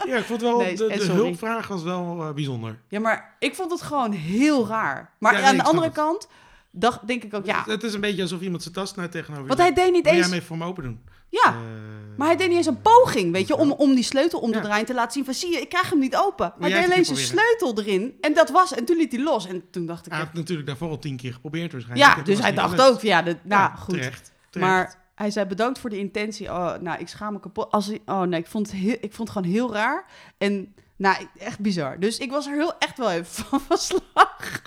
Ja, 0.08 0.18
ik 0.18 0.24
vond 0.24 0.42
wel, 0.42 0.58
Nee, 0.58 0.76
de, 0.76 0.86
en 0.86 1.00
de 1.00 1.06
hulpvraag 1.06 1.68
was 1.68 1.84
wel 1.84 2.22
eh, 2.22 2.34
bijzonder. 2.34 2.80
Ja, 2.90 3.00
maar 3.00 3.36
ik 3.40 3.56
vond 3.56 3.72
het 3.72 3.82
gewoon 3.82 4.12
heel 4.12 4.68
raar. 4.68 5.14
Maar 5.20 5.34
Ja, 5.34 5.40
nee, 5.40 5.48
aan 5.48 5.58
de 5.58 5.64
andere 5.64 5.92
kant 5.92 6.28
dacht, 6.72 7.08
denk 7.08 7.24
ik 7.24 7.34
ook, 7.34 7.46
ja, 7.46 7.64
Het 7.68 7.84
is 7.84 7.94
een 7.94 8.02
beetje 8.02 8.22
alsof 8.22 8.42
iemand 8.42 8.62
zijn 8.62 8.74
tas 8.74 8.96
nou 8.96 9.10
tegenover 9.10 9.48
want 9.48 9.60
hij 9.60 9.74
deed 9.74 9.92
niet 9.92 10.04
Wil 10.04 10.14
jij 10.14 10.22
eens, 10.22 10.26
hem 10.26 10.36
even 10.36 10.48
voor 10.48 10.58
me 10.58 10.66
open 10.66 10.84
doen? 10.84 11.00
Ja, 11.44 11.52
Eh, 11.54 12.18
maar 12.18 12.28
hij 12.28 12.36
deed 12.36 12.48
niet 12.48 12.58
eens 12.58 12.66
een 12.66 12.82
poging, 12.82 13.32
weet 13.32 13.48
je, 13.48 13.56
om, 13.56 13.72
om 13.72 13.96
die 13.96 14.04
sleutel 14.04 14.40
om 14.40 14.52
te 14.52 14.58
Ja. 14.58 14.64
draaien 14.64 14.80
en 14.80 14.86
te 14.86 14.94
laten 14.94 15.12
zien 15.12 15.26
van, 15.26 15.34
zie 15.34 15.52
je, 15.52 15.62
ik 15.62 15.70
krijg 15.70 15.90
hem 15.90 16.00
niet 16.00 16.16
open. 16.16 16.54
Hij 16.60 16.70
jij 16.70 16.78
deed 16.80 16.86
alleen 16.88 16.98
een 17.00 17.06
zijn 17.06 17.18
sleutel 17.18 17.78
erin 17.80 18.18
en 18.22 18.34
dat 18.34 18.50
was, 18.50 18.74
en 18.74 18.86
toen 18.86 18.98
liet 18.98 19.12
hij 19.12 19.22
los. 19.24 19.48
En 19.48 19.70
toen 19.72 19.86
dacht 19.86 20.06
ik, 20.06 20.12
Hij 20.12 20.22
echt, 20.22 20.30
had 20.30 20.38
natuurlijk 20.38 20.68
daarvoor 20.68 20.90
al 20.90 21.00
tien 21.00 21.18
keer 21.18 21.34
geprobeerd 21.34 21.72
waarschijnlijk. 21.72 22.16
ja, 22.16 22.24
dus 22.24 22.40
hij 22.40 22.54
dacht 22.54 22.82
ook, 22.82 23.02
ja, 23.02 23.22
nou, 23.22 23.38
Ja, 23.50 23.68
goed. 23.76 23.94
Terecht, 23.94 24.32
terecht. 24.50 24.72
Maar 24.72 25.04
hij 25.16 25.32
zei 25.32 25.46
bedankt 25.46 25.80
voor 25.80 25.90
de 25.90 25.98
intentie. 25.98 26.48
Oh, 26.50 26.74
nou, 26.80 27.00
ik 27.00 27.08
schaam 27.08 27.34
me 27.34 27.40
kapot. 27.40 27.72
Als 27.72 27.86
hij, 27.86 28.02
oh 28.06 28.22
nee, 28.22 28.40
ik 28.40 28.48
vond, 28.48 28.72
het 28.72 28.76
heel, 28.80 28.98
ik 29.02 29.14
vond 29.14 29.28
het 29.30 29.38
gewoon 29.38 29.54
heel 29.54 29.74
raar. 29.74 30.06
En 30.38 30.74
nou, 30.96 31.28
echt 31.38 31.60
bizar. 31.60 32.00
Dus 32.00 32.18
ik 32.18 32.32
was 32.32 32.48
er 32.48 32.54
heel 32.54 32.78
echt 32.80 32.98
wel 32.98 33.12
even 33.12 33.26
van 33.26 33.62
van 33.68 33.78
slag. 33.78 34.62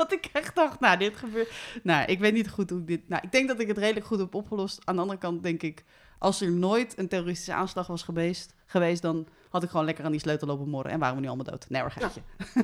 Dat 0.00 0.12
ik 0.12 0.28
echt 0.32 0.54
dacht, 0.54 0.80
nou, 0.80 0.98
dit 0.98 1.16
gebeurt. 1.16 1.50
Nou, 1.82 2.04
ik 2.06 2.18
weet 2.18 2.32
niet 2.32 2.50
goed 2.50 2.70
hoe 2.70 2.78
ik 2.80 2.86
dit. 2.86 3.08
Nou, 3.08 3.22
ik 3.24 3.32
denk 3.32 3.48
dat 3.48 3.60
ik 3.60 3.68
het 3.68 3.78
redelijk 3.78 4.06
goed 4.06 4.18
heb 4.18 4.34
opgelost. 4.34 4.80
Aan 4.84 4.94
de 4.94 5.00
andere 5.00 5.18
kant 5.18 5.42
denk 5.42 5.62
ik, 5.62 5.84
als 6.18 6.40
er 6.40 6.52
nooit 6.52 6.98
een 6.98 7.08
terroristische 7.08 7.52
aanslag 7.52 7.86
was 7.86 8.02
geweest, 8.02 8.54
geweest 8.66 9.02
dan 9.02 9.28
had 9.50 9.62
ik 9.62 9.70
gewoon 9.70 9.84
lekker 9.84 10.04
aan 10.04 10.10
die 10.10 10.20
sleutel 10.20 10.46
lopen 10.46 10.68
morren. 10.68 10.92
En 10.92 10.98
waren 10.98 11.14
we 11.14 11.20
nu 11.20 11.26
allemaal 11.26 11.44
dood. 11.44 11.66
Nee, 11.68 11.80
hoor, 11.80 11.90
geitje. 11.90 12.20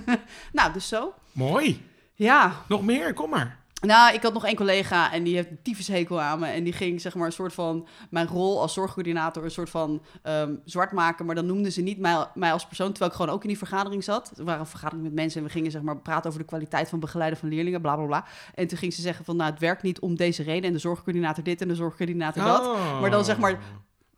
nou, 0.53 0.73
dus 0.73 0.89
zo. 0.89 1.15
Mooi. 1.33 1.85
Ja, 2.15 2.65
Nog 2.69 2.85
meer? 2.85 3.15
Kom 3.15 3.31
maar. 3.31 3.59
Nou, 3.87 4.15
ik 4.15 4.23
had 4.23 4.33
nog 4.33 4.45
één 4.45 4.57
collega 4.57 5.13
en 5.13 5.23
die 5.23 5.35
heeft 5.35 5.51
een 5.51 5.63
tyfushekel 5.63 6.21
aan 6.21 6.39
me. 6.39 6.47
En 6.47 6.65
die 6.65 6.73
ging 6.73 7.01
zeg 7.01 7.15
maar 7.15 7.27
een 7.27 7.33
soort 7.33 7.53
van 7.53 7.87
mijn 8.11 8.27
rol 8.27 8.61
als 8.61 8.73
zorgcoördinator 8.73 9.45
een 9.45 9.51
soort 9.51 9.71
van 9.71 10.03
ehm, 10.23 10.55
zwart 10.65 10.93
maken. 10.93 11.27
Maar 11.27 11.35
dan 11.35 11.47
noemden 11.47 11.73
ze 11.73 11.81
niet 11.81 11.99
mij, 11.99 12.27
mij 12.35 12.53
als 12.53 12.67
persoon, 12.67 12.89
terwijl 12.89 13.11
ik 13.11 13.17
gewoon 13.17 13.35
ook 13.35 13.43
in 13.43 13.49
die 13.49 13.59
vergadering 13.59 14.05
zat. 14.05 14.33
Er 14.37 14.45
waren 14.45 14.61
een 14.61 14.67
vergadering 14.67 15.05
met 15.05 15.15
mensen 15.15 15.41
en 15.41 15.47
we 15.47 15.53
gingen 15.53 15.71
zeg 15.71 15.83
maar 15.83 15.99
praten 15.99 16.27
over 16.29 16.41
de 16.41 16.47
kwaliteit 16.47 16.89
van 16.89 17.01
begeleiden 17.01 17.39
van 17.39 17.49
leerlingen, 17.49 17.81
bla 17.81 17.97
bla 17.97 18.07
bla. 18.07 18.25
En 18.55 18.67
toen 18.67 18.79
ging 18.79 18.95
ze 18.95 19.01
zeggen 19.01 19.25
van 19.25 19.37
nou, 19.37 19.51
het 19.51 19.61
werkt 19.61 19.83
niet 19.83 20.01
om 20.01 20.17
deze 20.17 20.43
reden. 20.43 20.65
En 20.65 20.73
de 20.73 20.79
zorgcoördinator 20.79 21.45
dit 21.45 21.61
en 21.61 21.69
de 21.69 21.75
zorgcoördinator 21.75 22.45
dat. 22.45 22.67
Oh. 22.67 23.01
Maar 23.01 23.11
dan 23.11 23.25
zeg 23.25 23.39
maar 23.39 23.59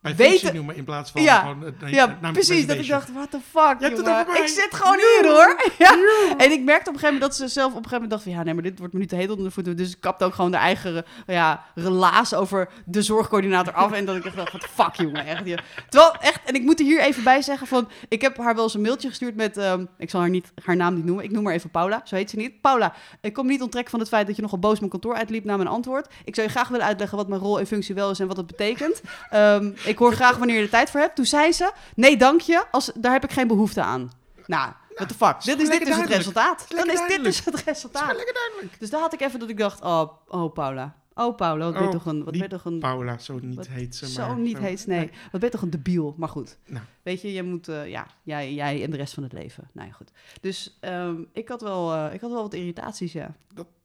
Bij 0.01 0.15
weten- 0.15 0.55
noemen 0.55 0.75
in 0.75 0.83
plaats 0.83 1.11
van 1.11 1.21
Ja. 1.21 1.39
gewoon... 1.39 1.61
het- 1.61 1.75
Ja, 1.89 2.07
precies. 2.31 2.67
Dat 2.67 2.77
ik 2.77 2.87
dacht, 2.87 3.11
what 3.13 3.31
the 3.31 3.39
fuck, 3.49 3.75
Je 3.79 3.85
hebt 3.85 3.97
het 3.97 4.05
jongen. 4.05 4.19
over 4.21 4.31
mij. 4.33 4.41
Ik 4.41 4.47
zit 4.47 4.67
gewoon 4.71 4.95
hier, 4.97 5.31
hoor. 5.31 5.57
Ja. 5.77 5.97
En 6.37 6.51
ik 6.51 6.63
merkte 6.63 6.89
op 6.89 6.95
een 6.95 6.99
gegeven 6.99 7.13
moment 7.13 7.21
dat 7.21 7.35
ze 7.35 7.47
zelf 7.47 7.71
op 7.73 7.77
een 7.77 7.89
gegeven 7.89 7.91
moment 7.91 8.09
dacht 8.11 8.23
van... 8.23 8.31
ja, 8.31 8.43
nee, 8.43 8.53
maar 8.53 8.63
dit 8.63 8.79
wordt 8.79 8.93
me 8.93 8.99
nu 8.99 9.05
te 9.05 9.15
heet 9.15 9.29
onder 9.29 9.45
de 9.45 9.51
voeten. 9.51 9.77
Dus 9.77 9.91
ik 9.91 9.99
kapte 10.01 10.25
ook 10.25 10.33
gewoon 10.33 10.51
de 10.51 10.57
eigen 10.57 11.05
ja, 11.27 11.63
relaas 11.75 12.33
over 12.33 12.69
de 12.85 13.01
zorgcoördinator 13.01 13.73
af. 13.73 13.91
En 13.91 14.05
dat 14.05 14.15
ik 14.15 14.25
echt 14.25 14.35
dacht, 14.35 14.51
the 14.51 14.67
fuck, 14.71 14.93
jongen. 14.95 15.25
Echt, 15.25 15.45
ja. 15.45 15.57
Terwijl, 15.89 16.13
echt, 16.19 16.39
en 16.45 16.53
ik 16.55 16.61
moet 16.63 16.79
er 16.79 16.85
hier 16.85 16.99
even 17.01 17.23
bij 17.23 17.41
zeggen 17.41 17.67
van... 17.67 17.89
ik 18.09 18.21
heb 18.21 18.37
haar 18.37 18.55
wel 18.55 18.63
eens 18.63 18.73
een 18.73 18.81
mailtje 18.81 19.07
gestuurd 19.07 19.35
met... 19.35 19.57
ehm, 19.57 19.85
ik 19.97 20.09
zal 20.09 20.19
haar, 20.19 20.29
niet, 20.29 20.51
haar 20.63 20.75
naam 20.75 20.93
niet 20.95 21.05
noemen. 21.05 21.23
Ik 21.23 21.31
noem 21.31 21.43
maar 21.43 21.53
even 21.53 21.69
Paula. 21.69 22.01
Zo 22.03 22.15
heet 22.15 22.29
ze 22.29 22.35
niet. 22.35 22.61
Paula, 22.61 22.93
ik 23.21 23.33
kom 23.33 23.47
niet 23.47 23.61
onttrekken 23.61 23.91
van 23.91 23.99
het 23.99 24.09
feit 24.09 24.27
dat 24.27 24.35
je 24.35 24.41
nogal 24.41 24.59
boos 24.59 24.79
mijn 24.79 24.91
kantoor 24.91 25.15
uitliep 25.15 25.43
na 25.43 25.55
mijn 25.57 25.69
antwoord. 25.69 26.07
Ik 26.25 26.35
zou 26.35 26.47
je 26.47 26.53
graag 26.53 26.67
willen 26.67 26.85
uitleggen 26.85 27.17
wat 27.17 27.27
mijn 27.27 27.41
rol 27.41 27.59
en 27.59 27.67
functie 27.67 27.95
wel 27.95 28.09
is 28.09 28.19
en 28.19 28.27
wat 28.27 28.37
het 28.37 28.47
betekent. 28.47 29.01
Ehm, 29.29 29.71
ik 29.89 29.97
hoor 29.97 30.13
graag 30.13 30.37
wanneer 30.37 30.55
je 30.55 30.61
er 30.61 30.69
tijd 30.69 30.89
voor 30.89 30.99
hebt. 30.99 31.15
Toen 31.15 31.25
zei 31.25 31.51
ze, 31.51 31.71
nee 31.95 32.17
dank 32.17 32.41
je, 32.41 32.63
als, 32.71 32.91
daar 32.95 33.11
heb 33.11 33.23
ik 33.23 33.31
geen 33.31 33.47
behoefte 33.47 33.81
aan. 33.81 34.11
Nou, 34.45 34.71
what 34.95 35.07
the 35.07 35.13
fuck. 35.13 35.43
Dit 35.43 35.61
is, 35.61 35.69
dit 35.69 35.87
is 35.87 35.95
het 35.95 36.09
resultaat. 36.09 36.65
Dan 36.69 36.89
is 36.89 37.01
dit 37.07 37.23
dus 37.23 37.35
het 37.37 37.45
Dat 37.45 37.53
is 37.53 37.63
resultaat. 37.63 38.15
lekker 38.15 38.33
duidelijk. 38.33 38.79
Dus 38.79 38.89
daar 38.89 39.01
had 39.01 39.13
ik 39.13 39.21
even 39.21 39.39
dat 39.39 39.49
ik 39.49 39.57
dacht, 39.57 39.81
oh, 39.81 40.09
oh 40.27 40.53
Paula. 40.53 40.97
Oh 41.15 41.35
Paula, 41.35 41.63
wat 41.65 41.73
ben 41.73 41.81
je 41.81 41.87
Oh, 41.87 41.93
toch 41.93 42.05
een... 42.05 42.15
Wat 42.23 42.31
ben 42.31 42.33
niet 42.33 42.43
je 42.51 42.57
toch 42.57 42.65
een 42.65 42.79
Paula, 42.79 43.17
zo 43.17 43.39
niet 43.41 43.67
heet 43.67 43.95
ze. 43.95 44.07
zo 44.09 44.27
maar 44.27 44.37
niet 44.37 44.55
zo- 44.57 44.61
heet, 44.63 44.87
nee. 44.87 45.09
Wat 45.31 45.31
ben 45.31 45.43
je 45.43 45.49
toch 45.49 45.61
een 45.61 45.69
debiel. 45.69 46.13
Maar 46.17 46.29
goed, 46.29 46.57
Nou. 46.65 46.85
weet 47.03 47.21
je, 47.21 47.33
je 47.33 47.43
moet, 47.43 47.67
eh, 47.67 47.87
ja, 47.89 48.07
jij, 48.23 48.53
jij 48.53 48.83
en 48.83 48.91
de 48.91 48.97
rest 48.97 49.13
van 49.13 49.23
het 49.23 49.33
leven. 49.33 49.69
Nou 49.73 49.87
ja, 49.87 49.93
goed. 49.93 50.11
Dus 50.41 50.77
ehm, 50.79 51.15
ik, 51.33 51.47
had 51.47 51.61
wel, 51.61 51.93
eh, 51.93 52.13
ik 52.13 52.21
had 52.21 52.31
wel 52.31 52.41
wat 52.41 52.53
irritaties, 52.53 53.11
ja. 53.13 53.35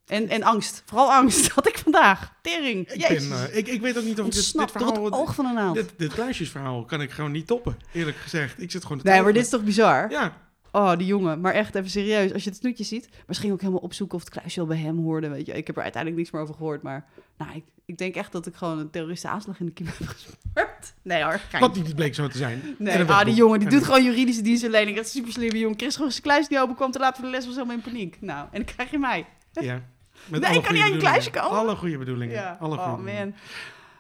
En, 0.07 0.29
en 0.29 0.43
angst. 0.43 0.83
Vooral 0.87 1.13
angst 1.13 1.49
had 1.55 1.69
ik 1.69 1.79
vandaag. 1.79 2.35
Tering. 2.43 2.89
Ik, 2.89 3.09
ben, 3.09 3.33
eh, 3.33 3.57
ik, 3.57 3.69
ik 3.69 3.81
weet 3.81 3.99
ook 3.99 4.05
niet 4.05 4.21
of 4.21 4.27
ik 4.27 4.33
dit, 4.33 4.53
dit 4.53 4.71
verhaal... 4.71 5.05
het 5.05 5.15
oog 5.15 5.35
van 5.35 5.47
een 5.47 5.55
naald. 5.55 5.75
Dit, 5.75 5.93
dit 5.97 6.13
kluisjesverhaal 6.13 6.85
kan 6.85 7.01
ik 7.01 7.11
gewoon 7.11 7.33
niet 7.33 7.47
toppen, 7.47 7.77
eerlijk 7.93 8.17
gezegd. 8.17 8.63
Ik 8.63 8.71
zit 8.71 8.83
gewoon 8.83 8.99
te 8.99 9.11
Nee, 9.11 9.23
maar 9.23 9.33
dit 9.33 9.43
is 9.43 9.49
toch 9.49 9.65
bizar? 9.65 10.11
Ja, 10.11 10.33
Oh, 10.75 10.97
die 10.97 11.07
jongen. 11.07 11.41
Maar 11.41 11.53
echt 11.53 11.75
even 11.75 11.91
serieus. 11.91 12.33
Als 12.33 12.45
je 12.45 12.51
het 12.51 12.59
snoetje 12.59 12.85
ziet. 12.85 13.09
Misschien 13.27 13.53
ook 13.53 13.61
helemaal 13.61 13.81
opzoeken 13.81 14.17
of 14.17 14.25
het 14.25 14.33
kluisje 14.33 14.61
al 14.61 14.67
bij 14.67 14.77
hem 14.77 14.99
hoorde. 14.99 15.29
Weet 15.29 15.47
je. 15.47 15.53
Ik 15.53 15.67
heb 15.67 15.77
er 15.77 15.83
uiteindelijk 15.83 16.23
niks 16.23 16.35
meer 16.35 16.43
over 16.43 16.55
gehoord. 16.55 16.83
Maar 16.83 17.07
nou, 17.39 17.55
ik, 17.55 17.65
ik 17.85 17.99
denk 17.99 18.15
echt 18.15 18.33
dat 18.33 18.47
ik 18.47 18.55
gewoon 18.55 18.79
een 18.79 18.91
terroristen 18.91 19.31
aanslag 19.31 19.61
in 19.61 19.67
de 19.67 19.73
kiem 19.73 19.87
heb 19.87 20.07
gespeurd. 20.17 20.95
Nee 21.03 21.23
hoor. 21.23 21.41
gein. 21.49 21.63
wat 21.63 21.75
niet 21.75 21.95
bleek 21.95 22.15
zo 22.15 22.29
te 22.29 22.39
zijn. 22.39 22.77
Nee, 22.79 23.05
ah, 23.05 23.25
die 23.25 23.35
jongen 23.35 23.59
die 23.59 23.69
En 23.69 23.75
doet 23.75 23.85
gewoon 23.85 24.05
juridische 24.05 24.43
dienstverlening. 24.43 24.97
Dat 24.97 25.07
is 25.07 25.13
super 25.13 25.33
slimme 25.33 25.59
jongen. 25.59 25.79
Chris 25.79 25.97
gewoon 25.97 26.11
zijn 26.11 26.23
kluis 26.23 26.49
niet 26.49 26.59
open 26.59 26.75
kwam 26.75 26.91
te 26.91 26.99
laat 26.99 27.15
voor 27.15 27.25
de 27.25 27.31
les 27.31 27.47
was 27.47 27.55
helemaal 27.55 27.77
in 27.77 27.83
paniek. 27.83 28.17
Nou, 28.21 28.49
en 28.53 28.65
dan 28.65 28.75
krijg 28.75 28.91
je 28.91 28.99
mij. 28.99 29.27
Ja. 29.53 29.83
Met 30.27 30.41
Nee, 30.41 30.57
ik 30.57 30.63
kan 30.63 30.75
niet 30.75 30.83
aan 30.83 30.93
je 30.93 30.99
kluisje 30.99 31.31
komen. 31.31 31.51
Alle 31.59 31.77
goede 31.77 31.99
bedoelingen. 31.99 32.35
Ja. 32.35 32.57
Alle 32.61 32.77
goede 32.77 32.91
Oh 32.91 32.97
bedoelingen. 32.97 33.29
man. 33.29 33.35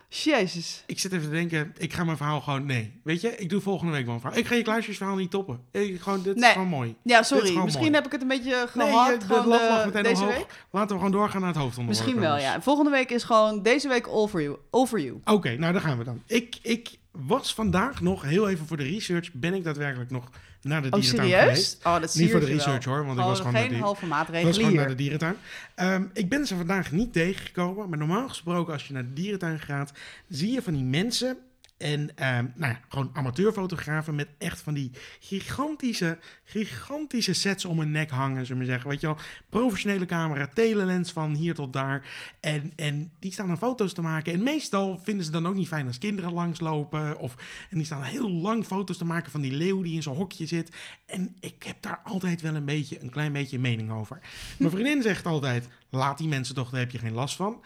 Jezus. 0.08 0.82
Ik 0.86 0.98
zit 0.98 1.12
even 1.12 1.24
te 1.24 1.30
denken, 1.30 1.74
ik 1.78 1.92
ga 1.92 2.04
mijn 2.04 2.16
verhaal 2.16 2.40
gewoon... 2.40 2.66
Nee, 2.66 3.00
weet 3.04 3.20
je, 3.20 3.36
ik 3.36 3.48
doe 3.48 3.60
volgende 3.60 3.92
week 3.92 4.04
wel 4.04 4.14
een 4.14 4.20
verhaal. 4.20 4.38
Ik 4.38 4.46
ga 4.46 4.54
je 4.54 4.62
kluisjesverhaal 4.62 5.16
niet 5.16 5.30
toppen. 5.30 5.60
Ik, 5.70 6.00
gewoon, 6.00 6.22
dit 6.22 6.34
Nee. 6.36 6.44
is 6.44 6.52
gewoon 6.52 6.68
mooi. 6.68 6.94
Ja, 7.02 7.22
sorry. 7.22 7.56
Misschien 7.56 7.80
mooi. 7.84 7.94
heb 7.94 8.06
ik 8.06 8.12
het 8.12 8.22
een 8.22 8.28
beetje 8.28 8.68
Nee, 8.74 8.86
gehad. 8.86 9.20
de 9.20 9.26
lat 9.28 9.42
de- 9.42 9.48
lag 9.48 9.84
meteen 9.84 10.02
deze 10.02 10.20
omhoog. 10.22 10.36
week. 10.36 10.46
Laten 10.70 10.88
we 10.88 10.94
gewoon 10.96 11.10
doorgaan 11.12 11.40
naar 11.40 11.50
het 11.50 11.58
hoofdonderwerp. 11.58 12.06
Misschien 12.06 12.28
wel, 12.28 12.38
ja. 12.38 12.60
Volgende 12.62 12.90
week 12.90 13.10
is 13.10 13.22
gewoon 13.24 13.62
deze 13.62 13.88
week 13.88 14.06
all 14.06 14.26
for 14.26 14.42
you. 14.42 14.56
All 14.70 14.86
for 14.86 15.00
you. 15.00 15.20
Oké, 15.24 15.56
nou 15.56 15.72
daar 15.72 15.82
gaan 15.82 15.98
we 15.98 16.04
dan. 16.04 16.22
Ik, 16.26 16.56
ik 16.62 16.90
was 17.10 17.54
vandaag 17.54 18.00
nog, 18.00 18.22
heel 18.22 18.48
even 18.48 18.66
voor 18.66 18.76
de 18.76 18.82
research, 18.84 19.32
ben 19.32 19.54
ik 19.54 19.64
daadwerkelijk 19.64 20.10
nog 20.10 20.28
naar 20.64 20.82
de 20.82 20.88
Oh, 20.90 21.00
dierentuin 21.00 21.28
serieus? 21.30 21.48
geweest. 21.48 21.80
Oh, 21.86 22.00
dat 22.00 22.14
Niet 22.14 22.30
voor 22.30 22.40
de 22.40 22.46
research 22.46 22.84
wel. 22.84 22.94
hoor, 22.94 23.06
want 23.06 23.18
ik 23.18 23.24
was 23.24 23.36
gewoon 23.38 23.52
naar 23.52 23.62
geen 23.62 23.70
die- 23.72 23.80
halve 23.80 24.00
was 24.00 24.08
maatregelen 24.08 24.54
gewoon 24.54 24.74
naar 24.74 24.88
de 24.88 24.94
dierentuin. 24.94 25.36
Ehm, 25.74 26.02
ik 26.12 26.28
ben 26.28 26.46
ze 26.46 26.56
vandaag 26.56 26.92
niet 26.92 27.12
tegengekomen, 27.12 27.88
maar 27.88 27.98
normaal 27.98 28.28
gesproken 28.28 28.72
als 28.72 28.86
je 28.86 28.92
naar 28.92 29.02
de 29.06 29.12
dierentuin 29.12 29.60
gaat, 29.60 29.92
zie 30.28 30.52
je 30.52 30.62
van 30.62 30.72
die 30.72 30.84
mensen 30.84 31.36
en 31.84 32.16
ehm, 32.16 32.46
nou 32.54 32.72
ja, 32.72 32.80
gewoon 32.88 33.10
amateurfotografen 33.12 34.14
met 34.14 34.28
echt 34.38 34.60
van 34.60 34.74
die 34.74 34.90
gigantische, 35.20 36.18
gigantische 36.44 37.32
sets 37.32 37.64
om 37.64 37.78
hun 37.78 37.90
nek 37.90 38.10
hangen, 38.10 38.46
zullen 38.46 38.62
we 38.62 38.68
zeggen. 38.68 38.90
Weet 38.90 39.00
je 39.00 39.06
wel, 39.06 39.16
professionele 39.48 40.06
camera, 40.06 40.46
telelens 40.46 41.12
van 41.12 41.34
hier 41.34 41.54
tot 41.54 41.72
daar. 41.72 42.06
En, 42.40 42.72
en 42.76 43.12
die 43.18 43.32
staan 43.32 43.46
dan 43.46 43.58
foto's 43.58 43.92
te 43.92 44.02
maken. 44.02 44.32
En 44.32 44.42
meestal 44.42 45.00
vinden 45.02 45.24
ze 45.24 45.30
dan 45.30 45.46
ook 45.46 45.54
niet 45.54 45.68
fijn 45.68 45.86
als 45.86 45.98
kinderen 45.98 46.32
langslopen. 46.32 47.18
Of, 47.18 47.34
en 47.70 47.76
die 47.76 47.86
staan 47.86 48.02
heel 48.02 48.30
lang 48.30 48.64
foto's 48.64 48.98
te 48.98 49.04
maken 49.04 49.30
van 49.30 49.40
die 49.40 49.52
leeuw 49.52 49.82
die 49.82 49.94
in 49.94 50.02
zo'n 50.02 50.16
hokje 50.16 50.46
zit. 50.46 50.76
En 51.06 51.36
ik 51.40 51.62
heb 51.62 51.76
daar 51.82 52.00
altijd 52.04 52.40
wel 52.40 52.54
een 52.54 52.64
beetje, 52.64 53.02
een 53.02 53.10
klein 53.10 53.32
beetje 53.32 53.58
mening 53.58 53.90
over. 53.90 54.18
Mijn 54.58 54.70
vriendin 54.76 55.02
zegt 55.02 55.26
altijd, 55.26 55.68
laat 55.90 56.18
die 56.18 56.28
mensen 56.28 56.54
toch, 56.54 56.70
daar 56.70 56.80
heb 56.80 56.90
je 56.90 56.98
geen 56.98 57.14
last 57.14 57.36
van. 57.36 57.62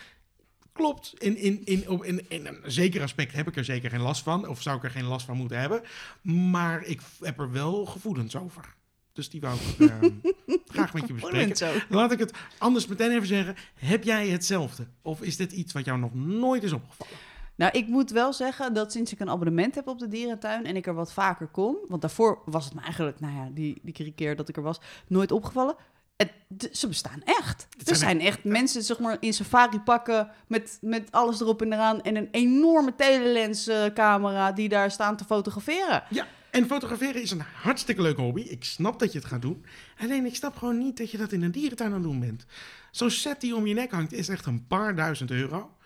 Klopt, 0.78 1.14
in, 1.18 1.36
in, 1.36 1.60
in, 1.64 1.88
op- 1.88 2.04
in, 2.04 2.24
in 2.28 2.46
een 2.46 2.58
zeker 2.66 3.02
aspect 3.02 3.32
heb 3.32 3.48
ik 3.48 3.56
er 3.56 3.64
zeker 3.64 3.90
geen 3.90 4.00
last 4.00 4.22
van. 4.22 4.48
Of 4.48 4.62
zou 4.62 4.76
ik 4.76 4.84
er 4.84 4.90
geen 4.90 5.04
last 5.04 5.26
van 5.26 5.36
moeten 5.36 5.58
hebben. 5.60 5.82
Maar 6.22 6.84
ik 6.84 7.00
heb 7.20 7.38
er 7.38 7.52
wel 7.52 7.86
gevoelens 7.86 8.36
over. 8.36 8.76
Dus 9.12 9.30
die 9.30 9.40
wou 9.40 9.58
ik 9.58 9.88
ehm, 9.90 10.10
graag 10.74 10.92
met 10.92 11.06
je 11.06 11.12
bespreken. 11.12 11.82
Laat 11.88 12.12
ik 12.12 12.18
het 12.18 12.32
anders 12.58 12.86
meteen 12.86 13.10
even 13.10 13.26
zeggen. 13.26 13.56
Heb 13.74 14.04
jij 14.04 14.28
hetzelfde? 14.28 14.86
Of 15.02 15.22
is 15.22 15.36
dit 15.36 15.52
iets 15.52 15.72
wat 15.72 15.84
jou 15.84 15.98
nog 15.98 16.14
nooit 16.14 16.62
is 16.62 16.72
opgevallen? 16.72 17.14
Nou, 17.54 17.78
ik 17.78 17.86
moet 17.86 18.10
wel 18.10 18.32
zeggen 18.32 18.74
dat 18.74 18.92
sinds 18.92 19.12
ik 19.12 19.20
een 19.20 19.30
abonnement 19.30 19.74
heb 19.74 19.86
op 19.86 19.98
de 19.98 20.08
dierentuin 20.08 20.66
en 20.66 20.76
ik 20.76 20.86
er 20.86 20.94
wat 20.94 21.12
vaker 21.12 21.46
kom, 21.46 21.76
want 21.86 22.00
daarvoor 22.00 22.42
was 22.44 22.64
het 22.64 22.74
me 22.74 22.80
eigenlijk, 22.80 23.20
nou 23.20 23.34
ja, 23.34 23.48
die, 23.52 23.80
die 23.82 24.12
keer 24.12 24.36
dat 24.36 24.48
ik 24.48 24.56
er 24.56 24.62
was, 24.62 24.80
nooit 25.06 25.32
opgevallen. 25.32 25.76
Het, 26.18 26.68
ze 26.72 26.88
bestaan 26.88 27.22
echt. 27.24 27.66
Het 27.78 27.90
Er 27.90 27.96
zijn 27.96 28.20
echt 28.20 28.44
mensen, 28.44 28.82
zeg 28.82 28.98
maar, 28.98 29.16
in 29.20 29.32
safari 29.32 29.80
pakken 29.80 30.30
met, 30.46 30.78
met 30.80 31.12
alles 31.12 31.40
erop 31.40 31.62
en 31.62 31.72
eraan 31.72 32.02
en 32.02 32.16
een 32.16 32.28
enorme 32.30 32.94
telelens 32.94 33.70
camera 33.94 34.52
die 34.52 34.68
daar 34.68 34.90
staan 34.90 35.16
te 35.16 35.24
fotograferen. 35.24 36.02
Ja, 36.10 36.26
en 36.50 36.66
fotograferen 36.66 37.22
is 37.22 37.30
een 37.30 37.42
hartstikke 37.62 38.02
leuke 38.02 38.20
hobby. 38.20 38.40
Ik 38.40 38.64
snap 38.64 38.98
dat 38.98 39.12
je 39.12 39.18
het 39.18 39.28
gaat 39.28 39.42
doen. 39.42 39.64
Alleen 39.98 40.26
ik 40.26 40.34
snap 40.34 40.56
gewoon 40.56 40.78
niet 40.78 40.96
dat 40.96 41.10
je 41.10 41.18
dat 41.18 41.32
in 41.32 41.42
een 41.42 41.50
dierentuin 41.50 41.90
aan 41.90 41.96
het 41.96 42.02
doen 42.02 42.20
bent. 42.20 42.46
Zo'n 42.90 43.10
set 43.10 43.40
die 43.40 43.56
om 43.56 43.66
je 43.66 43.74
nek 43.74 43.90
hangt 43.90 44.12
is 44.12 44.28
echt 44.28 44.46
een 44.46 44.66
paar 44.66 44.96
duizend 44.96 45.30
euro. 45.30 45.76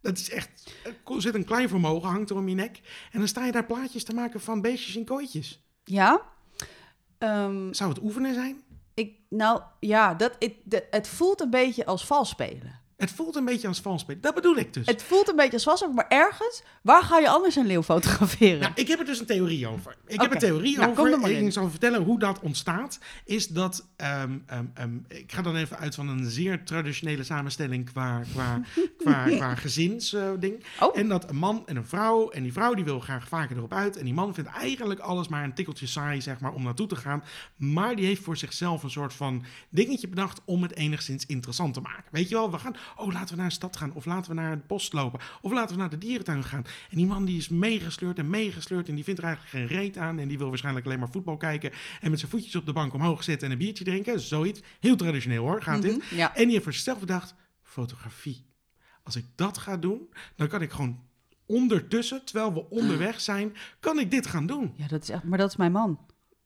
Dat 0.00 0.18
is 0.18 0.30
echt... 0.30 0.74
Er 0.84 1.22
zit 1.22 1.34
een 1.34 1.44
klein 1.44 1.68
vermogen, 1.68 2.08
hangt 2.08 2.30
er 2.30 2.36
om 2.36 2.48
je 2.48 2.54
nek. 2.54 2.80
En 3.12 3.18
dan 3.18 3.28
sta 3.28 3.44
je 3.44 3.52
daar 3.52 3.66
plaatjes 3.66 4.04
te 4.04 4.14
maken 4.14 4.40
van 4.40 4.60
beestjes 4.60 4.96
in 4.96 5.04
kooitjes. 5.04 5.62
Ja. 5.84 6.22
Ehm, 7.18 7.72
Zou 7.72 7.90
het 7.90 8.02
oefenen 8.02 8.34
zijn? 8.34 8.62
Ik, 8.94 9.18
nou 9.28 9.62
ja, 9.80 10.14
dat, 10.14 10.36
het, 10.38 10.84
het 10.90 11.08
voelt 11.08 11.40
een 11.40 11.50
beetje 11.50 11.86
als 11.86 12.06
vals 12.06 12.28
spelen. 12.28 12.80
Het 13.02 13.10
voelt 13.12 13.36
een 13.36 13.44
beetje 13.44 13.68
als 13.68 13.80
valspelen. 13.80 14.20
Dat 14.20 14.34
bedoel 14.34 14.56
ik 14.56 14.74
dus. 14.74 14.86
Het 14.86 15.02
voelt 15.02 15.28
een 15.28 15.36
beetje 15.36 15.52
als 15.52 15.62
vals 15.62 15.78
spelen, 15.78 15.94
maar 15.96 16.08
ergens, 16.08 16.62
waar 16.82 17.02
ga 17.02 17.18
je 17.18 17.28
anders 17.28 17.56
een 17.56 17.66
leeuw 17.66 17.82
fotograferen? 17.82 18.60
Nou, 18.60 18.72
ik 18.74 18.88
heb 18.88 18.98
er 18.98 19.04
dus 19.04 19.20
een 19.20 19.26
theorie 19.26 19.66
over. 19.66 19.96
Ik 20.06 20.20
heb 20.20 20.32
een 20.32 20.38
theorie 20.38 20.78
Nou, 20.78 20.94
kom 20.94 21.06
over. 21.06 21.30
er 21.30 21.36
in. 21.36 21.46
Ik 21.46 21.52
zal 21.52 21.70
vertellen 21.70 22.02
hoe 22.02 22.18
dat 22.18 22.40
ontstaat. 22.40 22.98
Is 23.24 23.46
dat. 23.48 23.88
ehm, 23.96 24.38
ehm, 24.46 24.64
ehm, 24.74 24.96
ik 25.08 25.32
ga 25.32 25.42
dan 25.42 25.56
even 25.56 25.78
uit 25.78 25.94
van 25.94 26.08
een 26.08 26.30
zeer 26.30 26.64
traditionele 26.64 27.22
samenstelling 27.24 27.90
qua, 27.92 28.22
qua, 28.32 28.60
qua, 28.98 29.24
qua 29.36 29.54
gezinsding. 29.54 30.64
Oh. 30.80 30.98
En 30.98 31.08
dat 31.08 31.30
een 31.30 31.36
man 31.36 31.62
en 31.66 31.76
een 31.76 31.86
vrouw. 31.86 32.30
En 32.30 32.42
die 32.42 32.52
vrouw 32.52 32.74
die 32.74 32.84
wil 32.84 33.00
graag 33.00 33.28
vaker 33.28 33.56
erop 33.56 33.72
uit. 33.72 33.96
En 33.96 34.04
die 34.04 34.14
man 34.14 34.34
vindt 34.34 34.50
eigenlijk 34.50 35.00
alles 35.00 35.28
maar 35.28 35.44
een 35.44 35.54
tikkeltje 35.54 35.86
saai, 35.86 36.20
zeg 36.20 36.40
maar, 36.40 36.52
om 36.52 36.62
naartoe 36.62 36.86
te 36.86 36.96
gaan. 36.96 37.24
Maar 37.56 37.96
die 37.96 38.06
heeft 38.06 38.22
voor 38.22 38.36
zichzelf 38.36 38.82
een 38.82 38.90
soort 38.90 39.12
van 39.12 39.44
dingetje 39.70 40.08
bedacht 40.08 40.40
om 40.44 40.62
het 40.62 40.76
enigszins 40.76 41.26
interessant 41.26 41.74
te 41.74 41.80
maken. 41.80 42.04
Weet 42.10 42.28
je 42.28 42.34
wel, 42.34 42.50
we 42.50 42.58
gaan. 42.58 42.76
Oh, 42.96 43.12
laten 43.12 43.28
we 43.28 43.36
naar 43.36 43.44
een 43.44 43.50
stad 43.50 43.76
gaan. 43.76 43.92
Of 43.92 44.04
laten 44.04 44.30
we 44.34 44.40
naar 44.40 44.50
het 44.50 44.66
bos 44.66 44.92
lopen. 44.92 45.20
Of 45.40 45.52
laten 45.52 45.74
we 45.74 45.80
naar 45.80 45.90
de 45.90 45.98
dierentuin 45.98 46.44
gaan. 46.44 46.64
En 46.90 46.96
die 46.96 47.06
man 47.06 47.24
die 47.24 47.36
is 47.38 47.48
meegesleurd 47.48 48.18
en 48.18 48.30
meegesleurd. 48.30 48.88
En 48.88 48.94
die 48.94 49.04
vindt 49.04 49.20
er 49.20 49.26
eigenlijk 49.26 49.54
geen 49.56 49.78
reet 49.78 49.98
aan. 49.98 50.18
En 50.18 50.28
die 50.28 50.38
wil 50.38 50.48
waarschijnlijk 50.48 50.86
alleen 50.86 50.98
maar 50.98 51.10
voetbal 51.10 51.36
kijken. 51.36 51.72
En 52.00 52.10
met 52.10 52.18
zijn 52.18 52.30
voetjes 52.30 52.56
op 52.56 52.66
de 52.66 52.72
bank 52.72 52.94
omhoog 52.94 53.22
zitten 53.22 53.46
en 53.46 53.52
een 53.52 53.58
biertje 53.58 53.84
drinken. 53.84 54.20
Zoiets. 54.20 54.60
Heel 54.80 54.96
traditioneel 54.96 55.42
hoor, 55.44 55.62
gaat 55.62 55.82
dit. 55.82 55.96
Mhm, 55.96 56.14
Ja. 56.14 56.34
En 56.34 56.42
die 56.42 56.52
heeft 56.52 56.64
voor 56.64 56.72
zichzelf 56.72 56.98
bedacht, 56.98 57.34
fotografie. 57.62 58.44
Als 59.02 59.16
ik 59.16 59.24
dat 59.34 59.58
ga 59.58 59.76
doen, 59.76 60.08
dan 60.36 60.48
kan 60.48 60.62
ik 60.62 60.70
gewoon 60.70 61.00
ondertussen, 61.46 62.24
terwijl 62.24 62.52
we 62.54 62.68
onderweg 62.70 63.20
zijn, 63.20 63.56
kan 63.80 63.98
ik 63.98 64.10
dit 64.10 64.26
gaan 64.26 64.46
doen. 64.46 64.72
ja, 64.76 64.86
dat 64.86 65.02
is 65.02 65.08
echt, 65.08 65.24
maar 65.24 65.38
dat 65.38 65.48
is 65.50 65.56
mijn 65.56 65.72
man. 65.72 65.98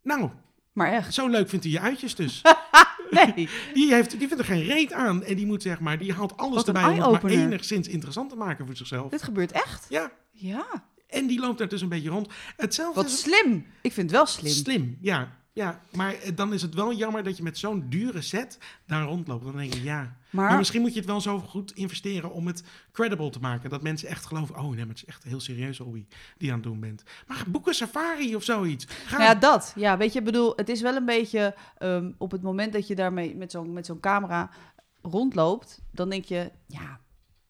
Nou, 0.03 0.31
Maar 0.73 0.93
echt. 0.93 1.15
zo 1.15 1.29
leuk 1.29 1.49
vindt 1.49 1.65
hij 1.65 1.75
je 1.75 1.81
uitjes 1.81 2.15
dus. 2.15 2.43
Nee. 3.11 3.49
Die, 3.75 3.95
heeft, 3.95 4.11
die 4.19 4.29
vindt 4.29 4.39
er 4.39 4.45
geen 4.45 4.63
reet 4.63 4.93
aan. 4.93 5.25
En 5.25 5.37
die 5.37 5.47
moet 5.47 5.63
zeg 5.63 5.81
maar, 5.81 5.99
die 5.99 6.13
haalt 6.13 6.37
alles 6.37 6.65
erbij 6.65 7.03
om 7.03 7.13
het 7.13 7.23
maar 7.23 7.31
enigszins 7.33 7.89
interessant 7.89 8.31
te 8.31 8.37
maken 8.37 8.67
voor 8.67 8.77
zichzelf. 8.77 9.11
Dit 9.11 9.23
gebeurt 9.23 9.53
echt? 9.53 9.87
Ja, 9.89 10.11
Ja. 10.33 10.67
en 11.09 11.27
die 11.27 11.41
loopt 11.41 11.59
daar 11.59 11.69
dus 11.69 11.81
een 11.81 11.89
beetje 11.89 12.09
rond. 12.09 12.29
Hetzelfde 12.57 13.01
Wat 13.01 13.11
is 13.11 13.21
slim. 13.21 13.67
Ik 13.83 13.93
vind 13.93 14.11
het 14.11 14.17
wel 14.17 14.27
slim. 14.27 14.53
Slim, 14.53 14.99
ja. 15.01 15.45
Ja, 15.57 15.81
maar 15.93 16.15
eh, 16.15 16.33
dan 16.35 16.53
is 16.53 16.63
het 16.63 16.75
wel 16.75 16.95
jammer 16.95 17.23
dat 17.23 17.37
je 17.37 17.43
met 17.43 17.59
zo'n 17.59 17.87
dure 17.89 18.23
set 18.23 18.59
daar 18.87 19.03
rondloopt. 19.03 19.45
Dan 19.45 19.57
denk 19.57 19.75
je, 19.75 19.83
ja. 19.83 20.17
Maar, 20.31 20.49
Maar 20.49 20.59
misschien 20.59 20.81
moet 20.81 20.93
je 20.93 20.99
het 20.99 21.09
wel 21.09 21.21
zo 21.21 21.39
goed 21.39 21.73
investeren 21.73 22.33
om 22.33 22.47
het 22.47 22.65
credible 22.93 23.31
te 23.31 23.41
maken. 23.41 23.71
Dat 23.71 23.83
mensen 23.83 24.09
echt 24.09 24.27
geloven, 24.27 24.57
oh 24.57 24.69
nee, 24.69 24.77
maar 24.77 24.87
het 24.87 24.97
is 24.97 25.05
echt 25.05 25.25
een 25.25 25.29
heel 25.31 25.41
serieus 25.41 25.79
hobby 25.79 26.07
die 26.39 26.47
je 26.47 26.53
aan 26.53 26.59
het 26.59 26.67
doen 26.69 26.81
bent. 26.81 27.03
Maar 27.27 27.45
boek 27.47 27.67
een 27.67 27.75
safari 27.75 28.37
of 28.37 28.43
zoiets. 28.43 28.85
Ga, 28.85 29.17
Nou 29.17 29.29
ja, 29.29 29.35
dat. 29.35 29.73
Ja, 29.77 29.97
weet 29.97 30.13
je, 30.13 30.19
ik 30.19 30.25
bedoel, 30.25 30.53
het 30.57 30.69
is 30.69 30.81
wel 30.81 30.97
een 30.97 31.05
beetje 31.05 31.55
ehm, 31.79 32.13
op 32.19 32.31
het 32.31 32.43
moment 32.43 32.73
dat 32.73 32.87
je 32.87 32.95
daarmee 32.95 33.37
met 33.37 33.51
zo'n 33.51 33.73
met 33.73 33.87
zo'n 33.87 34.01
camera 34.01 34.51
rondloopt, 35.03 35.83
dan 35.91 36.09
denk 36.09 36.25
je, 36.25 36.51
ja, 36.67 37.01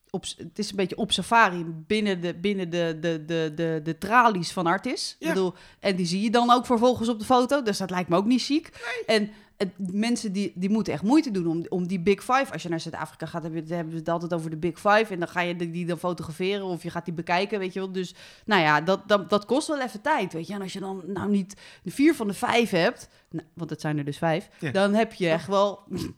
op, 0.09 0.23
het 0.37 0.59
is 0.59 0.69
een 0.69 0.75
beetje 0.75 0.97
op 0.97 1.11
safari 1.11 1.65
binnen 1.87 2.21
de, 2.21 2.33
binnen 2.33 2.69
de, 2.69 2.97
de, 3.01 3.23
de, 3.25 3.51
de, 3.55 3.79
de 3.83 3.97
tralies 3.97 4.51
van 4.51 4.65
Artis. 4.65 5.15
Ja. 5.19 5.27
Ik 5.27 5.33
bedoel, 5.33 5.53
en 5.79 5.95
die 5.95 6.05
zie 6.05 6.21
je 6.21 6.31
dan 6.31 6.51
ook 6.51 6.65
vervolgens 6.65 7.09
op 7.09 7.19
de 7.19 7.25
foto, 7.25 7.61
dus 7.61 7.77
dat 7.77 7.89
lijkt 7.89 8.09
me 8.09 8.15
ook 8.15 8.25
niet 8.25 8.43
chic. 8.43 8.69
En 9.05 9.29
het, 9.57 9.69
mensen 9.77 10.31
die, 10.31 10.51
die 10.55 10.69
moeten 10.69 10.93
echt 10.93 11.03
moeite 11.03 11.31
doen 11.31 11.47
om, 11.47 11.65
om 11.69 11.87
die 11.87 11.99
Big 11.99 12.19
Five. 12.19 12.51
Als 12.51 12.63
je 12.63 12.69
naar 12.69 12.79
Zuid-Afrika 12.79 13.25
gaat, 13.25 13.43
hebben 13.43 13.89
we 13.89 13.95
het 13.95 14.09
altijd 14.09 14.33
over 14.33 14.49
de 14.49 14.57
Big 14.57 14.75
Five. 14.75 15.05
En 15.09 15.19
dan 15.19 15.27
ga 15.27 15.41
je 15.41 15.55
die, 15.55 15.71
die 15.71 15.85
dan 15.85 15.97
fotograferen 15.97 16.65
of 16.65 16.83
je 16.83 16.89
gaat 16.89 17.05
die 17.05 17.13
bekijken, 17.13 17.59
weet 17.59 17.73
je 17.73 17.79
wel. 17.79 17.91
Dus 17.91 18.15
nou 18.45 18.61
ja, 18.61 18.81
dat, 18.81 19.07
dat, 19.07 19.29
dat 19.29 19.45
kost 19.45 19.67
wel 19.67 19.81
even 19.81 20.01
tijd, 20.01 20.33
weet 20.33 20.47
je. 20.47 20.53
En 20.53 20.61
als 20.61 20.73
je 20.73 20.79
dan 20.79 21.03
nou 21.05 21.29
niet 21.29 21.61
vier 21.85 22.15
van 22.15 22.27
de 22.27 22.33
vijf 22.33 22.69
hebt, 22.69 23.09
nou, 23.29 23.47
want 23.53 23.69
het 23.69 23.81
zijn 23.81 23.97
er 23.97 24.05
dus 24.05 24.17
vijf, 24.17 24.49
Ja. 24.59 24.71
dan 24.71 24.93
heb 24.93 25.13
je 25.13 25.29
echt 25.29 25.47
wel... 25.47 25.79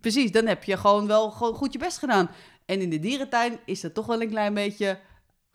Precies, 0.00 0.32
dan 0.32 0.46
heb 0.46 0.64
je 0.64 0.76
gewoon 0.76 1.06
wel 1.06 1.30
gewoon 1.30 1.54
goed 1.54 1.72
je 1.72 1.78
best 1.78 1.98
gedaan. 1.98 2.30
En 2.66 2.80
in 2.80 2.90
de 2.90 2.98
dierentuin 2.98 3.58
is 3.66 3.80
dat 3.80 3.94
toch 3.94 4.06
wel 4.06 4.22
een 4.22 4.28
klein 4.30 4.54
beetje 4.54 4.98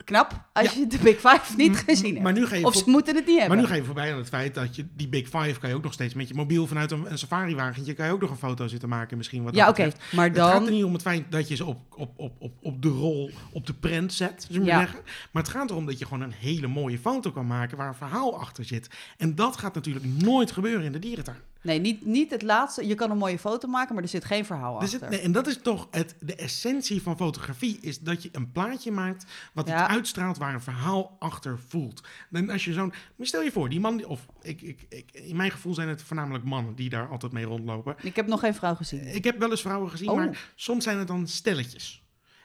knap 0.04 0.48
als 0.52 0.72
je 0.74 0.86
de 0.86 0.98
Big 0.98 1.16
Five 1.20 1.56
niet 1.56 1.76
gezien 1.76 2.10
hebt. 2.12 2.22
Maar 2.22 2.32
nu 2.32 2.46
ga 2.46 2.56
je 2.56 2.64
of 2.66 2.74
ze 2.74 2.82
moeten 2.86 3.14
het 3.16 3.26
niet 3.26 3.38
hebben. 3.38 3.56
Maar 3.56 3.64
nu 3.66 3.70
ga 3.72 3.76
je 3.78 3.84
voorbij 3.84 4.12
aan 4.12 4.18
het 4.18 4.28
feit 4.28 4.54
dat 4.54 4.76
je 4.76 4.86
die 4.96 5.08
Big 5.08 5.28
Five 5.28 5.58
kan 5.60 5.68
je 5.68 5.74
ook 5.74 5.82
nog 5.82 5.92
steeds 5.92 6.14
met 6.14 6.28
je 6.28 6.34
mobiel 6.34 6.66
vanuit 6.66 6.90
een, 6.90 7.10
een 7.10 7.18
safari-wagentje 7.18 7.94
kan 7.94 8.06
je 8.06 8.12
ook 8.12 8.20
nog 8.20 8.30
een 8.30 8.36
foto 8.36 8.66
zitten 8.66 8.88
maken 8.88 9.16
misschien 9.16 9.42
wat 9.42 9.54
ja, 9.54 9.68
oké. 9.68 9.90
Maar 10.12 10.28
Het 10.28 10.38
gaat 10.38 10.52
dan... 10.52 10.66
er 10.66 10.72
niet 10.72 10.84
om 10.84 10.92
het 10.92 11.02
feit 11.02 11.24
dat 11.30 11.48
je 11.48 11.56
ze 11.56 11.64
op, 11.64 11.78
op, 11.96 12.12
op, 12.16 12.32
op, 12.38 12.52
op 12.62 12.82
de 12.82 12.88
rol, 12.88 13.30
op 13.52 13.66
de 13.66 13.74
prent 13.74 14.12
zet, 14.12 14.46
zullen 14.48 14.62
we 14.62 14.68
Ja. 14.68 14.78
zeggen. 14.78 15.00
Maar 15.30 15.42
het 15.42 15.52
gaat 15.52 15.70
erom 15.70 15.86
dat 15.86 15.98
je 15.98 16.04
gewoon 16.04 16.22
een 16.22 16.32
hele 16.38 16.66
mooie 16.66 16.98
foto 16.98 17.30
kan 17.30 17.46
maken 17.46 17.76
waar 17.76 17.88
een 17.88 17.94
verhaal 17.94 18.40
achter 18.40 18.64
zit. 18.64 18.88
En 19.16 19.34
dat 19.34 19.56
gaat 19.56 19.74
natuurlijk 19.74 20.06
nooit 20.06 20.50
gebeuren 20.52 20.84
in 20.84 20.92
de 20.92 20.98
dierentuin. 20.98 21.38
Nee, 21.62 21.78
niet, 21.78 22.04
niet 22.06 22.30
het 22.30 22.42
laatste. 22.42 22.86
Je 22.86 22.94
kan 22.94 23.10
een 23.10 23.16
mooie 23.18 23.38
foto 23.38 23.68
maken, 23.68 23.94
maar 23.94 24.02
er 24.02 24.08
zit 24.08 24.24
geen 24.24 24.44
verhaal 24.44 24.76
Er 24.76 24.82
achter. 24.82 25.10
nee, 25.10 25.20
en 25.20 25.32
dat 25.32 25.46
is 25.46 25.58
toch 25.62 25.88
het, 25.90 26.14
de 26.20 26.34
essentie 26.34 27.02
van 27.02 27.16
fotografie, 27.16 27.78
is 27.80 27.98
dat 28.00 28.22
je 28.22 28.28
een 28.32 28.52
plaatje 28.52 28.90
maakt 28.90 29.24
wat 29.52 29.66
Ja. 29.68 29.88
uitstraalt 29.88 30.38
waar 30.38 30.54
een 30.54 30.60
verhaal 30.60 31.16
achter 31.18 31.58
voelt. 31.68 32.02
En 32.32 32.50
als 32.50 32.64
je 32.64 32.72
zo'n, 32.72 32.92
maar 33.16 33.26
stel 33.26 33.42
je 33.42 33.52
voor, 33.52 33.68
die 33.68 33.80
man, 33.80 34.04
of 34.04 34.26
ik, 34.42 34.62
ik, 34.62 34.86
ik, 34.88 35.10
in 35.12 35.36
mijn 35.36 35.50
gevoel 35.50 35.74
zijn 35.74 35.88
het 35.88 36.02
voornamelijk 36.02 36.44
mannen 36.44 36.74
die 36.74 36.88
daar 36.90 37.08
altijd 37.08 37.32
mee 37.32 37.44
rondlopen. 37.44 37.96
Ik 38.02 38.16
heb 38.16 38.26
nog 38.26 38.40
geen 38.40 38.54
vrouw 38.54 38.74
gezien. 38.74 39.14
Ik 39.14 39.24
heb 39.24 39.38
wel 39.38 39.50
eens 39.50 39.60
vrouwen 39.60 39.90
gezien, 39.90 40.08
Oh. 40.08 40.16
maar 40.16 40.52
soms 40.54 40.84
zijn 40.84 40.98
het 40.98 41.08
dan 41.08 41.28
stelletjes. 41.28 42.02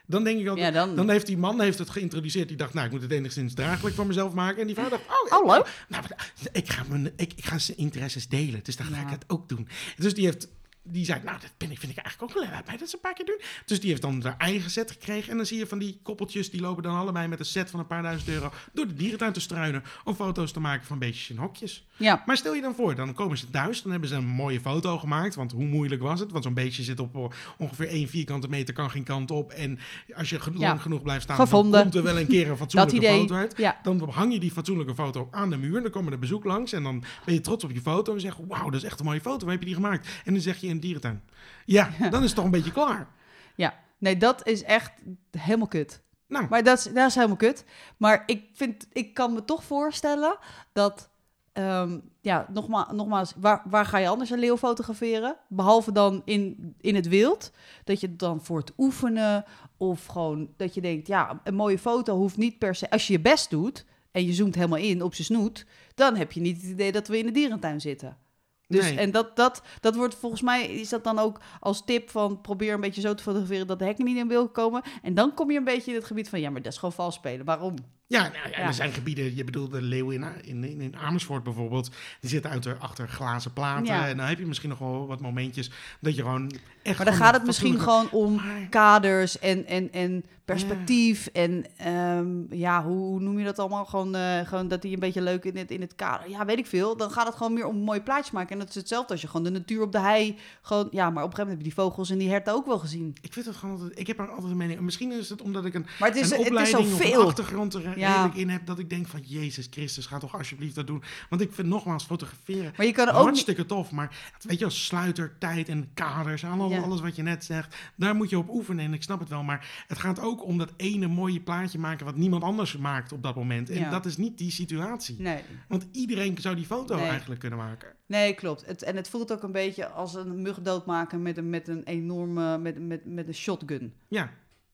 Dan 0.07 0.23
denk 0.23 0.39
ik 0.39 0.57
Ja, 0.57 0.71
dan- 0.71 0.95
dan 0.95 1.09
heeft 1.09 1.25
die 1.27 1.37
man 1.37 1.61
heeft 1.61 1.79
het 1.79 1.89
geïntroduceerd. 1.89 2.47
Die 2.47 2.57
dacht, 2.57 2.73
nou, 2.73 2.85
ik 2.85 2.91
moet 2.91 3.01
het 3.01 3.11
enigszins 3.11 3.53
draaglijk 3.53 3.95
voor 3.95 4.07
mezelf 4.07 4.33
maken. 4.33 4.61
En 4.61 4.65
die 4.67 4.75
vrouw 4.75 4.89
dacht, 4.89 5.01
oh, 5.31 5.39
Oh, 5.39 5.53
leuk. 5.55 5.85
nou, 5.89 6.03
ik 6.51 6.69
ga, 6.71 6.83
mijn, 6.89 7.13
ik, 7.15 7.33
ik 7.35 7.45
ga 7.45 7.57
zijn 7.59 7.77
interesses 7.77 8.27
delen. 8.27 8.59
Dus 8.63 8.75
dan 8.75 8.85
ga 8.85 9.01
ik 9.01 9.09
het 9.09 9.23
ook 9.27 9.49
doen. 9.49 9.67
Dus 9.97 10.13
die 10.13 10.25
heeft... 10.25 10.47
Die 10.87 11.05
zei, 11.05 11.21
nou, 11.23 11.39
dat 11.41 11.51
ben 11.57 11.71
ik, 11.71 11.79
vind 11.79 11.91
ik 11.91 11.97
eigenlijk 11.97 12.31
ook 12.37 12.39
wel. 12.43 12.51
Laat 12.51 12.63
mij 12.65 12.73
dat 12.73 12.81
eens 12.81 12.93
een 12.93 12.99
paar 12.99 13.13
keer 13.13 13.25
doen. 13.25 13.41
Dus 13.65 13.79
die 13.79 13.89
heeft 13.89 14.01
dan 14.01 14.21
haar 14.23 14.35
eigen 14.37 14.69
set 14.71 14.91
gekregen. 14.91 15.31
En 15.31 15.37
dan 15.37 15.45
zie 15.45 15.57
je 15.57 15.67
van 15.67 15.77
die 15.79 15.99
koppeltjes, 16.03 16.49
die 16.51 16.61
lopen 16.61 16.83
dan 16.83 16.95
allebei 16.97 17.27
met 17.27 17.39
een 17.39 17.45
set 17.45 17.69
van 17.69 17.79
een 17.79 17.87
paar 17.87 18.01
duizend 18.01 18.29
euro 18.29 18.51
door 18.73 18.87
de 18.87 18.93
dierentuin 18.93 19.33
te 19.33 19.39
struinen. 19.39 19.83
Om 20.03 20.15
foto's 20.15 20.51
te 20.51 20.59
maken 20.59 20.85
van 20.85 20.99
beestjes 20.99 21.29
in 21.29 21.37
hokjes. 21.37 21.85
Ja, 21.97 22.23
Maar 22.25 22.37
stel 22.37 22.53
je 22.55 22.61
dan 22.61 22.75
voor, 22.75 22.95
dan 22.95 23.13
komen 23.13 23.37
ze 23.37 23.49
thuis, 23.49 23.81
dan 23.81 23.91
hebben 23.91 24.09
ze 24.09 24.15
een 24.15 24.25
mooie 24.27 24.59
foto 24.59 24.97
gemaakt. 24.97 25.35
Want 25.35 25.51
hoe 25.51 25.65
moeilijk 25.65 26.01
was 26.01 26.19
het? 26.19 26.31
Want 26.31 26.43
zo'n 26.43 26.53
beestje 26.53 26.83
zit 26.83 26.99
op 26.99 27.15
eh, 27.15 27.23
ongeveer 27.57 27.87
één 27.87 28.07
vierkante 28.07 28.49
meter, 28.49 28.73
kan 28.73 28.89
geen 28.91 29.03
kant 29.03 29.31
op. 29.31 29.51
En 29.51 29.79
als 30.15 30.29
je 30.29 30.39
Ja. 30.53 30.67
lang 30.67 30.81
genoeg 30.81 31.01
blijft 31.01 31.23
staan, 31.23 31.35
Gevonden. 31.35 31.71
dan 31.71 31.81
komt 31.81 31.95
er 31.95 32.03
wel 32.03 32.19
een 32.19 32.27
keer 32.27 32.49
een 32.49 32.57
fatsoenlijke 32.67 33.07
foto 33.07 33.35
uit. 33.35 33.53
Ja. 33.57 33.79
Dan 33.83 34.09
hang 34.09 34.33
je 34.33 34.39
die 34.39 34.51
fatsoenlijke 34.51 34.95
foto 34.95 35.27
aan 35.31 35.49
de 35.49 35.57
muur. 35.57 35.81
Dan 35.81 35.91
komen 35.91 36.11
er 36.11 36.19
bezoek 36.19 36.43
langs. 36.43 36.71
En 36.73 36.83
dan 36.83 37.03
ben 37.25 37.33
je 37.33 37.41
trots 37.41 37.63
op 37.63 37.71
je 37.71 37.81
foto. 37.81 38.13
En 38.13 38.19
zeg 38.19 38.37
wauw, 38.47 38.69
dat 38.69 38.73
is 38.81 38.83
echt 38.83 38.99
een 38.99 39.05
mooie 39.05 39.21
foto. 39.21 39.43
Waar 39.43 39.51
heb 39.53 39.59
je 39.59 39.65
die 39.65 39.75
gemaakt? 39.75 40.07
En 40.25 40.33
dan 40.33 40.41
zeg 40.41 40.57
je 40.57 40.67
in 40.75 40.81
dierentuin. 40.81 41.21
Ja, 41.65 41.89
dan 42.09 42.21
is 42.21 42.25
het 42.25 42.35
toch 42.35 42.45
een 42.45 42.51
beetje 42.51 42.71
klaar. 42.71 43.07
ja. 43.55 43.83
Nee, 43.97 44.17
dat 44.17 44.47
is 44.47 44.63
echt 44.63 44.91
helemaal 45.31 45.67
kut. 45.67 46.01
Nou, 46.27 46.45
Maar 46.49 46.63
dat 46.63 46.77
is, 46.77 46.83
dat 46.83 47.07
is 47.09 47.15
helemaal 47.15 47.35
kut. 47.35 47.65
Maar 47.97 48.23
ik, 48.25 48.43
vind, 48.53 48.87
ik 48.91 49.13
kan 49.13 49.33
me 49.33 49.45
toch 49.45 49.63
voorstellen 49.63 50.37
dat... 50.73 51.09
ehm, 51.53 51.99
ja, 52.21 52.47
nogma 52.53 52.91
nogmaals, 52.91 53.33
waar, 53.37 53.61
waar 53.69 53.85
ga 53.85 53.97
je 53.97 54.07
anders 54.07 54.29
een 54.29 54.39
leeuw 54.39 54.57
fotograferen? 54.57 55.35
Behalve 55.47 55.91
dan 55.91 56.21
in, 56.25 56.75
in 56.81 56.95
het 56.95 57.07
wild. 57.07 57.51
Dat 57.83 57.99
je 57.99 58.15
dan 58.15 58.43
voor 58.43 58.57
het 58.57 58.73
oefenen... 58.77 59.45
of 59.77 60.05
gewoon 60.05 60.49
dat 60.57 60.73
je 60.73 60.81
denkt... 60.81 61.07
ja, 61.07 61.39
een 61.43 61.55
mooie 61.55 61.79
foto 61.79 62.17
hoeft 62.17 62.37
niet 62.37 62.57
per 62.57 62.75
se... 62.75 62.89
als 62.89 63.07
je 63.07 63.13
je 63.13 63.19
best 63.19 63.49
doet 63.49 63.85
en 64.11 64.25
je 64.25 64.33
zoomt 64.33 64.55
helemaal 64.55 64.79
in 64.79 65.01
op 65.01 65.13
zijn 65.13 65.27
snoet... 65.27 65.65
dan 65.95 66.15
heb 66.15 66.31
je 66.31 66.41
niet 66.41 66.61
het 66.61 66.71
idee 66.71 66.91
dat 66.91 67.07
we 67.07 67.17
in 67.17 67.25
de 67.25 67.31
dierentuin 67.31 67.81
zitten. 67.81 68.17
Dus, 68.67 68.83
Nee. 68.83 68.97
En 68.97 69.11
dat, 69.11 69.35
dat, 69.35 69.61
dat 69.79 69.95
wordt 69.95 70.15
volgens 70.15 70.41
mij, 70.41 70.65
is 70.65 70.89
dat 70.89 71.03
dan 71.03 71.19
ook 71.19 71.39
als 71.59 71.85
tip 71.85 72.09
van 72.09 72.41
probeer 72.41 72.73
een 72.73 72.81
beetje 72.81 73.01
zo 73.01 73.13
te 73.13 73.23
fotograferen 73.23 73.67
dat 73.67 73.79
de 73.79 73.85
hekken 73.85 74.05
niet 74.05 74.17
in 74.17 74.27
beeld 74.27 74.51
komen. 74.51 74.81
En 75.01 75.13
dan 75.13 75.33
kom 75.33 75.51
je 75.51 75.57
een 75.57 75.63
beetje 75.63 75.91
in 75.91 75.97
het 75.97 76.05
gebied 76.05 76.29
van, 76.29 76.39
ja, 76.39 76.49
maar 76.49 76.61
dat 76.61 76.71
is 76.71 76.77
gewoon 76.77 76.93
vals 76.93 77.15
spelen. 77.15 77.45
Waarom? 77.45 77.75
Ja, 78.07 78.21
nou 78.21 78.33
ja, 78.33 78.57
Ja. 78.57 78.67
er 78.67 78.73
zijn 78.73 78.91
gebieden, 78.91 79.35
je 79.35 79.43
bedoelt 79.43 79.71
de 79.71 79.81
leeuw 79.81 80.09
in, 80.09 80.25
in, 80.43 80.63
in, 80.81 80.95
Amersfoort 80.97 81.43
bijvoorbeeld, 81.43 81.89
die 82.19 82.29
zitten 82.29 82.51
uit, 82.51 82.79
achter 82.79 83.07
glazen 83.07 83.53
platen. 83.53 83.85
Ja. 83.85 84.07
En 84.07 84.17
dan 84.17 84.25
heb 84.25 84.39
je 84.39 84.45
misschien 84.45 84.69
nog 84.69 84.79
wel 84.79 85.07
wat 85.07 85.21
momentjes 85.21 85.71
dat 86.01 86.15
je 86.15 86.21
gewoon 86.21 86.51
echt... 86.83 86.97
Maar 86.97 87.05
dan 87.05 87.15
gaat 87.15 87.33
het 87.33 87.45
misschien 87.45 87.79
gewoon 87.79 88.09
om 88.11 88.35
Maar- 88.35 88.67
kaders 88.69 89.39
en, 89.39 89.65
en, 89.67 89.91
en 89.91 90.25
perspectief. 90.45 91.27
En 91.33 91.65
ehm, 91.77 92.27
ja, 92.55 92.83
hoe, 92.83 92.97
hoe 92.97 93.19
noem 93.19 93.39
je 93.39 93.45
dat 93.45 93.59
allemaal? 93.59 93.85
Gewoon, 93.85 94.15
eh, 94.15 94.39
gewoon 94.47 94.67
dat 94.67 94.83
hij 94.83 94.93
een 94.93 94.99
beetje 94.99 95.21
leuk 95.21 95.43
in 95.45 95.57
het, 95.57 95.71
in 95.71 95.81
het 95.81 95.95
kader. 95.95 96.29
Ja, 96.29 96.45
weet 96.45 96.57
ik 96.57 96.65
veel. 96.67 96.97
Dan 96.97 97.11
gaat 97.11 97.25
het 97.27 97.35
gewoon 97.35 97.53
meer 97.53 97.65
om 97.65 97.75
een 97.75 97.81
mooi 97.81 98.01
plaatje 98.01 98.31
maken. 98.33 98.51
En 98.51 98.59
dat 98.59 98.69
is 98.69 98.75
hetzelfde 98.75 99.11
als 99.11 99.21
je 99.21 99.27
gewoon 99.27 99.43
de 99.43 99.51
natuur 99.51 99.81
op 99.81 99.91
de 99.91 99.99
hei. 99.99 100.37
Gewoon, 100.61 100.87
ja, 100.91 101.09
maar 101.09 101.23
op 101.23 101.29
een 101.29 101.35
gegeven 101.35 101.37
moment 101.37 101.49
heb 101.49 101.57
je 101.57 101.63
die 101.63 101.73
vogels 101.73 102.09
en 102.09 102.17
die 102.17 102.29
herten 102.29 102.53
ook 102.53 102.65
wel 102.65 102.79
gezien. 102.79 103.15
Ik 103.21 103.33
vind 103.33 103.45
het 103.45 103.55
gewoon 103.55 103.79
altijd, 103.79 103.99
ik 103.99 104.07
heb 104.07 104.19
er 104.19 104.29
altijd 104.29 104.51
een 104.51 104.57
mening. 104.57 104.79
Misschien 104.79 105.11
is 105.11 105.29
het 105.29 105.41
omdat 105.41 105.65
ik 105.65 105.73
een, 105.73 105.85
Maar 105.99 106.09
het 106.09 106.17
is, 106.17 106.23
een 106.31 106.37
het 106.37 106.41
is 106.41 106.47
opleiding 106.47 106.77
of 106.79 106.85
een 106.85 107.05
zoveel. 107.07 107.27
achtergrond 107.27 107.73
er. 107.73 107.94
Redelijk 107.95 108.35
in 108.35 108.49
heb, 108.49 108.65
dat 108.65 108.79
ik 108.79 108.89
denk 108.89 109.07
van, 109.07 109.19
Jezus 109.23 109.67
Christus, 109.69 110.05
ga 110.05 110.17
toch 110.17 110.37
alsjeblieft 110.37 110.75
dat 110.75 110.87
doen. 110.87 111.03
Want 111.29 111.41
ik 111.41 111.53
vind 111.53 111.67
nogmaals 111.67 112.03
fotograferen 112.03 112.73
Maar 112.77 112.85
je 112.85 112.91
kan 112.91 113.07
ook 113.07 113.13
niet... 113.13 113.23
hartstikke 113.23 113.65
tof, 113.65 113.91
maar 113.91 114.33
weet 114.41 114.57
je 114.57 114.65
wel, 114.65 114.73
sluitertijd 114.73 115.69
en 115.69 115.89
kaders 115.93 116.43
en 116.43 116.49
alles, 116.51 116.71
Ja. 116.71 116.79
alles 116.81 117.01
wat 117.01 117.15
je 117.15 117.21
net 117.21 117.43
zegt, 117.45 117.75
daar 117.95 118.15
moet 118.15 118.29
je 118.29 118.37
op 118.37 118.49
oefenen 118.49 118.85
en 118.85 118.93
ik 118.93 119.03
snap 119.03 119.19
het 119.19 119.29
wel. 119.29 119.43
Maar 119.43 119.83
het 119.87 119.97
gaat 119.99 120.19
ook 120.19 120.43
om 120.45 120.57
dat 120.57 120.73
ene 120.77 121.07
mooie 121.07 121.41
plaatje 121.41 121.79
maken 121.79 122.05
wat 122.05 122.15
niemand 122.15 122.43
anders 122.43 122.77
maakt 122.77 123.11
op 123.11 123.23
dat 123.23 123.35
moment. 123.35 123.69
En 123.69 123.79
Ja. 123.79 123.89
dat 123.89 124.05
is 124.05 124.17
niet 124.17 124.37
die 124.37 124.51
situatie. 124.51 125.15
Nee. 125.21 125.41
Want 125.67 125.85
iedereen 125.91 126.37
zou 126.37 126.55
die 126.55 126.65
foto 126.65 126.95
Nee. 126.95 127.05
eigenlijk 127.07 127.39
kunnen 127.39 127.59
maken. 127.59 127.93
Nee, 128.07 128.33
klopt. 128.33 128.65
Het, 128.65 128.83
en 128.83 128.95
het 128.95 129.09
voelt 129.09 129.31
ook 129.31 129.43
een 129.43 129.51
beetje 129.51 129.87
als 129.87 130.13
een 130.13 130.41
mug 130.41 130.61
doodmaken 130.61 131.21
met 131.21 131.37
een, 131.37 131.49
met 131.49 131.67
een 131.67 131.83
enorme, 131.83 132.57
met, 132.57 132.79
met, 132.79 133.05
met 133.05 133.27
een 133.27 133.33
shotgun. 133.33 133.93
Ja. 134.07 134.29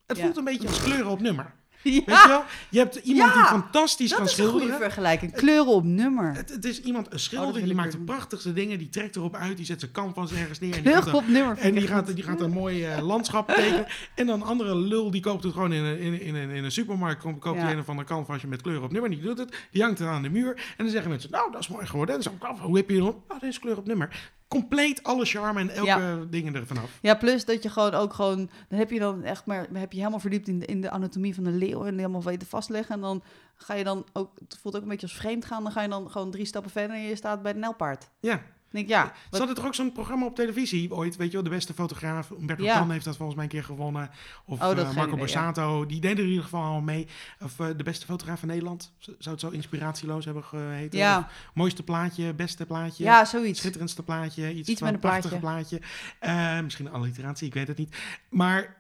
Het 0.05 0.17
Ja. 0.17 0.23
voelt 0.23 0.37
een 0.37 0.43
beetje 0.43 0.67
als 0.67 0.81
kleuren 0.81 1.11
op 1.11 1.19
nummer. 1.21 1.53
Ja, 1.83 1.91
Weet 1.91 2.05
je 2.05 2.27
wel? 2.27 2.43
Je 2.69 2.77
hebt 2.79 2.95
iemand 2.95 3.33
Ja, 3.33 3.39
die 3.39 3.45
fantastisch 3.47 4.09
dat 4.09 4.17
kan 4.17 4.27
is 4.27 4.37
een 4.37 4.43
goede 4.45 4.57
schilderen. 4.59 4.83
vergelijking. 4.91 5.33
Kleuren 5.33 5.73
op 5.73 5.83
nummer. 5.83 6.33
Het, 6.35 6.49
het 6.49 6.65
is 6.65 6.81
iemand, 6.81 7.05
een 7.05 7.11
Oh, 7.11 7.17
dat 7.17 7.21
schilder, 7.21 7.53
wil 7.53 7.63
die 7.63 7.73
maakt 7.75 7.91
de 7.91 7.97
prachtigste 7.97 8.53
dingen. 8.53 8.77
Die 8.77 8.89
trekt 8.89 9.15
erop 9.15 9.35
uit, 9.35 9.57
die 9.57 9.65
zet 9.65 9.79
zijn 9.79 9.91
canvas 9.91 10.31
ergens 10.31 10.59
neer. 10.59 10.75
En 10.75 10.83
die 10.83 10.91
gaat, 10.93 11.01
Kleuren 11.03 11.21
op 11.23 11.27
nummer. 11.29 11.57
en 11.57 11.73
die 11.73 11.87
gaat, 11.87 12.15
die 12.15 12.23
gaat 12.23 12.41
een 12.41 12.51
mooi 12.51 12.85
eh, 12.85 13.01
landschap 13.01 13.47
tekenen. 13.55 13.85
En 14.15 14.25
dan 14.25 14.41
een 14.41 14.47
andere 14.47 14.75
lul, 14.75 15.11
die 15.11 15.21
koopt 15.21 15.43
het 15.43 15.53
gewoon 15.53 15.73
in 15.73 15.83
een, 15.83 15.99
in, 15.99 16.21
in, 16.21 16.35
in 16.35 16.63
een 16.63 16.71
supermarkt. 16.71 17.21
Koopt 17.39 17.57
Ja. 17.57 17.63
hij 17.63 17.73
een 17.73 17.79
of 17.79 17.89
ander 17.89 18.05
canvasje 18.05 18.47
met 18.47 18.61
kleur 18.61 18.83
op 18.83 18.91
nummer. 18.91 19.09
Die 19.09 19.21
doet 19.21 19.37
het, 19.37 19.55
die 19.71 19.81
hangt 19.81 19.99
er 19.99 20.07
aan 20.07 20.21
de 20.21 20.29
muur. 20.29 20.53
En 20.55 20.63
dan 20.83 20.89
zeggen 20.89 21.09
mensen, 21.11 21.31
nou, 21.31 21.51
dat 21.51 21.61
is 21.61 21.67
mooi 21.67 21.85
geworden. 21.85 22.15
En 22.15 22.21
ik, 22.21 22.57
hoe 22.59 22.77
heb 22.77 22.89
je 22.89 22.95
het 22.95 23.03
dan? 23.03 23.21
Oh, 23.27 23.39
deze 23.39 23.59
kleur 23.59 23.77
op 23.77 23.87
nummer. 23.87 24.31
Compleet 24.51 25.03
alle 25.03 25.25
charme 25.25 25.59
en 25.59 25.69
elke 25.69 25.85
Ja. 25.85 26.19
dingen 26.29 26.55
er 26.55 26.65
vanaf. 26.65 26.97
Ja, 27.01 27.15
plus 27.15 27.45
dat 27.45 27.63
je 27.63 27.69
gewoon 27.69 27.93
ook 27.93 28.13
gewoon... 28.13 28.49
Dan 28.67 28.79
heb 28.79 28.91
je 28.91 28.99
dan 28.99 29.23
echt 29.23 29.45
maar... 29.45 29.67
heb 29.73 29.91
je 29.91 29.97
helemaal 29.97 30.19
verdiept 30.19 30.47
in 30.47 30.59
de, 30.59 30.65
in 30.65 30.81
de 30.81 30.89
anatomie 30.89 31.35
van 31.35 31.43
de 31.43 31.49
leeuw... 31.51 31.85
en 31.85 31.95
helemaal 31.95 32.23
weten 32.23 32.47
vastleggen. 32.47 32.95
En 32.95 33.01
dan 33.01 33.23
ga 33.55 33.73
je 33.73 33.83
dan 33.83 34.05
ook... 34.13 34.29
Het 34.39 34.57
voelt 34.61 34.75
ook 34.75 34.81
een 34.81 34.87
beetje 34.87 35.07
als 35.07 35.15
vreemd 35.15 35.45
gaan. 35.45 35.63
Dan 35.63 35.71
ga 35.71 35.81
je 35.81 35.87
dan 35.89 36.11
gewoon 36.11 36.31
drie 36.31 36.45
stappen 36.45 36.71
verder... 36.71 36.95
en 36.95 37.01
je 37.01 37.15
staat 37.15 37.41
bij 37.41 37.53
de 37.53 37.59
nelpaard. 37.59 38.09
Ja. 38.19 38.41
Denk 38.71 38.85
ik, 38.85 38.91
ja... 38.91 39.13
Ze 39.31 39.37
hadden 39.37 39.55
toch 39.55 39.65
ook 39.65 39.75
zo'n 39.75 39.91
programma 39.91 40.25
op 40.25 40.35
televisie 40.35 40.93
ooit, 40.93 41.15
weet 41.15 41.27
je 41.27 41.33
wel, 41.33 41.43
de 41.43 41.49
beste 41.49 41.73
fotograaf. 41.73 42.29
Humberto 42.29 42.63
Ja. 42.63 42.77
Tan 42.77 42.91
heeft 42.91 43.05
dat 43.05 43.15
volgens 43.15 43.35
mij 43.35 43.45
een 43.45 43.51
keer 43.51 43.63
gewonnen. 43.63 44.09
Of 44.45 44.61
Oh, 44.61 44.79
eh, 44.79 44.95
Marco 44.95 45.11
ja. 45.11 45.17
Borsato, 45.17 45.85
die 45.85 45.99
deden 45.99 46.17
er 46.17 46.23
in 46.23 46.29
ieder 46.29 46.43
geval 46.43 46.63
al 46.63 46.81
mee. 46.81 47.07
Of 47.41 47.59
eh, 47.59 47.67
de 47.77 47.83
beste 47.83 48.05
fotograaf 48.05 48.39
van 48.39 48.47
Nederland. 48.47 48.93
Zou 48.99 49.15
het 49.21 49.39
zo 49.39 49.49
inspiratieloos 49.49 50.25
hebben 50.25 50.43
geheten? 50.43 50.99
Ja, 50.99 51.17
Of 51.17 51.51
mooiste 51.53 51.83
plaatje, 51.83 52.33
beste 52.33 52.65
plaatje. 52.65 53.03
ja 53.03 53.25
zoiets. 53.25 53.59
Schitterendste 53.59 54.03
plaatje, 54.03 54.53
iets, 54.53 54.69
Iets 54.69 54.79
van 54.79 54.91
met 54.91 55.03
een 55.03 55.09
prachtige 55.09 55.39
plaatje. 55.39 55.81
Eh, 56.19 56.59
misschien 56.59 56.85
een 56.85 56.91
alliteratie, 56.93 57.47
ik 57.47 57.53
weet 57.53 57.67
het 57.67 57.77
niet. 57.77 57.95
Maar 58.29 58.75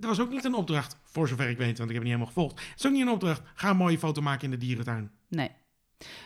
er 0.00 0.08
was 0.08 0.20
ook 0.20 0.30
niet 0.30 0.44
een 0.44 0.54
opdracht, 0.54 0.96
voor 1.04 1.28
zover 1.28 1.48
ik 1.48 1.56
weet, 1.58 1.78
want 1.78 1.90
ik 1.90 1.94
heb 1.96 2.04
het 2.04 2.12
niet 2.12 2.20
helemaal 2.20 2.26
gevolgd. 2.26 2.60
Het 2.60 2.78
is 2.78 2.86
ook 2.86 2.92
niet 2.92 3.02
een 3.02 3.12
opdracht, 3.12 3.42
ga 3.54 3.70
een 3.70 3.76
mooie 3.76 3.98
foto 3.98 4.22
maken 4.22 4.44
in 4.44 4.50
de 4.50 4.56
dierentuin. 4.66 5.10
Nee. 5.28 5.50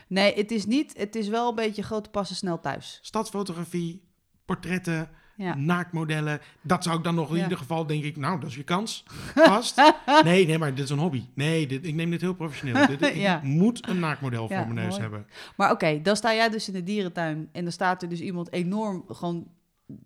Nee, 0.08 0.34
het 0.34 0.50
is 0.50 0.66
niet... 0.66 0.94
Het 0.96 1.16
is 1.16 1.28
wel 1.28 1.48
een 1.48 1.54
beetje 1.54 1.82
grote 1.82 2.10
passen 2.10 2.36
snel 2.36 2.60
thuis. 2.60 2.98
Stadsfotografie, 3.02 4.02
portretten, 4.44 5.08
Ja. 5.36 5.54
naakmodellen. 5.56 6.40
Dat 6.62 6.82
zou 6.84 6.98
ik 6.98 7.04
dan 7.04 7.14
nog 7.14 7.30
in 7.30 7.36
Ja. 7.36 7.42
ieder 7.42 7.58
geval, 7.58 7.86
denk 7.86 8.04
ik, 8.04 8.16
nou, 8.16 8.40
dat 8.40 8.48
is 8.48 8.56
je 8.56 8.62
kans. 8.62 9.04
Vast. 9.34 9.76
nee, 10.24 10.46
nee, 10.46 10.58
maar 10.58 10.74
dit 10.74 10.84
is 10.84 10.90
een 10.90 10.98
hobby. 10.98 11.24
Nee, 11.34 11.66
dit, 11.66 11.86
ik 11.86 11.94
neem 11.94 12.10
dit 12.10 12.20
heel 12.20 12.34
professioneel. 12.34 12.86
Dit, 12.86 13.02
ik 13.02 13.14
Ja. 13.28 13.40
moet 13.44 13.88
een 13.88 13.98
naakmodel 13.98 14.46
voor 14.48 14.56
mijn 14.56 14.74
neus 14.74 14.88
mooi. 14.88 15.00
hebben. 15.00 15.26
Maar 15.56 15.70
oké, 15.70 16.00
dan 16.02 16.16
sta 16.16 16.34
jij 16.34 16.48
dus 16.48 16.66
in 16.68 16.74
de 16.74 16.82
dierentuin 16.82 17.48
en 17.52 17.62
dan 17.62 17.72
staat 17.72 18.02
er 18.02 18.08
dus 18.08 18.20
iemand 18.20 18.52
enorm 18.52 19.04
gewoon 19.08 19.48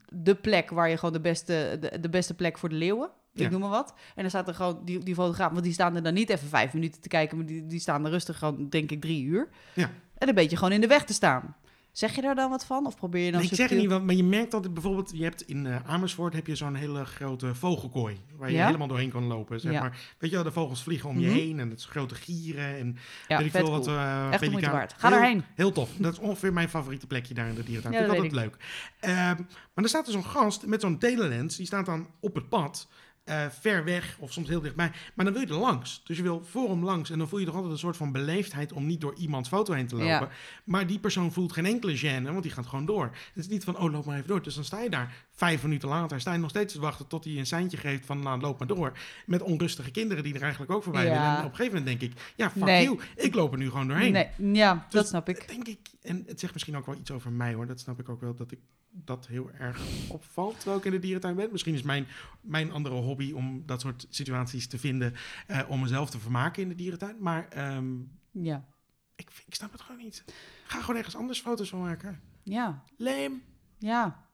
de 0.09 0.35
plek 0.35 0.71
waar 0.71 0.89
je 0.89 0.97
gewoon 0.97 1.13
de 1.13 1.21
beste, 1.21 1.77
de, 1.81 2.01
de 2.01 2.09
beste 2.09 2.35
plek 2.35 2.59
voor 2.59 2.69
de 2.69 2.75
leeuwen, 2.75 3.11
ik 3.35 3.40
Ja. 3.40 3.49
noem 3.49 3.61
maar 3.61 3.71
wat. 3.71 3.95
En 4.14 4.21
dan 4.23 4.31
staat 4.31 4.49
er 4.49 4.55
gewoon 4.55 4.81
die, 4.85 4.99
die 4.99 5.14
fotograaf, 5.14 5.51
want 5.53 5.64
die 5.64 5.73
staan 5.73 5.97
er 5.97 6.03
dan 6.03 6.14
niet 6.14 6.31
even 6.31 6.49
vijf 6.49 6.73
minuten 6.73 7.01
te 7.01 7.09
kijken, 7.09 7.37
maar 7.37 7.47
die, 7.47 7.66
die 7.66 7.81
staan 7.81 8.05
er 8.05 8.11
rustig 8.11 8.38
gewoon, 8.38 8.68
denk 8.68 8.90
ik, 8.90 9.01
drie 9.01 9.25
uur. 9.25 9.49
Ja. 9.75 9.90
En 10.18 10.29
een 10.29 10.35
beetje 10.35 10.57
gewoon 10.57 10.73
in 10.73 10.81
de 10.81 10.87
weg 10.87 11.05
te 11.05 11.12
staan. 11.12 11.57
Zeg 11.92 12.14
je 12.14 12.23
daar 12.23 12.35
dan 12.35 12.51
wat 12.51 12.64
van? 12.66 12.87
Of 12.87 12.97
probeer 12.97 13.25
je 13.25 13.31
dan 13.31 13.40
Nee, 13.40 13.49
ik 13.51 13.57
zeg 13.57 13.68
het 13.68 13.79
niet, 13.79 13.88
want, 13.88 14.05
maar 14.05 14.14
je 14.14 14.25
merkt 14.25 14.51
dat 14.51 14.75
bijvoorbeeld, 14.75 15.11
je 15.14 15.23
hebt 15.23 15.42
in 15.42 15.66
eh, 15.66 15.77
Amersfoort 15.87 16.35
heb 16.35 16.47
je 16.47 16.55
zo'n 16.57 16.75
hele 16.75 17.05
grote 17.05 17.55
vogelkooi, 17.55 18.16
waar 18.37 18.51
je 18.51 18.57
Ja? 18.57 18.66
helemaal 18.66 18.87
doorheen 18.87 19.11
kan 19.11 19.25
lopen. 19.25 19.61
Zeg 19.61 19.73
Ja. 19.73 19.81
maar. 19.81 19.99
Weet 20.18 20.31
je 20.31 20.37
wel, 20.37 20.45
de 20.45 20.53
vogels 20.53 20.83
vliegen 20.83 21.09
om 21.09 21.18
je 21.18 21.27
Mhm. 21.27 21.37
heen 21.37 21.61
en 21.61 21.71
het 21.71 21.79
is 21.79 21.85
grote 21.85 22.14
gieren 22.14 22.79
en 22.79 22.97
Ja, 23.29 23.37
weet 23.37 23.47
ik 23.47 23.53
veel 23.53 23.71
wat. 23.71 23.87
Echt 24.33 24.51
moeite 24.51 24.71
waard. 24.71 24.92
Ga 24.97 25.09
Heel- 25.09 25.18
daarheen. 25.18 25.45
Heel 25.55 25.73
tof. 25.73 25.90
Dat 25.99 26.12
is 26.12 26.18
ongeveer 26.18 26.53
mijn 26.53 26.68
favoriete 26.68 27.07
plekje 27.07 27.35
daar 27.35 27.49
in 27.49 27.55
de 27.55 27.62
dierentuin. 27.64 27.95
Ja, 27.95 28.01
Vind 28.01 28.12
ik 28.12 28.31
dat 28.31 28.40
altijd 28.40 28.45
leuk. 28.61 28.64
Ehm, 29.01 29.37
maar 29.75 29.85
er 29.85 29.88
staat 29.88 30.07
er 30.07 30.12
zo'n 30.12 30.25
gast 30.25 30.66
met 30.66 30.81
zo'n 30.81 30.99
telelens. 30.99 31.57
Die 31.57 31.66
staat 31.66 31.87
dan 31.87 32.07
op 32.21 32.35
het 32.35 32.49
pad. 32.49 32.88
Eh, 33.25 33.47
ver 33.49 33.85
weg 33.85 34.17
of 34.19 34.33
soms 34.33 34.49
heel 34.49 34.61
dichtbij. 34.61 34.93
Maar 35.15 35.25
dan 35.25 35.35
wil 35.35 35.43
je 35.43 35.49
er 35.49 35.61
langs. 35.61 36.03
Dus 36.05 36.17
je 36.17 36.23
wil 36.23 36.45
voor 36.45 36.69
hem 36.69 36.85
langs. 36.85 37.11
En 37.11 37.19
dan 37.19 37.29
voel 37.29 37.39
je 37.39 37.45
toch 37.45 37.55
altijd 37.55 37.73
een 37.73 37.79
soort 37.79 37.97
van 37.97 38.13
beleefdheid 38.13 38.73
om 38.73 38.87
niet 38.87 39.01
door 39.01 39.15
iemands 39.15 39.49
foto 39.49 39.73
heen 39.73 39.87
te 39.87 39.97
lopen. 39.97 40.09
Ja. 40.09 40.29
Maar 40.65 40.87
die 40.87 40.99
persoon 40.99 41.33
voelt 41.33 41.53
geen 41.53 41.67
enkele 41.67 41.99
gêne, 41.99 42.23
want 42.23 42.43
die 42.43 42.53
gaat 42.53 42.67
gewoon 42.67 42.87
door. 42.87 43.05
Het 43.05 43.45
is 43.45 43.49
niet 43.49 43.65
van, 43.65 43.79
oh, 43.79 43.93
loop 43.93 44.05
maar 44.05 44.17
even 44.17 44.29
door. 44.29 44.43
Dus 44.43 44.55
dan 44.55 44.65
sta 44.65 44.81
je 44.81 44.91
daar 44.91 45.15
vijf 45.35 45.62
minuten 45.62 45.88
later, 45.88 46.21
sta 46.21 46.33
je 46.33 46.38
nog 46.38 46.51
steeds 46.51 46.73
te 46.75 46.81
wachten 46.81 47.07
tot 47.07 47.25
hij 47.25 47.37
een 47.38 47.47
seintje 47.47 47.77
geeft 47.77 48.07
van, 48.07 48.18
nou, 48.23 48.40
loop 48.40 48.59
maar 48.59 48.68
door. 48.68 48.99
Met 49.27 49.42
onrustige 49.42 49.90
kinderen 49.90 50.23
die 50.25 50.35
er 50.35 50.42
eigenlijk 50.42 50.73
ook 50.73 50.83
voorbij 50.83 51.05
Ja. 51.07 51.11
willen. 51.12 51.27
En 51.38 51.45
op 51.45 51.51
een 51.51 51.57
gegeven 51.57 51.79
moment 51.79 52.01
denk 52.01 52.12
ik, 52.12 52.33
ja, 52.37 52.51
fuck 52.51 52.62
Nee. 52.64 52.85
you. 52.85 53.01
Ik 53.16 53.35
loop 53.35 53.53
er 53.53 53.59
nu 53.59 53.71
gewoon 53.71 53.88
doorheen. 53.88 54.12
Nee, 54.12 54.55
ja, 54.55 54.75
Dus 54.75 54.85
dat 54.92 55.09
snap 55.09 55.29
ik. 55.29 55.49
Denk 55.49 55.66
ik, 55.68 55.88
en 56.03 56.25
het 56.27 56.40
zegt 56.40 56.53
misschien 56.53 56.77
ook 56.77 56.87
wel 56.87 56.97
iets 56.97 57.11
over 57.11 57.33
mij 57.33 57.55
hoor. 57.55 57.66
Dat 57.66 57.81
snap 57.81 57.99
ik 58.01 58.09
ook 58.09 58.21
wel, 58.21 58.35
dat 58.35 58.51
ik 58.53 58.59
dat 58.95 59.27
heel 59.27 59.51
erg 59.59 59.81
opvalt 60.09 60.55
terwijl 60.57 60.79
ik 60.79 60.85
in 60.85 60.90
de 60.90 60.99
dierentuin 60.99 61.35
ben. 61.37 61.49
Misschien 61.53 61.75
is 61.75 61.83
mijn, 61.83 62.07
mijn 62.40 62.73
andere 62.73 62.95
hobby 62.95 63.33
om 63.33 63.62
dat 63.66 63.81
soort 63.81 64.07
situaties 64.11 64.66
te 64.68 64.79
vinden, 64.79 65.14
eh, 65.47 65.61
om 65.68 65.81
mezelf 65.81 66.11
te 66.11 66.18
vermaken 66.18 66.62
in 66.62 66.68
de 66.68 66.75
dierentuin. 66.75 67.16
Maar 67.18 67.49
ehm, 67.49 67.87
Ja, 68.31 68.64
ik, 69.16 69.29
ik 69.47 69.55
snap 69.55 69.73
het 69.73 69.81
gewoon 69.81 70.03
niet. 70.03 70.25
Ga 70.66 70.81
gewoon 70.81 70.97
ergens 70.97 71.16
anders 71.16 71.40
foto's 71.40 71.68
van 71.68 71.81
maken. 71.81 72.21
ja, 72.42 72.83
Leem. 72.97 73.42
ja. 73.79 74.31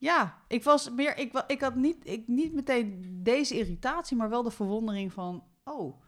Ja, 0.00 0.42
ik 0.48 0.64
was 0.64 0.90
meer, 0.90 1.18
ik, 1.18 1.44
ik 1.46 1.60
had 1.60 1.74
niet, 1.74 1.96
ik, 2.02 2.22
niet 2.26 2.52
meteen 2.54 3.18
deze 3.22 3.58
irritatie, 3.58 4.16
maar 4.16 4.28
wel 4.28 4.42
de 4.42 4.50
verwondering 4.50 5.12
van, 5.12 5.44
oh, 5.64 6.00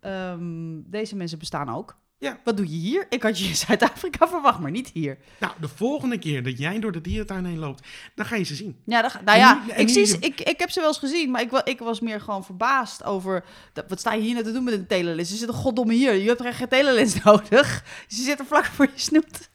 ehm, 0.00 0.80
deze 0.84 1.16
mensen 1.16 1.38
bestaan 1.38 1.68
ook. 1.74 1.98
Ja. 2.18 2.38
Wat 2.44 2.56
doe 2.56 2.66
je 2.70 2.76
hier? 2.76 3.06
Ik 3.08 3.22
had 3.22 3.38
je 3.38 3.48
in 3.48 3.56
Zuid-Afrika 3.56 4.28
verwacht, 4.28 4.58
maar 4.58 4.70
niet 4.70 4.88
hier. 4.88 5.18
Nou, 5.40 5.52
de 5.60 5.68
volgende 5.68 6.18
keer 6.18 6.42
dat 6.42 6.58
jij 6.58 6.78
door 6.80 6.92
de 6.92 7.00
dierentuin 7.00 7.44
heen 7.44 7.58
loopt, 7.58 7.86
dan 8.14 8.26
ga 8.26 8.36
je 8.36 8.44
ze 8.44 8.54
zien. 8.54 8.76
Ja, 8.84 9.02
dat, 9.02 9.20
nou 9.24 9.38
ja, 9.38 9.62
en 9.68 9.80
ik, 9.80 9.88
zie, 9.88 10.04
ze- 10.04 10.18
ik, 10.18 10.40
ik 10.40 10.58
heb 10.60 10.70
ze 10.70 10.80
wel 10.80 10.88
eens 10.88 10.98
gezien, 10.98 11.30
maar 11.30 11.40
ik, 11.40 11.52
ik 11.52 11.78
was 11.78 12.00
meer 12.00 12.20
gewoon 12.20 12.44
verbaasd 12.44 13.04
over... 13.04 13.44
Dat, 13.72 13.84
wat 13.88 13.98
sta 14.00 14.12
je 14.12 14.22
hier 14.22 14.32
nou 14.32 14.44
te 14.44 14.52
doen 14.52 14.64
met 14.64 14.74
een 14.74 14.86
telelens? 14.86 15.28
Ze 15.28 15.36
zitten 15.36 15.56
goddomme 15.56 15.92
hier. 15.94 16.14
Je 16.14 16.28
hebt 16.28 16.40
er 16.40 16.46
echt 16.46 16.56
geen 16.58 16.68
telelens 16.68 17.22
nodig. 17.24 17.84
Ze 18.08 18.22
zitten 18.22 18.46
vlak 18.46 18.64
voor 18.64 18.86
je 18.86 19.00
snoet. 19.00 19.49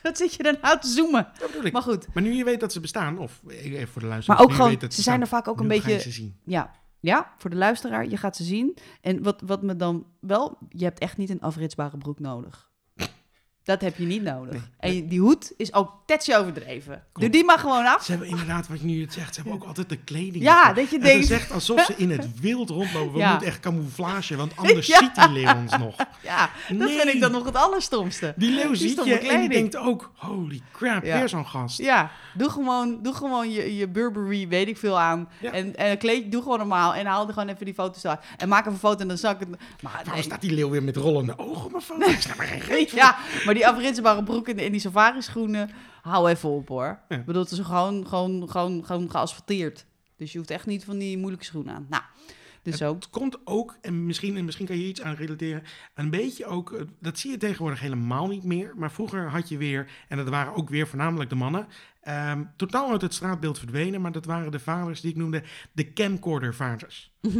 Wat 0.02 0.16
zit 0.16 0.34
je 0.34 0.42
dan 0.42 0.56
nou 0.62 0.80
te 0.80 0.88
zoomen? 0.88 1.28
Dat 1.38 1.48
bedoel 1.50 1.64
ik. 1.64 1.72
Maar 1.72 1.82
goed, 1.82 2.14
Maar 2.14 2.22
nu 2.22 2.32
je 2.32 2.44
weet 2.44 2.60
dat 2.60 2.72
ze 2.72 2.80
bestaan, 2.80 3.18
of 3.18 3.40
even 3.46 3.88
voor 3.88 4.02
de 4.02 4.08
luisteraar. 4.08 4.38
maar 4.38 4.46
ook 4.46 4.52
gewoon, 4.52 4.70
weet 4.70 4.80
dat 4.80 4.94
ze 4.94 5.02
zijn 5.02 5.20
er 5.20 5.26
vaak 5.26 5.48
ook 5.48 5.60
een 5.60 5.68
beetje... 5.68 6.00
ze 6.00 6.10
zien. 6.10 6.36
Ja, 6.44 6.70
ja, 7.00 7.34
voor 7.38 7.50
de 7.50 7.56
luisteraar, 7.56 8.08
je 8.08 8.16
gaat 8.16 8.36
ze 8.36 8.44
zien. 8.44 8.76
En 9.00 9.22
wat, 9.22 9.40
wat 9.46 9.62
me 9.62 9.76
dan 9.76 10.06
wel... 10.20 10.58
Je 10.68 10.84
hebt 10.84 10.98
echt 10.98 11.16
niet 11.16 11.30
een 11.30 11.40
afritsbare 11.40 11.96
broek 11.96 12.18
nodig. 12.18 12.69
Dat 13.64 13.80
heb 13.80 13.96
je 13.96 14.06
niet 14.06 14.22
nodig. 14.22 14.52
Nee, 14.80 15.00
En 15.02 15.08
die 15.08 15.20
hoed 15.20 15.52
is 15.56 15.72
ook 15.74 15.92
tetje 16.06 16.36
overdreven. 16.36 17.02
Doe 17.12 17.30
die 17.30 17.44
maar 17.44 17.58
gewoon 17.58 17.86
af. 17.86 18.04
Ze 18.04 18.10
hebben 18.10 18.28
inderdaad, 18.28 18.68
wat 18.68 18.80
je 18.80 18.86
nu 18.86 19.00
het 19.00 19.12
zegt, 19.12 19.34
ze 19.34 19.40
hebben 19.40 19.60
ook 19.60 19.66
altijd 19.66 19.88
de 19.88 19.96
kleding. 19.96 20.44
Ja, 20.44 20.60
ervoor. 20.60 20.74
dat 20.74 20.90
je 20.90 20.96
Het 20.96 21.04
denkt... 21.04 21.24
is 21.24 21.30
echt 21.30 21.52
alsof 21.52 21.84
ze 21.84 21.94
in 21.96 22.10
het 22.10 22.26
wild 22.40 22.70
rondlopen. 22.70 23.12
We 23.12 23.18
Ja. 23.18 23.30
moeten 23.30 23.48
echt 23.48 23.60
camouflage, 23.60 24.36
want 24.36 24.56
anders 24.60 24.86
Ja. 24.86 24.98
ziet 24.98 25.14
die 25.14 25.28
leeuw 25.28 25.54
ons 25.54 25.78
nog. 25.78 25.96
Ja, 26.22 26.50
dat 26.68 26.78
Nee. 26.78 26.98
vind 26.98 27.14
ik 27.14 27.20
dan 27.20 27.30
nog 27.32 27.44
het 27.44 27.54
allerstomste. 27.56 28.32
Die 28.36 28.50
leeuw 28.54 28.68
Die 28.68 28.76
ziet 28.76 28.90
stomme 28.90 29.10
je 29.12 29.16
en 29.18 29.22
die 29.22 29.30
kleding. 29.30 29.52
denkt 29.52 29.76
ook, 29.76 30.10
holy 30.14 30.60
crap, 30.72 31.04
Ja. 31.04 31.18
weer 31.18 31.28
zo'n 31.28 31.46
gast. 31.46 31.78
Ja, 31.78 32.10
doe 32.34 32.50
gewoon, 32.50 32.98
doe 33.02 33.14
gewoon 33.14 33.50
je, 33.50 33.76
je 33.76 33.88
Burberry, 33.88 34.48
weet 34.48 34.68
ik 34.68 34.76
veel 34.76 34.98
aan. 35.00 35.28
En, 35.52 35.76
en 35.76 35.90
een 35.90 35.98
kleedje, 35.98 36.28
doe 36.28 36.42
gewoon 36.42 36.58
normaal. 36.58 36.94
En 36.94 37.06
haal 37.06 37.26
er 37.26 37.32
gewoon 37.32 37.48
even 37.48 37.64
die 37.64 37.74
foto's 37.74 38.04
uit. 38.06 38.20
En 38.36 38.48
maak 38.48 38.60
even 38.60 38.72
een 38.72 38.78
foto 38.78 38.98
en 39.00 39.08
dan 39.08 39.18
zak 39.18 39.40
ik 39.40 39.46
het... 39.50 39.60
Maar, 39.82 40.00
Waarom 40.04 40.22
staat 40.22 40.40
die 40.40 40.52
leeuw 40.52 40.70
weer 40.70 40.82
met 40.82 40.96
rollende 40.96 41.38
ogen 41.38 41.64
op 41.64 41.70
mijn 41.70 41.82
foto? 41.82 42.06
Ik 42.10 42.20
snap 42.20 42.38
er 42.38 42.44
geen. 42.44 42.88
Ja, 43.00 43.16
maar 43.50 43.58
die 43.58 43.68
afritsbare 43.68 44.22
broek 44.22 44.48
en, 44.48 44.72
die 44.72 44.80
safari 44.80 45.22
schoenen, 45.22 45.70
hou 46.02 46.28
even 46.28 46.48
op 46.48 46.68
hoor. 46.68 47.00
Ik 47.08 47.24
bedoel, 47.24 47.42
het 47.42 47.50
is 47.50 47.58
gewoon, 47.58 48.06
gewoon, 48.06 48.50
gewoon, 48.50 48.84
gewoon 48.84 49.10
geasfalteerd. 49.10 49.86
Dus 50.16 50.32
je 50.32 50.38
hoeft 50.38 50.50
echt 50.50 50.66
niet 50.66 50.84
van 50.84 50.98
die 50.98 51.18
moeilijke 51.18 51.44
schoenen 51.44 51.74
aan. 51.74 51.86
Nou, 51.88 52.02
dus. 52.62 52.78
Het 52.78 53.10
komt 53.10 53.38
ook, 53.44 53.78
en 53.80 54.06
misschien, 54.06 54.36
en 54.36 54.44
misschien 54.44 54.66
kan 54.66 54.78
je 54.78 54.86
iets 54.86 55.02
aan 55.02 55.14
relateren, 55.14 55.62
een 55.94 56.10
beetje 56.10 56.46
ook, 56.46 56.72
eh, 56.72 56.82
dat 57.00 57.18
zie 57.18 57.30
je 57.30 57.36
tegenwoordig 57.36 57.80
helemaal 57.80 58.26
niet 58.26 58.44
meer. 58.44 58.72
Maar 58.76 58.90
vroeger 58.90 59.30
had 59.30 59.48
je 59.48 59.56
weer, 59.56 59.90
en 60.08 60.16
dat 60.16 60.28
waren 60.28 60.54
ook 60.54 60.68
weer 60.68 60.86
voornamelijk 60.86 61.30
de 61.30 61.36
mannen, 61.36 61.66
ehm, 62.02 62.42
totaal 62.56 62.90
uit 62.90 63.00
het 63.02 63.14
straatbeeld 63.14 63.58
verdwenen. 63.58 64.00
Maar 64.00 64.12
dat 64.12 64.24
waren 64.24 64.52
de 64.52 64.58
vaders 64.58 65.00
die 65.00 65.10
ik 65.10 65.16
noemde 65.16 65.42
de 65.72 65.92
camcorder-vaders. 65.92 67.10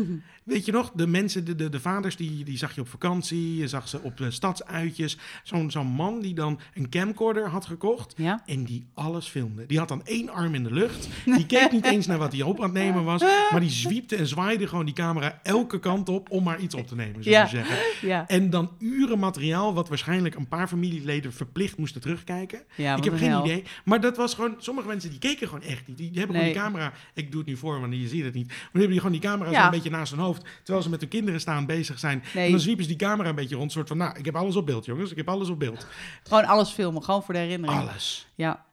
Weet 0.45 0.65
je 0.65 0.73
nog, 0.73 0.91
de 0.95 1.07
mensen, 1.07 1.45
de, 1.45 1.55
de, 1.55 1.69
de 1.69 1.81
vaders, 1.81 2.17
die, 2.17 2.45
die 2.45 2.57
zag 2.59 2.75
je 2.75 2.81
op 2.81 2.89
vakantie, 2.89 3.57
je 3.57 3.69
zag 3.69 3.89
ze 3.89 4.01
op 4.03 4.17
de 4.17 4.31
stadsuitjes. 4.31 5.19
Zo'n 5.43 5.71
zo'n 5.71 5.87
man 5.87 6.21
die 6.21 6.35
dan 6.35 6.61
een 6.75 6.89
camcorder 6.89 7.49
had 7.49 7.65
gekocht 7.67 8.15
Ja? 8.17 8.43
en 8.47 8.65
die 8.65 8.87
alles 8.95 9.27
filmde. 9.29 9.67
Die 9.67 9.79
had 9.79 9.89
dan 9.89 10.05
één 10.07 10.29
arm 10.29 10.55
in 10.55 10.65
de 10.65 10.73
lucht. 10.73 11.09
Die 11.25 11.47
keek 11.47 11.73
niet 11.73 11.85
eens 11.85 12.07
naar 12.07 12.19
wat 12.19 12.33
hij 12.33 12.43
op 12.43 12.57
aan 12.59 12.65
het 12.65 12.73
nemen 12.73 13.05
was. 13.05 13.21
Maar 13.51 13.61
die 13.61 13.71
zwiepte 13.71 14.17
en 14.17 14.27
zwaaide 14.27 14.67
gewoon 14.67 14.85
die 14.85 14.95
camera 14.95 15.41
elke 15.43 15.79
kant 15.79 16.09
op 16.09 16.31
om 16.31 16.43
maar 16.45 16.61
iets 16.61 16.75
op 16.75 16.87
te 16.87 16.95
nemen, 16.95 17.23
zou 17.23 17.35
Ja. 17.35 17.43
je 17.43 17.49
zeggen. 17.49 17.77
Ja. 18.09 18.27
En 18.29 18.51
dan 18.51 18.71
uren 18.79 19.19
materiaal 19.19 19.75
wat 19.75 19.89
waarschijnlijk 19.89 20.35
een 20.35 20.49
paar 20.49 20.69
familieleden 20.69 21.33
verplicht 21.33 21.77
moesten 21.79 22.01
terugkijken. 22.01 22.59
ik 22.77 22.85
heb 22.87 23.07
een 23.13 23.19
geen 23.19 23.29
hel. 23.29 23.45
idee. 23.45 23.65
Maar 23.85 24.01
dat 24.01 24.17
was 24.17 24.35
gewoon, 24.35 24.50
sommige 24.59 24.89
mensen 24.89 25.11
die 25.11 25.19
keken 25.19 25.49
gewoon 25.49 25.63
echt 25.63 25.87
niet. 25.87 25.97
Die, 25.97 26.11
die 26.11 26.19
hebben 26.19 26.37
Nee. 26.37 26.53
gewoon 26.53 26.71
die 26.73 26.73
camera. 26.73 26.93
Ik 27.15 27.31
doe 27.31 27.41
het 27.41 27.49
nu 27.49 27.57
voor, 27.57 27.81
want 27.81 27.95
je 27.95 28.09
ziet 28.09 28.25
het 28.25 28.35
niet. 28.35 28.47
Maar 28.47 28.57
die 28.57 28.69
hebben 28.73 28.91
die 28.91 28.99
gewoon 29.01 29.13
die 29.13 29.21
camera 29.21 29.53
zo 29.53 29.65
een 29.65 29.71
beetje 29.71 29.91
naast 29.91 30.11
hun 30.13 30.21
hoofd. 30.21 30.45
Terwijl 30.63 30.83
ze 30.85 30.91
met 30.91 31.01
hun 31.01 31.09
kinderen 31.09 31.41
staan 31.41 31.67
bezig 31.67 31.99
zijn. 31.99 32.23
Nee. 32.35 32.45
En 32.45 32.51
dan 32.51 32.61
zwiepen 32.61 32.83
ze 32.85 32.89
die 32.91 32.99
camera 32.99 33.29
een 33.29 33.35
beetje 33.35 33.57
rond. 33.57 33.73
Soort 33.73 33.89
van, 33.89 33.97
nou, 33.97 34.19
ik 34.19 34.25
heb 34.25 34.37
alles 34.37 34.57
op 34.57 34.67
beeld, 34.67 34.85
jongens. 34.85 35.11
Ik 35.11 35.17
heb 35.17 35.29
alles 35.29 35.49
op 35.49 35.59
beeld. 35.59 35.87
Gewoon 36.23 36.45
alles 36.45 36.71
filmen, 36.71 37.03
gewoon 37.03 37.23
voor 37.23 37.35
de 37.35 37.41
herinnering. 37.41 37.81
Alles. 37.81 38.29
Ja. 38.35 38.65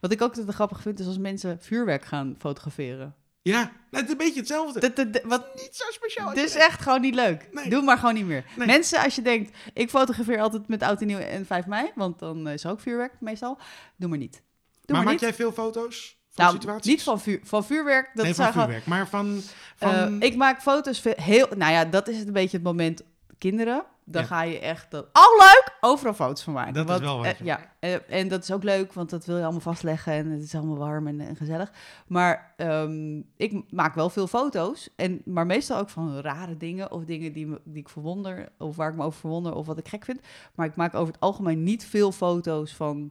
Wat 0.00 0.12
ik 0.12 0.22
ook 0.22 0.36
altijd 0.36 0.54
grappig 0.54 0.80
vind, 0.80 0.98
is 1.00 1.06
als 1.06 1.18
mensen 1.18 1.58
vuurwerk 1.60 2.04
gaan 2.04 2.34
fotograferen. 2.38 3.14
Ja, 3.42 3.60
nou, 3.60 3.72
het 3.90 4.04
is 4.04 4.10
een 4.10 4.16
beetje 4.16 4.38
hetzelfde. 4.38 5.20
Wat, 5.24 5.54
niet 5.54 5.68
zo 5.76 5.84
speciaal. 5.90 6.34
dit 6.34 6.44
is 6.44 6.54
echt 6.54 6.80
gewoon 6.82 7.00
niet 7.00 7.14
leuk. 7.14 7.48
Nee. 7.52 7.68
Doe 7.70 7.82
maar 7.82 7.98
gewoon 7.98 8.14
niet 8.14 8.26
meer. 8.26 8.44
Nee. 8.56 8.66
Mensen, 8.66 9.02
als 9.02 9.14
je 9.14 9.22
denkt, 9.22 9.56
ik 9.72 9.90
fotografeer 9.90 10.40
altijd 10.40 10.68
met 10.68 10.82
oud 10.82 11.00
en 11.00 11.06
nieuw 11.06 11.18
en 11.18 11.46
5 11.46 11.66
mei, 11.66 11.90
want 11.94 12.18
dan 12.18 12.48
is 12.48 12.64
er 12.64 12.70
ook 12.70 12.80
vuurwerk 12.80 13.12
meestal. 13.20 13.58
Doe 13.96 14.08
maar 14.08 14.18
niet. 14.18 14.42
Maar 14.86 14.96
maar, 14.96 15.04
maak 15.04 15.12
niet. 15.12 15.20
jij 15.22 15.34
veel 15.34 15.52
foto's 15.52 16.18
van 16.30 16.44
nou, 16.44 16.56
situaties? 16.56 16.90
niet 16.92 17.02
van, 17.02 17.20
vuur, 17.20 17.40
van 17.42 17.64
vuurwerk. 17.64 18.10
Dat 18.14 18.24
nee, 18.24 18.34
van 18.34 18.46
gewoon- 18.46 18.62
vuurwerk. 18.62 18.86
Maar 18.86 19.08
van... 19.08 19.40
van 19.76 19.90
Eh, 19.90 20.12
ik 20.18 20.36
maak 20.36 20.60
foto's 20.62 21.02
heel... 21.16 21.46
Nou 21.56 21.72
ja, 21.72 21.84
dat 21.84 22.08
is 22.08 22.18
het 22.18 22.26
een 22.26 22.32
beetje 22.32 22.56
het 22.56 22.66
moment. 22.66 23.02
Kinderen, 23.38 23.84
dan 24.04 24.22
Ja. 24.22 24.28
ga 24.28 24.42
je 24.42 24.58
echt... 24.58 24.90
Dat, 24.90 25.04
oh, 25.04 25.38
leuk! 25.38 25.76
Overal 25.80 26.14
foto's 26.14 26.42
van 26.42 26.52
maken. 26.52 26.74
Dat 26.74 26.90
is 26.90 26.98
wel 27.06 27.16
wat, 27.16 27.26
eh, 27.26 27.32
ja, 27.42 27.60
eh, 27.80 27.94
en 28.08 28.28
dat 28.28 28.42
is 28.42 28.50
ook 28.52 28.62
leuk, 28.62 28.92
want 28.92 29.10
dat 29.10 29.24
wil 29.24 29.36
je 29.36 29.42
allemaal 29.42 29.60
vastleggen. 29.60 30.12
En 30.12 30.30
het 30.30 30.42
is 30.42 30.54
allemaal 30.54 30.76
warm 30.76 31.06
en, 31.06 31.20
en 31.20 31.36
gezellig. 31.36 31.72
Maar 32.06 32.54
ehm, 32.56 33.16
ik 33.36 33.62
maak 33.70 33.94
wel 33.94 34.10
veel 34.10 34.26
foto's. 34.26 34.88
En, 34.96 35.22
maar 35.24 35.46
meestal 35.46 35.78
ook 35.78 35.90
van 35.90 36.20
rare 36.20 36.56
dingen. 36.56 36.90
Of 36.92 37.04
dingen 37.04 37.32
die, 37.32 37.46
me, 37.46 37.60
die 37.64 37.80
ik 37.82 37.88
verwonder. 37.88 38.48
Of 38.58 38.76
waar 38.76 38.90
ik 38.90 38.96
me 38.96 39.04
over 39.04 39.20
verwonder. 39.20 39.54
Of 39.54 39.66
wat 39.66 39.78
ik 39.78 39.88
gek 39.88 40.04
vind. 40.04 40.20
Maar 40.54 40.66
ik 40.66 40.76
maak 40.76 40.94
over 40.94 41.12
het 41.12 41.22
algemeen 41.22 41.62
niet 41.62 41.84
veel 41.86 42.12
foto's 42.12 42.72
van... 42.74 43.10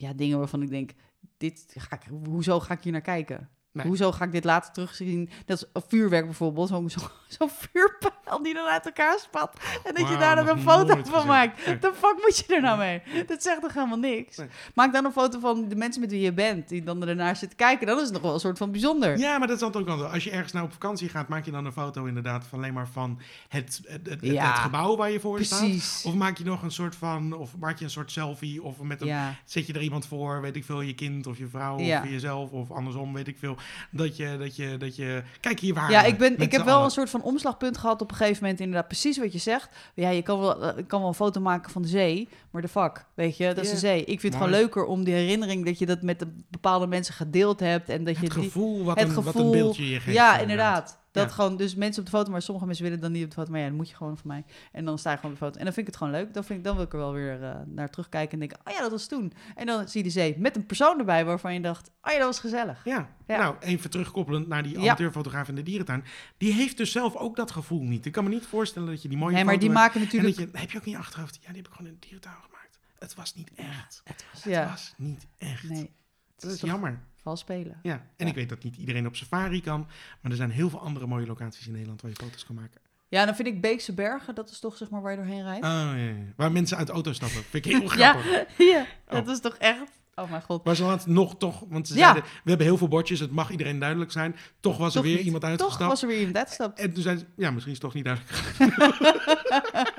Ja, 0.00 0.12
dingen 0.12 0.38
waarvan 0.38 0.62
ik 0.62 0.70
denk... 0.70 0.90
Dit 1.36 1.74
ga 1.76 1.96
ik, 1.96 2.02
hoezo 2.24 2.60
ga 2.60 2.74
ik 2.74 2.82
hier 2.82 2.92
naar 2.92 3.00
kijken? 3.00 3.48
Nee. 3.72 3.86
Hoezo 3.86 4.12
ga 4.12 4.24
ik 4.24 4.32
dit 4.32 4.44
later 4.44 4.72
terugzien? 4.72 5.30
Dat 5.44 5.58
is 5.58 5.82
vuurwerk 5.88 6.24
bijvoorbeeld. 6.24 6.68
Zo'n 6.68 6.90
zo, 6.90 7.00
zo'n 7.28 7.50
vuurpijl 7.50 8.12
die 8.38 8.54
dan 8.54 8.66
uit 8.68 8.84
elkaar 8.86 9.18
spat. 9.18 9.56
En 9.84 9.94
dat 9.94 10.08
je 10.08 10.16
daar 10.16 10.36
dan 10.36 10.48
een 10.48 10.60
foto 10.60 10.86
van 10.94 11.04
gezien. 11.04 11.26
maakt. 11.26 11.64
De 11.64 11.92
fuck 11.94 12.14
moet 12.22 12.44
je 12.46 12.54
er 12.54 12.60
nou 12.62 12.78
mee? 12.78 13.02
Dat 13.26 13.42
zegt 13.42 13.60
toch 13.60 13.74
helemaal 13.74 13.98
niks? 13.98 14.36
Nee. 14.36 14.46
Maak 14.74 14.92
dan 14.92 15.04
een 15.04 15.12
foto 15.12 15.38
van 15.40 15.68
de 15.68 15.76
mensen 15.76 16.00
met 16.00 16.10
wie 16.10 16.20
je 16.20 16.32
bent. 16.32 16.68
Die 16.68 16.82
dan 16.82 17.08
ernaar 17.08 17.36
zitten 17.36 17.58
kijken. 17.58 17.86
Dan 17.86 17.96
is 17.96 18.02
het 18.04 18.12
nog 18.12 18.22
wel 18.22 18.34
een 18.34 18.40
soort 18.40 18.58
van 18.58 18.70
bijzonder. 18.70 19.18
Ja, 19.18 19.38
maar 19.38 19.46
dat 19.48 19.56
is 19.56 19.62
altijd 19.62 19.88
ook 19.88 19.96
wel. 19.98 20.06
Als 20.06 20.24
je 20.24 20.30
ergens 20.30 20.52
nou 20.52 20.64
op 20.64 20.72
vakantie 20.72 21.08
gaat, 21.08 21.28
maak 21.28 21.44
je 21.44 21.50
dan 21.50 21.64
een 21.64 21.72
foto 21.72 22.04
inderdaad 22.04 22.44
van 22.46 22.58
alleen 22.58 22.72
maar 22.74 22.88
van 22.92 23.20
het, 23.48 23.80
het, 23.86 24.08
het, 24.08 24.18
Ja. 24.20 24.46
het 24.46 24.58
gebouw 24.58 24.96
waar 24.96 25.10
je 25.10 25.20
voor 25.20 25.44
staat. 25.44 26.02
Of 26.04 26.14
maak 26.14 26.38
je 26.38 26.44
nog 26.44 26.62
een 26.62 26.70
soort 26.70 26.96
van, 26.96 27.32
of 27.32 27.50
maak 27.58 27.78
je 27.78 27.84
een 27.84 27.90
soort 27.90 28.10
selfie, 28.12 28.62
of 28.62 28.80
met 28.80 29.00
een, 29.00 29.06
Ja. 29.06 29.34
zet 29.44 29.66
je 29.66 29.72
er 29.72 29.80
iemand 29.82 30.06
voor, 30.06 30.40
weet 30.40 30.56
ik 30.56 30.64
veel, 30.64 30.80
je 30.80 30.94
kind 30.94 31.26
of 31.26 31.38
je 31.38 31.46
vrouw 31.48 31.78
Ja. 31.78 32.02
of 32.02 32.08
jezelf 32.08 32.50
of 32.50 32.70
andersom, 32.70 33.12
weet 33.14 33.28
ik 33.28 33.36
veel. 33.38 33.56
Dat 33.90 34.16
je, 34.16 34.36
dat 34.38 34.56
je, 34.56 34.76
dat 34.76 34.96
je, 34.96 35.22
kijk 35.40 35.60
hier 35.60 35.74
waar. 35.74 35.90
Ja, 35.90 36.02
ik, 36.02 36.18
ben, 36.18 36.38
ik 36.38 36.52
heb 36.52 36.64
wel 36.64 36.84
een 36.84 36.90
soort 36.90 37.10
van 37.10 37.22
omslagpunt 37.22 37.78
gehad 37.78 38.02
op 38.02 38.10
een 38.10 38.16
gegeven 38.20 38.42
moment. 38.42 38.60
Inderdaad, 38.60 38.86
precies 38.88 39.18
wat 39.18 39.32
je 39.32 39.38
zegt. 39.38 39.68
Ja, 39.94 40.08
je 40.10 40.22
kan 40.22 40.40
wel, 40.40 40.62
eh, 40.64 40.84
kan 40.86 40.98
wel 41.00 41.08
een 41.08 41.14
foto 41.14 41.40
maken 41.40 41.70
van 41.70 41.82
de 41.82 41.88
zee. 41.88 42.28
Maar 42.50 42.62
de 42.62 42.68
fuck, 42.68 43.04
weet 43.14 43.36
je, 43.36 43.46
dat 43.54 43.64
is 43.64 43.70
de 43.70 43.76
zee. 43.76 44.00
Ik 44.00 44.20
vind 44.20 44.32
het 44.34 44.42
gewoon 44.42 44.58
leuker 44.58 44.84
om 44.84 45.04
die 45.04 45.14
herinnering 45.14 45.64
dat 45.64 45.78
je 45.78 45.86
dat 45.86 46.02
met 46.02 46.18
de 46.18 46.26
bepaalde 46.50 46.86
mensen 46.86 47.14
gedeeld 47.14 47.60
hebt. 47.60 47.88
En 47.88 48.04
dat 48.04 48.16
je 48.18 48.24
Het 48.24 48.34
die, 48.34 48.42
gevoel, 48.44 48.84
wat, 48.84 48.98
het 48.98 49.08
een, 49.08 49.14
wat 49.14 49.24
een 49.24 49.32
gevoel- 49.32 49.50
beeldje 49.52 49.88
je 49.88 50.00
geeft. 50.00 50.16
Ja, 50.16 50.38
inderdaad. 50.38 50.98
Dat 51.12 51.28
Ja. 51.28 51.34
gewoon, 51.34 51.56
dus 51.56 51.74
mensen 51.74 52.02
op 52.02 52.10
de 52.10 52.16
foto, 52.16 52.30
maar 52.30 52.42
sommige 52.42 52.66
mensen 52.66 52.84
willen 52.84 53.00
dan 53.00 53.12
niet 53.12 53.24
op 53.24 53.28
de 53.30 53.34
foto. 53.36 53.50
Maar 53.50 53.60
ja, 53.60 53.66
dan 53.66 53.76
moet 53.76 53.88
je 53.88 53.96
gewoon 53.96 54.16
van 54.16 54.26
mij. 54.26 54.44
En 54.72 54.84
dan 54.84 54.98
sta 54.98 55.10
je 55.10 55.16
gewoon 55.16 55.32
op 55.32 55.38
de 55.38 55.44
foto. 55.44 55.58
En 55.58 55.64
dan 55.64 55.74
vind 55.74 55.86
ik 55.86 55.92
het 55.92 56.02
gewoon 56.02 56.20
leuk. 56.20 56.34
Dan, 56.34 56.44
vind 56.44 56.58
ik, 56.58 56.64
dan 56.64 56.74
wil 56.76 56.84
ik 56.84 56.92
er 56.92 56.98
wel 56.98 57.12
weer 57.12 57.42
eh, 57.42 57.56
naar 57.66 57.90
terugkijken 57.90 58.32
en 58.32 58.38
denken, 58.38 58.58
oh 58.64 58.72
ja, 58.72 58.80
dat 58.80 58.90
was 58.90 59.06
toen. 59.06 59.32
En 59.54 59.66
dan 59.66 59.88
zie 59.88 60.00
je 60.02 60.06
de 60.06 60.12
zee 60.12 60.34
met 60.38 60.56
een 60.56 60.66
persoon 60.66 60.98
erbij 60.98 61.24
waarvan 61.24 61.54
je 61.54 61.60
dacht, 61.60 61.90
oh 62.02 62.12
ja, 62.12 62.18
dat 62.18 62.26
was 62.26 62.40
gezellig. 62.40 62.84
Ja. 62.84 63.08
Ja. 63.26 63.38
nou, 63.38 63.56
even 63.60 63.90
terugkoppelend 63.90 64.48
naar 64.48 64.62
die 64.62 64.78
amateurfotograaf 64.78 65.48
in 65.48 65.54
de 65.54 65.62
dierentuin. 65.62 66.04
Die 66.38 66.52
heeft 66.52 66.76
dus 66.76 66.92
zelf 66.92 67.16
ook 67.16 67.36
dat 67.36 67.50
gevoel 67.50 67.82
niet. 67.82 68.06
Ik 68.06 68.12
kan 68.12 68.24
me 68.24 68.30
niet 68.30 68.46
voorstellen 68.46 68.88
dat 68.88 69.02
je 69.02 69.08
die 69.08 69.18
mooie 69.18 69.34
Nee, 69.34 69.44
maar 69.44 69.58
die 69.58 69.70
maken 69.70 69.94
En 70.00 70.06
natuurlijk... 70.06 70.36
je, 70.36 70.48
heb 70.52 70.70
je 70.70 70.78
ook 70.78 70.84
in 70.84 70.90
je 70.92 70.98
achterhoofd, 70.98 71.34
ja, 71.34 71.46
die 71.46 71.56
heb 71.56 71.66
ik 71.66 71.72
gewoon 71.72 71.86
in 71.92 71.96
de 72.00 72.06
dierentuin 72.06 72.34
gemaakt. 72.44 72.78
Het 72.98 73.14
was 73.14 73.34
niet 73.34 73.50
echt. 73.54 74.00
Het 74.04 74.24
was, 74.32 74.42
Het 74.44 74.94
niet 74.96 75.26
echt. 75.38 75.68
nee. 75.68 75.90
Dat 76.36 76.50
is 76.50 76.60
jammer. 76.60 77.00
Vooral 77.22 77.36
spelen. 77.36 77.78
Ja, 77.82 77.92
en 77.92 78.02
Ja. 78.16 78.26
ik 78.26 78.34
weet 78.34 78.48
dat 78.48 78.62
niet 78.62 78.76
iedereen 78.76 79.06
op 79.06 79.16
safari 79.16 79.60
kan, 79.60 79.86
maar 80.20 80.30
er 80.30 80.36
zijn 80.36 80.50
heel 80.50 80.70
veel 80.70 80.80
andere 80.80 81.06
mooie 81.06 81.26
locaties 81.26 81.66
in 81.66 81.72
Nederland 81.72 82.02
waar 82.02 82.10
je 82.10 82.16
foto's 82.24 82.44
kan 82.46 82.54
maken. 82.54 82.80
Ja, 83.08 83.24
dan 83.24 83.34
vind 83.34 83.48
ik 83.48 83.60
Beekse 83.60 83.92
Bergen, 83.94 84.34
dat 84.34 84.50
is 84.50 84.58
toch 84.60 84.76
zeg 84.76 84.90
maar 84.90 85.00
waar 85.02 85.10
je 85.10 85.16
doorheen 85.16 85.42
rijdt. 85.42 85.64
Oh, 85.64 85.70
ja, 85.70 85.94
ja. 85.94 86.12
Waar 86.36 86.52
mensen 86.52 86.76
uit 86.76 86.86
de 86.86 86.92
auto 86.92 87.12
stappen. 87.12 87.42
Vind 87.42 87.66
ik 87.66 87.72
heel 87.72 87.82
ja, 87.82 88.12
grappig. 88.22 88.56
ja, 88.58 88.86
dat 89.08 89.26
Oh. 89.26 89.32
is 89.32 89.40
toch 89.40 89.54
echt... 89.54 89.98
Oh 90.14 90.30
mijn 90.30 90.42
god. 90.42 90.64
Maar 90.64 90.76
ze 90.76 90.84
hadden 90.84 91.12
nog 91.14 91.36
toch, 91.36 91.64
want 91.68 91.88
ze 91.88 91.94
Ja. 91.94 92.00
zeiden, 92.00 92.22
we 92.22 92.48
hebben 92.48 92.66
heel 92.66 92.76
veel 92.76 92.88
bordjes, 92.88 93.20
het 93.20 93.30
mag 93.30 93.50
iedereen 93.50 93.78
duidelijk 93.78 94.12
zijn. 94.12 94.36
Toch 94.60 94.76
was 94.76 94.88
er 94.88 94.92
Toch 94.94 95.02
weer 95.02 95.14
niet. 95.16 95.24
iemand 95.24 95.42
Toch 95.42 95.50
uitgestapt. 95.50 95.90
was 95.90 96.02
er 96.02 96.08
weer 96.08 96.18
iemand 96.18 96.36
uitgestapt. 96.36 96.78
En 96.78 96.92
toen 96.92 97.02
ze, 97.02 97.24
ja, 97.36 97.50
misschien 97.50 97.72
is 97.74 97.78
het 97.82 97.92
toch 97.92 97.94
niet 97.94 98.04
duidelijk. 98.04 98.30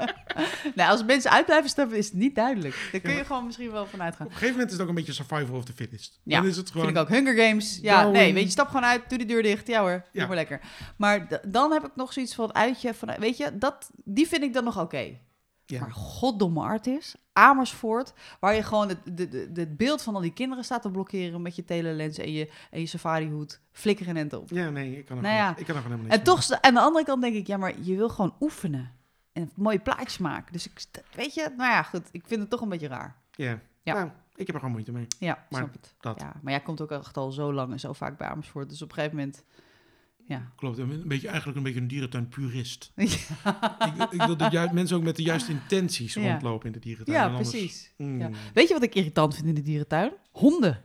nou, 0.76 0.92
als 0.92 1.04
mensen 1.06 1.32
uit 1.32 1.46
blijven 1.46 1.70
stappen, 1.70 1.98
is 1.98 2.06
het 2.06 2.14
niet 2.16 2.36
duidelijk. 2.36 2.90
Daar 2.92 3.02
kun 3.02 3.14
je 3.14 3.26
gewoon 3.26 3.46
misschien 3.46 3.72
wel 3.72 3.86
van 3.86 4.02
uitgaan. 4.02 4.26
Op 4.26 4.32
een 4.32 4.38
gegeven 4.38 4.56
moment 4.56 4.72
is 4.72 4.78
het 4.78 4.82
ook 4.84 4.90
een 4.90 5.04
beetje 5.04 5.14
survival 5.14 5.56
of 5.58 5.66
the 5.66 5.74
fittest. 5.74 6.20
Ja, 6.24 6.40
Dan 6.40 6.50
is 6.50 6.58
het 6.58 6.72
gewoon, 6.72 6.86
Vind 6.86 6.98
ik 6.98 7.04
ook. 7.04 7.10
Hunger 7.10 7.36
Games. 7.48 7.80
Ja, 7.82 8.10
nee, 8.10 8.34
weet 8.34 8.44
je, 8.44 8.50
stap 8.50 8.68
gewoon 8.68 8.86
uit, 8.86 9.10
doe 9.10 9.18
de 9.18 9.26
deur 9.26 9.44
dicht. 9.44 9.68
Ja 9.68 9.82
hoor, 9.82 10.06
Ja. 10.12 10.28
maar 10.28 10.36
lekker. 10.36 10.62
Maar 10.98 11.42
dan 11.48 11.72
heb 11.72 11.84
ik 11.86 11.92
nog 11.96 12.14
zoiets 12.14 12.36
van 12.36 12.54
uitje. 12.56 12.94
Van, 12.94 13.10
weet 13.20 13.38
je, 13.38 13.58
dat, 13.58 13.90
die 14.04 14.28
vind 14.28 14.44
ik 14.44 14.54
dan 14.54 14.64
nog 14.64 14.80
oké. 14.80 15.18
Ja. 15.66 15.80
Maar 15.80 15.92
goddomme 15.92 16.62
artis, 16.62 17.16
Amersfoort, 17.34 18.14
waar 18.40 18.56
je 18.56 18.64
gewoon 18.64 18.90
het, 18.90 19.00
de, 19.18 19.50
het 19.54 19.78
beeld 19.78 20.02
van 20.02 20.16
al 20.16 20.22
die 20.22 20.34
kinderen 20.34 20.64
staat 20.64 20.82
te 20.82 20.92
blokkeren 20.92 21.42
met 21.42 21.56
je 21.56 21.64
telelens 21.64 22.18
en 22.18 22.32
je, 22.32 22.52
en 22.72 22.80
je 22.80 22.86
safari-hoed. 22.86 23.62
Flikker 23.72 24.16
en 24.16 24.36
op. 24.36 24.50
Ja, 24.50 24.70
nee, 24.70 24.98
ik 24.98 25.06
kan 25.06 25.18
er 25.18 25.24
Nou 25.24 25.36
ja. 25.36 25.50
ik 25.58 25.66
kan 25.66 25.76
er 25.76 25.82
gewoon 25.82 25.98
helemaal 25.98 26.18
niks 26.18 26.18
En 26.18 26.24
toch, 26.50 26.62
aan 26.62 26.74
de 26.74 26.80
andere 26.80 27.06
kant 27.06 27.22
denk 27.22 27.36
ik, 27.36 27.48
ja, 27.48 27.58
maar 27.58 27.74
je 27.82 27.96
wil 27.96 28.10
gewoon 28.10 28.36
oefenen. 28.40 28.92
En 29.34 29.52
mooie 29.56 29.80
plaatjes 29.80 30.18
maken. 30.18 30.54
Dus 30.54 30.68
ik, 30.68 30.82
weet 31.16 31.34
je, 31.34 31.54
nou 31.58 31.70
ja, 31.72 31.84
goed. 31.84 32.10
Ik 32.12 32.24
vind 32.28 32.42
het 32.42 32.50
toch 32.50 32.62
een 32.62 32.70
beetje 32.70 32.88
raar. 32.88 33.16
Ja. 33.32 33.60
Nou, 33.84 34.10
ik 34.36 34.46
heb 34.46 34.56
er 34.56 34.56
gewoon 34.56 34.72
moeite 34.72 34.92
mee. 34.92 35.08
Ja, 35.20 35.46
Maar 35.50 35.60
snap 35.62 35.74
het. 35.74 35.96
dat. 36.00 36.20
Ja, 36.20 36.34
maar 36.42 36.52
jij 36.54 36.62
komt 36.62 36.82
ook 36.82 36.92
echt 36.92 37.18
al 37.18 37.32
zo 37.32 37.54
lang 37.54 37.72
en 37.72 37.80
zo 37.80 37.94
vaak 37.94 38.18
bij 38.18 38.28
Amersfoort. 38.28 38.70
Dus 38.70 38.82
op 38.82 38.90
een 38.90 38.96
gegeven 38.96 39.18
moment, 39.18 39.44
ja. 40.28 40.52
Klopt, 40.56 40.78
een 40.78 41.08
beetje, 41.08 41.28
eigenlijk 41.28 41.58
een 41.58 41.64
beetje 41.64 41.80
een 41.80 41.88
dierentuin-purist. 41.88 42.92
Ja. 42.96 43.06
ik, 43.86 44.12
ik 44.12 44.22
wil 44.22 44.38
dat 44.38 44.52
ju- 44.52 44.70
mensen 44.74 44.98
ook 44.98 45.04
met 45.04 45.16
de 45.16 45.24
juiste 45.24 45.52
intenties 45.52 46.14
Ja. 46.14 46.30
rondlopen 46.32 46.66
in 46.68 46.72
de 46.72 46.80
dierentuin. 46.80 47.18
Ja, 47.18 47.26
anders- 47.28 47.50
precies. 47.50 47.94
Mm. 47.98 48.20
Ja. 48.20 48.30
Weet 48.54 48.68
je 48.68 48.74
wat 48.74 48.84
ik 48.84 48.96
irritant 48.96 49.36
vind 49.36 49.48
in 49.48 49.56
de 49.56 49.62
dierentuin? 49.62 50.12
Honden. 50.32 50.82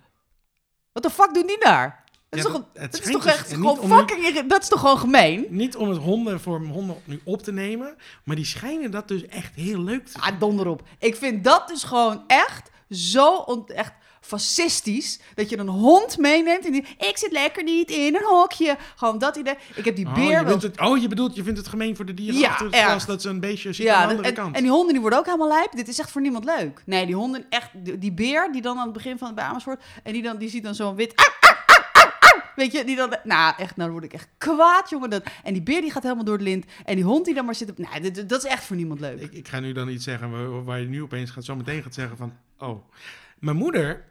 Wat 0.92 1.02
de 1.02 1.10
fuck 1.10 1.34
doen 1.34 1.46
die 1.46 1.58
daar? 1.60 2.04
Dat 2.28 2.38
is 2.38 2.44
Ja, 2.46 2.52
toch, 2.52 2.62
het 2.72 2.94
is 3.06 3.12
toch 3.12 3.22
dus- 3.22 3.32
echt 3.32 3.52
gewoon 3.52 3.78
nu- 3.82 3.88
fucking... 3.96 4.46
Dat 4.46 4.62
is 4.62 4.68
toch 4.68 4.80
gewoon 4.80 4.98
gemeen? 4.98 5.46
Niet 5.48 5.76
om 5.76 5.88
het 5.88 5.98
honden 5.98 6.40
voor 6.40 6.60
honden 6.66 6.96
nu 7.04 7.20
op 7.24 7.42
te 7.42 7.52
nemen, 7.52 7.96
maar 8.24 8.36
die 8.36 8.44
schijnen 8.44 8.90
dat 8.90 9.08
dus 9.08 9.26
echt 9.26 9.54
heel 9.54 9.80
leuk 9.80 10.06
te 10.06 10.20
Ah, 10.20 10.40
donder 10.40 10.66
op. 10.68 10.82
Ik 10.98 11.16
vind 11.16 11.44
dat 11.44 11.68
dus 11.68 11.82
gewoon 11.84 12.24
echt 12.26 12.70
zo 12.90 13.64
echt 13.66 13.92
fascistisch. 14.20 15.20
Dat 15.34 15.50
je 15.50 15.58
een 15.58 15.68
hond 15.68 16.18
meeneemt 16.18 16.66
en 16.66 16.72
die... 16.72 16.84
Ik 16.98 17.16
zit 17.18 17.32
lekker 17.32 17.62
niet 17.62 17.90
in 17.90 18.14
een 18.14 18.24
hokje. 18.24 18.76
Gewoon 18.96 19.18
dat 19.18 19.36
idee. 19.36 19.54
Ik 19.74 19.84
heb 19.84 19.96
die 19.96 20.06
Oh, 20.06 20.14
beer 20.14 20.24
je 20.24 20.34
wel... 20.44 20.46
vindt 20.46 20.62
het, 20.62 20.80
oh, 20.80 20.98
je 20.98 21.08
bedoelt, 21.08 21.34
je 21.34 21.42
vindt 21.42 21.58
het 21.58 21.68
gemeen 21.68 21.96
voor 21.96 22.04
de 22.04 22.14
dieren 22.14 22.40
Ja, 22.40 22.48
achter 22.48 22.66
het 22.66 22.74
echt. 22.74 22.84
glas 22.84 23.06
dat 23.06 23.22
ze 23.22 23.28
een 23.28 23.40
beestje 23.40 23.72
zien 23.72 23.90
aan 23.90 24.02
de 24.02 24.08
andere 24.08 24.28
en, 24.28 24.34
kant. 24.34 24.56
en 24.56 24.62
die 24.62 24.70
honden 24.70 24.92
die 24.92 25.00
worden 25.00 25.18
ook 25.18 25.24
helemaal 25.26 25.48
lijp. 25.48 25.72
Dit 25.72 25.88
is 25.88 25.98
echt 25.98 26.10
voor 26.10 26.20
niemand 26.20 26.44
leuk. 26.44 26.82
Nee, 26.86 27.06
die 27.06 27.14
honden 27.14 27.46
echt... 27.48 27.70
Die, 28.00 28.12
beer 28.12 28.52
die 28.52 28.62
dan 28.62 28.76
aan 28.78 28.84
het 28.84 28.92
begin 28.92 29.18
van 29.18 29.26
het 29.26 29.36
bij 29.36 29.44
Amersfoort... 29.44 29.82
En 30.02 30.12
die, 30.12 30.22
dan, 30.22 30.36
die 30.36 30.48
ziet 30.48 30.62
dan 30.62 30.74
zo'n 30.74 30.94
wit... 30.94 31.12
"Au, 31.14 31.26
au, 31.26 31.34
au, 31.40 31.50
au, 31.50 31.64
au." 31.65 31.65
Weet 32.56 32.72
je, 32.72 32.84
die 32.84 32.96
dan... 32.96 33.16
Nou, 33.24 33.54
echt, 33.56 33.76
nou 33.76 33.90
word 33.90 34.04
ik 34.04 34.12
echt 34.12 34.28
kwaad, 34.38 34.90
jongen. 34.90 35.10
Dat, 35.10 35.24
en 35.44 35.52
die 35.52 35.62
beer 35.62 35.80
die 35.80 35.90
gaat 35.90 36.02
helemaal 36.02 36.24
door 36.24 36.38
de 36.38 36.44
lint. 36.44 36.64
En 36.84 36.94
die 36.94 37.04
hond 37.04 37.24
die 37.24 37.34
dan 37.34 37.44
maar 37.44 37.54
zit 37.54 37.70
op... 37.70 37.78
Nou, 37.78 38.00
dit- 38.00 38.28
dat 38.28 38.44
is 38.44 38.50
echt 38.50 38.64
voor 38.64 38.76
niemand 38.76 39.00
leuk. 39.00 39.20
Ik, 39.20 39.32
ik 39.32 39.48
ga 39.48 39.60
nu 39.60 39.72
dan 39.72 39.88
iets 39.88 40.04
zeggen 40.04 40.30
waar, 40.30 40.64
waar 40.64 40.80
je 40.80 40.88
nu 40.88 41.02
opeens 41.02 41.30
gaat, 41.30 41.44
zo 41.44 41.56
meteen 41.56 41.82
gaat 41.82 41.94
zeggen 41.94 42.16
van... 42.16 42.32
Oh, 42.58 42.84
mijn 43.38 43.56
moeder, 43.56 44.04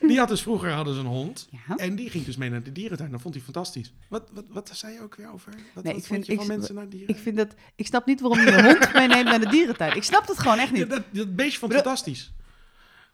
die 0.00 0.18
had 0.18 0.28
dus 0.28 0.42
vroeger 0.42 0.70
hadden 0.70 0.94
ze 0.94 1.00
een 1.00 1.06
hond. 1.06 1.48
Ja. 1.68 1.76
En 1.76 1.96
die 1.96 2.10
ging 2.10 2.24
dus 2.24 2.36
mee 2.36 2.50
naar 2.50 2.62
de 2.62 2.72
dierentuin. 2.72 3.10
Dat 3.10 3.20
vond 3.20 3.34
hij 3.34 3.42
fantastisch. 3.42 3.92
Wat, 4.08 4.30
wat, 4.32 4.44
wat 4.48 4.70
zei 4.72 4.92
je 4.92 5.02
ook 5.02 5.14
weer 5.14 5.32
over? 5.32 5.52
Wat, 5.74 5.84
Nee, 5.84 5.92
wat 5.94 6.02
ik 6.02 6.08
vond 6.08 6.24
vind- 6.24 6.26
je 6.26 6.32
ik- 6.32 6.38
van 6.38 6.46
mensen 6.48 6.74
naar 6.74 6.88
dieren? 6.88 7.08
Ik 7.08 7.22
vind 7.22 7.36
dat... 7.36 7.54
Ik 7.76 7.86
snap 7.86 8.06
niet 8.06 8.20
waarom 8.20 8.40
je 8.40 8.52
een 8.52 8.64
hond 8.64 8.92
meeneemt 8.92 9.24
naar 9.24 9.40
de 9.40 9.48
dierentuin. 9.48 9.96
Ik 9.96 10.02
snap 10.02 10.26
het 10.28 10.38
gewoon 10.38 10.58
echt 10.58 10.70
Ja, 10.70 10.76
niet. 10.78 10.90
dat, 10.90 11.02
dat 11.10 11.36
beestje 11.36 11.58
vond 11.58 11.72
Bedoel- 11.72 11.86
fantastisch. 11.86 12.32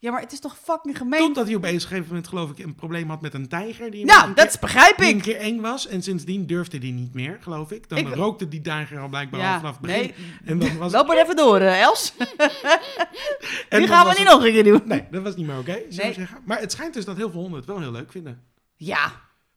Ja, 0.00 0.10
maar 0.10 0.20
het 0.20 0.32
is 0.32 0.40
toch 0.40 0.58
fucking 0.62 0.96
gemeen? 0.96 1.20
Totdat 1.20 1.46
hij 1.46 1.54
op 1.54 1.64
een 1.64 1.80
gegeven 1.80 2.06
moment, 2.06 2.28
geloof 2.28 2.50
ik, 2.50 2.58
een 2.58 2.74
probleem 2.74 3.08
had 3.08 3.20
met 3.20 3.34
een 3.34 3.48
tijger. 3.48 3.90
Die 3.90 4.04
Nou, 4.04 4.24
keer- 4.24 4.44
dat 4.44 4.56
begrijp 4.60 4.96
die 4.98 5.08
een 5.10 5.16
ik. 5.16 5.22
keer 5.22 5.36
eng 5.36 5.60
was. 5.60 5.86
En 5.86 6.02
sindsdien 6.02 6.46
durfde 6.46 6.78
hij 6.78 6.90
niet 6.90 7.14
meer, 7.14 7.38
geloof 7.40 7.70
ik. 7.70 7.88
Dan 7.88 7.98
Ik- 7.98 8.14
rookte 8.14 8.48
die 8.48 8.60
tijger 8.60 8.98
al 9.00 9.08
blijkbaar 9.08 9.40
al 9.52 9.56
vanaf 9.58 9.72
het 9.72 9.80
begin. 9.80 10.00
nee. 10.00 10.14
En 10.44 10.58
dan 10.58 10.78
was 10.78 10.92
Loop 10.92 11.06
maar 11.06 11.16
even 11.16 11.36
door, 11.36 11.60
eh, 11.60 11.80
Els. 11.80 12.12
en 12.18 13.78
Die 13.78 13.78
dan 13.78 13.88
gaan 13.88 14.02
we 14.04 14.08
niet 14.08 14.18
het- 14.18 14.28
nog 14.28 14.44
een 14.44 14.52
keer 14.52 14.64
doen. 14.64 14.82
Nee, 14.84 15.04
dat 15.10 15.22
was 15.22 15.36
niet 15.36 15.46
meer 15.46 15.58
oké, 15.58 15.72
zou 15.72 15.84
Nee. 15.96 16.06
ik 16.08 16.14
zeggen. 16.14 16.38
Maar 16.44 16.60
het 16.60 16.72
schijnt 16.72 16.94
dus 16.94 17.04
dat 17.04 17.16
heel 17.16 17.30
veel 17.30 17.40
honden 17.40 17.58
het 17.58 17.68
wel 17.68 17.80
heel 17.80 17.92
leuk 17.92 18.12
vinden. 18.12 18.42
Ja, 18.76 19.12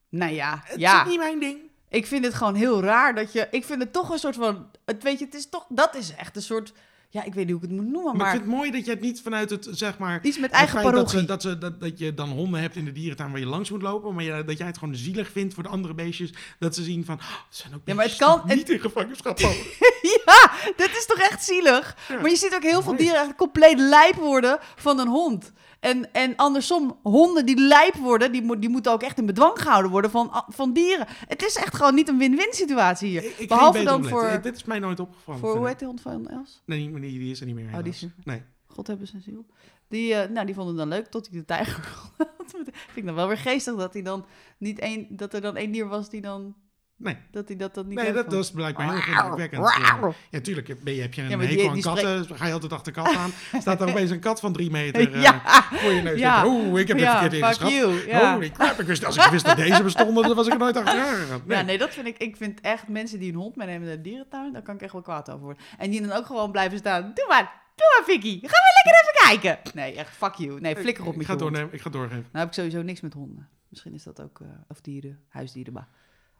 nou 0.10 0.34
ja, 0.34 0.62
Het 0.64 0.80
ja. 0.80 1.04
is 1.04 1.10
niet 1.10 1.20
mijn 1.20 1.40
ding. 1.40 1.58
Ik 1.90 2.08
vind 2.08 2.26
het 2.26 2.34
gewoon 2.34 2.56
heel 2.56 2.82
raar 2.84 3.16
dat 3.16 3.34
je... 3.34 3.48
Ik 3.52 3.66
vind 3.66 3.82
het 3.82 3.94
toch 3.94 4.10
een 4.10 4.20
soort 4.20 4.36
van... 4.36 4.72
Het, 4.86 5.04
weet 5.04 5.20
je, 5.20 5.26
het 5.26 5.34
is 5.34 5.50
toch... 5.50 5.66
Dat 5.70 5.96
is 5.96 6.16
echt 6.16 6.36
een 6.36 6.42
soort... 6.42 6.74
Ja, 7.14 7.24
ik 7.24 7.34
weet 7.34 7.46
niet 7.46 7.54
hoe 7.56 7.64
ik 7.64 7.70
het 7.70 7.78
moet 7.80 7.92
noemen, 7.92 8.04
Maar, 8.04 8.16
maar... 8.16 8.26
ik 8.26 8.32
vind 8.32 8.44
het 8.44 8.54
mooi 8.56 8.72
dat 8.72 8.86
je 8.86 8.92
het 8.92 9.02
niet 9.02 9.22
vanuit 9.22 9.50
het, 9.50 9.68
zeg 9.72 9.98
maar... 9.98 10.20
Iets 10.24 10.38
met 10.40 10.52
eigen 10.52 10.72
feit 10.72 10.84
dat, 10.84 10.94
parochie. 10.94 11.20
ze, 11.20 11.26
dat, 11.26 11.42
ze, 11.42 11.58
dat, 11.58 11.80
dat 11.80 12.00
je 12.00 12.14
dan 12.14 12.30
honden 12.30 12.60
hebt 12.62 12.76
in 12.76 12.86
de 12.86 12.92
dierentuin 12.92 13.32
waar 13.32 13.40
je 13.40 13.46
langs 13.46 13.70
moet 13.70 13.82
lopen, 13.82 14.14
maar 14.14 14.24
je, 14.24 14.44
dat 14.46 14.58
jij 14.58 14.68
het 14.68 14.78
gewoon 14.78 14.96
zielig 14.96 15.30
vindt 15.32 15.54
voor 15.54 15.64
de 15.64 15.70
andere 15.70 15.94
beestjes, 15.94 16.34
dat 16.60 16.76
ze 16.76 16.84
zien 16.84 17.06
van, 17.06 17.16
oh, 17.16 17.24
zijn 17.50 17.74
ook 17.76 17.82
Ja, 17.86 17.94
maar 17.94 18.06
het 18.06 18.16
kan- 18.16 18.42
niet 18.46 18.70
in 18.70 18.80
gevangenschap 18.80 19.40
ja, 20.26 20.52
dit 20.76 20.90
is 20.98 21.06
toch 21.06 21.18
echt 21.20 21.44
zielig? 21.44 21.96
Ja. 22.10 22.20
Maar 22.20 22.30
je 22.30 22.36
ziet 22.36 22.54
ook 22.56 22.64
heel 22.64 22.82
veel 22.82 22.96
dieren 22.96 23.20
echt 23.22 23.36
compleet 23.36 23.80
lijp 23.80 24.16
worden 24.16 24.58
van 24.76 25.00
een 25.00 25.08
hond. 25.08 25.52
En, 25.82 26.14
en 26.14 26.36
andersom, 26.36 27.00
honden 27.04 27.46
die 27.46 27.60
lijp 27.62 27.96
worden, 27.96 28.32
die, 28.32 28.60
die 28.60 28.70
moeten 28.70 28.92
ook 28.92 29.02
echt 29.04 29.18
in 29.18 29.26
bedwang 29.26 29.62
gehouden 29.62 29.92
worden 29.92 30.12
van, 30.12 30.44
van 30.48 30.74
dieren. 30.74 31.06
Het 31.28 31.44
is 31.44 31.56
echt 31.56 31.76
gewoon 31.76 31.96
niet 31.96 32.08
een 32.10 32.18
win-win 32.18 32.48
situatie 32.54 33.10
hier. 33.10 33.24
Ik- 33.24 33.38
ik 33.38 33.48
Behalve 33.48 33.84
dan 33.84 34.06
voor, 34.06 34.40
Dit 34.42 34.56
is 34.56 34.64
mij 34.64 34.80
nooit 34.80 35.00
opgevallen. 35.00 35.40
voor 35.40 35.58
hoe 35.58 35.68
heet 35.68 35.80
die 35.80 35.88
hond 35.88 36.02
van 36.02 36.28
Els? 36.28 36.62
Nee, 36.66 36.92
die, 37.00 37.00
die 37.20 37.32
is 37.32 37.40
er 37.40 37.46
niet 37.46 37.56
meer. 37.56 37.66
Oh, 37.74 37.84
die 37.84 37.92
is 37.94 38.00
helaas. 38.02 38.16
Nee. 38.24 38.42
God 38.68 38.88
hebben 38.88 39.08
zijn 39.08 39.22
ziel. 39.22 39.46
Die, 39.88 40.14
eh, 40.14 40.30
nou, 40.30 40.46
die 40.46 40.56
vonden 40.56 40.78
het 40.80 40.90
dan 40.90 40.98
leuk 40.98 41.08
tot 41.08 41.28
hij 41.30 41.40
de 41.40 41.46
tijger 41.46 41.84
had. 42.18 42.28
Vind 42.48 42.68
ik 42.96 43.06
dan 43.06 43.16
wel 43.16 43.28
weer 43.28 43.38
geestig 43.38 43.76
dat, 43.76 43.94
hij 43.94 44.02
dan 44.02 44.26
niet 44.58 44.80
één, 44.80 45.08
dat 45.10 45.34
er 45.34 45.42
dan 45.42 45.56
één 45.56 45.72
dier 45.72 45.88
was 45.88 46.10
die 46.10 46.22
dan... 46.22 46.56
Nee. 47.04 47.18
Dat 47.32 47.48
hij 47.48 47.58
dat, 47.58 47.74
dat 47.74 47.86
niet 47.86 47.98
Nee, 47.98 48.14
dat, 48.14 48.34
is 48.34 48.52
blijkbaar 48.52 49.04
heel 49.06 49.14
indrukwekkend. 49.16 49.74
Ja, 49.82 50.12
ja, 50.30 50.40
tuurlijk. 50.42 50.68
Heb 50.68 50.78
je, 50.84 51.02
heb 51.02 51.14
je 51.14 51.22
een 51.22 51.30
Ja, 51.30 51.38
maar 51.38 51.48
die- 51.48 51.58
hekel 51.58 51.72
aan 51.74 51.82
katten, 51.82 52.36
ga 52.38 52.46
je 52.46 52.54
altijd 52.54 52.74
achter 52.74 52.92
kat 52.94 53.16
aan. 53.16 53.32
Staat 53.60 53.82
er 53.82 53.90
opeens 53.92 54.10
een 54.10 54.20
kat 54.20 54.40
van 54.40 54.54
drie 54.54 54.72
meter 54.72 55.14
eh, 55.14 55.22
Ja. 55.22 55.42
voor 55.72 55.92
je 55.92 56.02
neus. 56.02 56.20
Ja. 56.20 56.46
Oeh, 56.46 56.80
ik 56.80 56.88
heb 56.88 57.00
het 57.00 57.10
verkeerd 57.10 57.32
fuck 57.34 57.42
ingeschat. 57.44 57.72
you. 57.72 58.08
Ja. 58.08 58.34
Holy 58.34 58.50
crap, 58.50 58.80
ik 58.80 58.86
wist, 58.88 59.06
als 59.06 59.16
ik 59.18 59.32
wist 59.32 59.46
dat 59.46 59.56
deze 59.58 59.84
bestonden, 59.84 60.24
dan 60.24 60.36
was 60.36 60.48
ik 60.48 60.54
er 60.54 60.60
nooit 60.60 60.78
achteraan 60.78 61.16
gegaan. 61.16 61.42
Nee. 61.46 61.58
Ja, 61.58 61.64
nee, 61.64 61.78
dat 61.78 61.90
vind 61.94 62.08
ik. 62.08 62.18
Ik 62.18 62.36
vind 62.38 62.62
echt 62.62 62.88
mensen 62.88 63.20
die 63.20 63.30
een 63.32 63.38
hond 63.38 63.56
meenemen 63.56 63.88
naar 63.88 63.96
de 63.96 64.02
dierentuin, 64.02 64.54
daar 64.54 64.62
kan 64.62 64.76
ik 64.76 64.82
echt 64.82 64.94
wel 64.94 65.02
kwaad 65.02 65.30
over 65.30 65.44
worden. 65.44 65.64
En 65.78 65.90
die 65.92 66.02
dan 66.02 66.12
ook 66.12 66.26
gewoon 66.26 66.52
blijven 66.52 66.78
staan. 66.78 67.02
Doe 67.14 67.26
maar, 67.28 67.52
doe 67.76 67.86
maar, 67.98 68.06
Vicky. 68.06 68.40
Gaan 68.42 68.50
we 68.50 68.84
lekker 68.84 69.02
even 69.02 69.42
kijken. 69.42 69.72
Nee, 69.74 69.96
echt, 69.96 70.16
fuck 70.16 70.34
you. 70.34 70.60
Nee, 70.60 70.76
flikker 70.76 71.06
op 71.06 71.12
ik 71.12 71.18
met 71.18 71.26
ga, 71.26 71.36
doornemen, 71.36 71.74
ik 71.74 71.82
ga 71.82 71.90
doorgeven. 71.90 72.18
Nou 72.32 72.38
heb 72.38 72.48
ik 72.48 72.54
sowieso 72.54 72.82
niks 72.82 73.02
met 73.02 73.14
honden. 73.14 73.50
Misschien 73.70 73.94
is 73.94 74.04
dat 74.04 74.22
ook, 74.22 74.40
eh, 74.42 74.48
of 74.68 74.82
dieren, 74.82 75.20
huisdieren, 75.28 75.74
maar. 75.74 75.88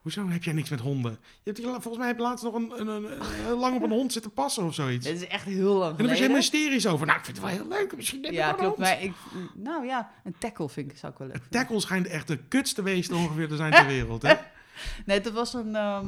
Hoezo 0.02 0.28
heb 0.28 0.44
jij 0.44 0.52
niks 0.52 0.70
met 0.70 0.80
honden? 0.80 1.18
Je 1.42 1.52
hebt, 1.52 1.60
volgens 1.62 1.96
mij 1.96 2.06
heb 2.06 2.16
je 2.16 2.22
laatst 2.22 2.44
nog 2.44 2.54
een, 2.54 2.72
een, 2.80 2.86
een, 2.86 3.04
een- 3.48 3.52
lang 3.58 3.76
op 3.76 3.82
een 3.82 3.90
hond 3.90 4.12
zitten 4.12 4.32
passen 4.32 4.64
of 4.64 4.74
zoiets. 4.74 5.06
Dit 5.06 5.14
is 5.22 5.26
echt 5.26 5.44
heel 5.44 5.74
lang 5.74 5.90
En 5.90 5.96
dan 5.96 6.06
was 6.06 6.18
je 6.18 6.34
hysterisch 6.34 6.86
over. 6.86 7.06
Nou, 7.06 7.18
ik 7.18 7.24
vind 7.24 7.36
het 7.36 7.46
wel 7.46 7.54
heel 7.56 7.68
leuk. 7.68 7.96
Misschien 7.96 8.24
ik 8.24 8.32
Ja, 8.32 8.40
wel 8.44 8.50
een 8.54 8.56
klopt. 8.56 8.78
Maar 8.78 9.02
ik, 9.02 9.12
nou 9.54 9.86
ja, 9.86 10.10
een 10.24 10.34
tackle 10.38 10.68
vind 10.68 10.90
ik, 10.90 10.98
zou 10.98 11.12
ik 11.12 11.18
wel 11.18 11.26
leuk 11.28 11.36
vinden. 11.36 11.58
Tackle 11.60 11.80
schijnt 11.80 12.06
echt 12.06 12.26
de 12.28 12.36
kutste 12.48 12.82
beesten 12.82 13.16
ongeveer 13.16 13.48
te 13.48 13.56
zijn 13.56 13.72
ter 13.72 13.86
wereld. 13.86 14.22
Hè? 14.22 14.34
Nee, 15.06 15.20
dat 15.20 15.32
was 15.32 15.54
een, 15.54 15.76
ehm, 15.76 16.06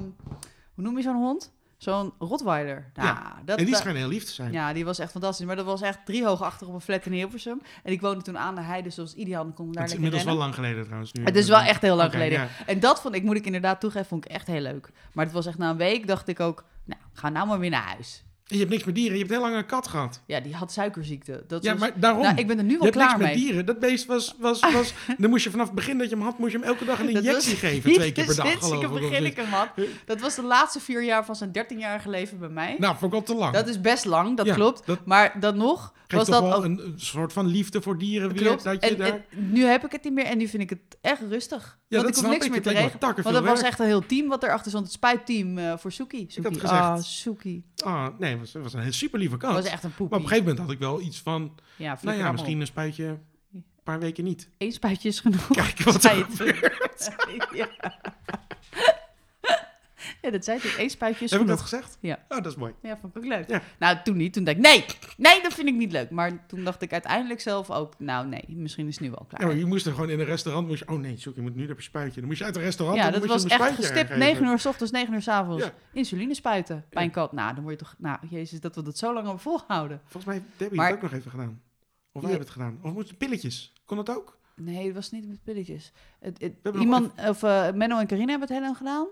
hoe 0.74 0.84
noem 0.84 0.96
je 0.96 1.02
zo'n 1.02 1.16
hond? 1.16 1.52
Zo'n 1.84 2.12
Rottweiler. 2.18 2.90
Nou, 2.94 3.08
Ja, 3.08 3.36
dat, 3.44 3.58
en 3.58 3.64
die 3.64 3.74
schijnen 3.76 4.00
heel 4.00 4.10
lief 4.10 4.24
te 4.24 4.32
zijn. 4.32 4.52
Ja, 4.52 4.72
die 4.72 4.84
was 4.84 4.98
echt 4.98 5.10
fantastisch. 5.10 5.46
Maar 5.46 5.56
dat 5.56 5.64
was 5.64 5.80
echt 5.80 5.98
drie 6.04 6.24
hoog 6.24 6.42
achter 6.42 6.66
op 6.68 6.74
een 6.74 6.80
flat 6.80 7.06
in 7.06 7.12
Hilversum. 7.12 7.60
En 7.82 7.92
ik 7.92 8.00
woonde 8.00 8.24
toen 8.24 8.38
aan 8.38 8.54
de 8.54 8.60
heide, 8.60 8.82
dus 8.82 8.94
dat 8.94 9.04
was 9.06 9.14
ideaal. 9.14 9.42
Dan 9.44 9.54
kon 9.54 9.72
daar 9.72 9.82
het 9.82 9.90
is 9.90 9.96
inmiddels 9.96 10.24
wel 10.24 10.34
lang 10.36 10.54
geleden 10.54 10.84
trouwens. 10.84 11.12
Nu. 11.12 11.24
Het 11.24 11.36
is 11.36 11.48
wel 11.48 11.60
echt 11.60 11.82
heel 11.82 11.96
lang 11.96 12.10
geleden. 12.10 12.38
ja. 12.40 12.48
En 12.66 12.80
dat 12.80 13.00
vond 13.00 13.14
ik, 13.14 13.22
moet 13.22 13.36
ik 13.36 13.46
inderdaad 13.46 13.80
toegeven, 13.80 14.06
vond 14.08 14.24
ik 14.24 14.30
echt 14.30 14.46
heel 14.46 14.60
leuk. 14.60 14.90
Maar 15.12 15.24
het 15.24 15.34
was 15.34 15.46
echt 15.46 15.58
na 15.58 15.70
een 15.70 15.76
week, 15.76 16.06
dacht 16.06 16.28
ik 16.28 16.40
ook, 16.40 16.64
nou, 16.84 17.00
ga 17.12 17.28
nou 17.28 17.46
maar 17.46 17.58
weer 17.58 17.70
naar 17.70 17.86
huis. 17.86 18.24
Je 18.46 18.58
hebt 18.58 18.70
niks 18.70 18.84
met 18.84 18.94
dieren. 18.94 19.12
Je 19.12 19.18
hebt 19.18 19.30
heel 19.30 19.40
lang 19.40 19.54
een 19.56 19.66
kat 19.66 19.88
gehad. 19.88 20.20
Ja, 20.26 20.40
die 20.40 20.54
had 20.54 20.72
suikerziekte. 20.72 21.44
Dat 21.46 21.64
Ja, 21.64 21.70
was, 21.72 21.80
maar 21.80 22.00
daarom. 22.00 22.22
nou, 22.22 22.36
ik 22.36 22.46
ben 22.46 22.58
er 22.58 22.64
nu 22.64 22.78
hebt 22.80 22.90
klaar 22.90 23.06
niks 23.06 23.18
met 23.20 23.26
mee. 23.28 23.36
dieren. 23.36 23.66
Dat 23.66 23.78
beest 23.78 24.06
was... 24.06 24.34
was, 24.38 24.60
was 24.60 24.94
dan 25.18 25.30
moest 25.30 25.44
je 25.44 25.50
vanaf 25.50 25.66
het 25.66 25.74
begin 25.74 25.98
dat 25.98 26.08
je 26.10 26.14
hem 26.14 26.24
had, 26.24 26.38
moest 26.38 26.52
je 26.52 26.58
hem 26.58 26.66
elke 26.66 26.84
dag 26.84 26.98
een 26.98 27.06
Dat 27.12 27.14
injectie 27.24 27.50
was 27.50 27.60
geven. 27.60 27.92
Twee 27.92 28.12
keer 28.12 28.24
per 28.26 28.36
dag, 28.36 28.46
Sinds 28.48 28.66
geloof 28.66 28.82
ik 28.82 28.90
of 28.90 29.00
begin 29.00 29.24
ik 29.24 29.36
hem 29.36 29.46
had. 29.46 29.68
Dat 30.04 30.20
was 30.20 30.34
de 30.34 30.42
laatste 30.42 30.80
vier 30.80 31.04
jaar 31.04 31.24
van 31.24 31.36
zijn 31.36 31.50
13-jarige 31.58 32.10
leven 32.10 32.38
bij 32.38 32.48
mij. 32.48 32.76
Nou, 32.78 32.96
vond 32.98 33.12
ik 33.12 33.18
al 33.18 33.24
te 33.24 33.34
lang. 33.34 33.52
dat 33.54 33.68
is 33.68 33.80
best 33.80 34.04
lang, 34.04 34.36
dat 34.36 34.46
Ja, 34.46 34.54
klopt. 34.54 34.86
dat- 34.86 35.06
Maar 35.06 35.40
dan 35.40 35.56
nog 35.56 35.92
was 36.08 36.28
dat 36.28 36.40
wel 36.42 36.54
ook... 36.54 36.64
een, 36.64 36.92
soort 36.96 37.32
van 37.32 37.46
liefde 37.46 37.82
voor 37.82 37.98
dieren 37.98 38.32
weer. 38.32 38.42
Klopt. 38.42 38.64
Dat 38.64 38.84
je 38.84 38.90
En, 38.90 38.96
daar... 38.96 39.08
en 39.08 39.24
nu 39.52 39.64
heb 39.64 39.84
ik 39.84 39.92
het 39.92 40.04
niet 40.04 40.12
meer 40.12 40.24
en 40.24 40.38
nu 40.38 40.48
vind 40.48 40.62
ik 40.62 40.70
het 40.70 40.80
echt 41.00 41.20
rustig. 41.28 41.78
Ja, 41.88 41.96
Want 42.02 42.08
dat 42.14 42.16
ik 42.16 42.22
hoef 42.22 42.32
niks 42.32 42.44
ik. 42.46 42.50
meer 42.52 42.62
te 42.62 42.68
regelen. 42.68 43.00
Want 43.00 43.14
veel 43.20 43.34
er 43.34 43.42
was 43.42 43.52
werk. 43.60 43.66
echt 43.70 43.78
een 43.78 43.86
heel 43.86 44.06
team 44.06 44.28
wat 44.28 44.42
erachter 44.42 44.70
stond. 44.70 44.84
Het 44.84 44.92
spuitteam 44.94 45.58
eh, 45.58 45.72
voor 45.76 45.92
Soekie. 45.92 46.20
Ik 46.20 46.26
had 46.34 46.42
Soekie. 46.44 46.60
gezegd. 46.60 46.80
Ah, 46.80 46.98
Soekie. 47.00 47.64
Ah, 47.84 48.06
nee, 48.18 48.33
het 48.40 48.52
was, 48.52 48.72
een 48.72 48.92
super 48.94 49.18
lieve. 49.18 49.36
Dat 49.36 49.52
was 49.52 49.64
echt 49.64 49.84
een 49.84 49.94
poepie. 49.94 50.08
Maar 50.08 50.18
op 50.18 50.24
een 50.24 50.30
gegeven 50.30 50.48
moment 50.48 50.66
had 50.66 50.70
ik 50.74 50.78
wel 50.78 51.00
iets 51.00 51.20
van... 51.20 51.54
Ja, 51.76 51.98
Nou 52.02 52.18
ja, 52.18 52.32
misschien 52.32 52.54
op. 52.54 52.60
een 52.60 52.66
spuitje... 52.66 53.18
paar 53.82 54.00
weken 54.00 54.24
niet. 54.24 54.48
Eén 54.58 54.72
spuitje 54.72 55.08
is 55.08 55.20
genoeg. 55.20 55.48
Kijk 55.48 55.82
wat 55.82 56.04
er 56.04 56.26
gebeurt. 56.30 57.14
ja. 57.54 57.68
Ja, 60.24 60.30
dat 60.30 60.44
zei 60.44 60.58
ik. 60.58 60.74
Eén 60.78 60.90
spuitje 60.90 61.24
is 61.24 61.30
Heb 61.30 61.40
ik 61.40 61.46
dat 61.46 61.60
gezegd? 61.60 61.98
Ja. 62.00 62.18
Oh, 62.28 62.36
dat 62.36 62.46
is 62.46 62.54
mooi. 62.54 62.72
Ja, 62.82 62.96
vond 63.00 63.16
ik 63.16 63.22
ook 63.22 63.28
leuk. 63.28 63.48
Ja. 63.48 63.62
Nou, 63.78 63.96
toen 64.04 64.16
niet. 64.16 64.32
Toen 64.32 64.44
dacht 64.44 64.56
ik, 64.56 64.62
nee, 64.62 64.84
nee, 65.16 65.42
dat 65.42 65.54
vind 65.54 65.68
ik 65.68 65.74
niet 65.74 65.92
leuk. 65.92 66.10
Maar 66.10 66.46
toen 66.46 66.64
dacht 66.64 66.82
ik 66.82 66.92
uiteindelijk 66.92 67.40
zelf 67.40 67.70
ook, 67.70 67.94
nou 67.98 68.26
nee, 68.26 68.44
misschien 68.48 68.86
is 68.86 68.94
het 68.94 69.04
nu 69.04 69.10
wel 69.10 69.24
klaar. 69.28 69.40
Ja, 69.40 69.46
maar 69.46 69.56
je 69.56 69.64
moest 69.64 69.86
er 69.86 69.92
gewoon 69.92 70.10
in 70.10 70.20
een 70.20 70.26
restaurant... 70.26 70.66
Moest 70.66 70.78
je, 70.78 70.88
oh 70.88 70.98
nee, 70.98 71.16
zoek, 71.16 71.34
je 71.34 71.42
moet 71.42 71.54
nu 71.54 71.66
je 71.66 71.74
spuitje. 71.76 72.20
Dan 72.20 72.28
moest 72.28 72.38
je 72.38 72.44
uit 72.44 72.54
het 72.54 72.64
restaurant... 72.64 72.98
Ja, 72.98 73.10
dat 73.10 73.26
was 73.26 73.42
je 73.42 73.48
echt 73.48 73.68
een 73.68 73.74
gestipt. 73.74 73.98
aangeven. 73.98 74.18
9 74.18 74.46
uur 74.46 74.58
s 74.58 74.66
ochtends, 74.66 74.92
9 74.92 75.14
uur 75.14 75.22
s 75.22 75.28
avonds. 75.28 75.64
Ja. 75.64 75.72
Insuline 75.92 76.34
spuiten 76.34 76.84
een 76.90 77.10
kat. 77.10 77.32
Nou, 77.32 77.54
dan 77.54 77.62
word 77.62 77.78
je 77.78 77.84
toch... 77.84 77.94
Nou, 77.98 78.18
jezus, 78.30 78.60
dat 78.60 78.74
we 78.74 78.82
dat 78.82 78.98
zo 78.98 79.12
lang 79.12 79.24
hebben 79.24 79.42
volgehouden. 79.42 80.00
Volgens 80.04 80.24
mij 80.24 80.42
Debbie 80.56 80.78
Maar- 80.78 80.86
het 80.86 80.96
ook 80.96 81.02
nog 81.02 81.12
even 81.12 81.30
gedaan. 81.30 81.62
Of 82.12 82.22
wij 82.22 82.30
hebben 82.30 82.48
het 82.48 82.56
gedaan. 82.56 82.78
Of 82.82 82.92
moesten 82.92 83.16
pilletjes. 83.16 83.72
Kon 83.84 83.96
dat 83.96 84.10
ook? 84.16 84.38
Nee, 84.56 84.86
het 84.86 84.94
was 84.94 85.10
niet 85.10 85.28
met 85.28 85.42
pilletjes. 85.44 85.92
Het, 86.20 86.50
iemand, 86.78 87.12
of 87.28 87.42
eh, 87.42 87.72
Menno 87.72 87.98
en 87.98 88.06
Carina 88.06 88.30
hebben 88.30 88.48
het 88.48 88.56
heel 88.56 88.66
lang 88.66 88.76
gedaan. 88.76 89.06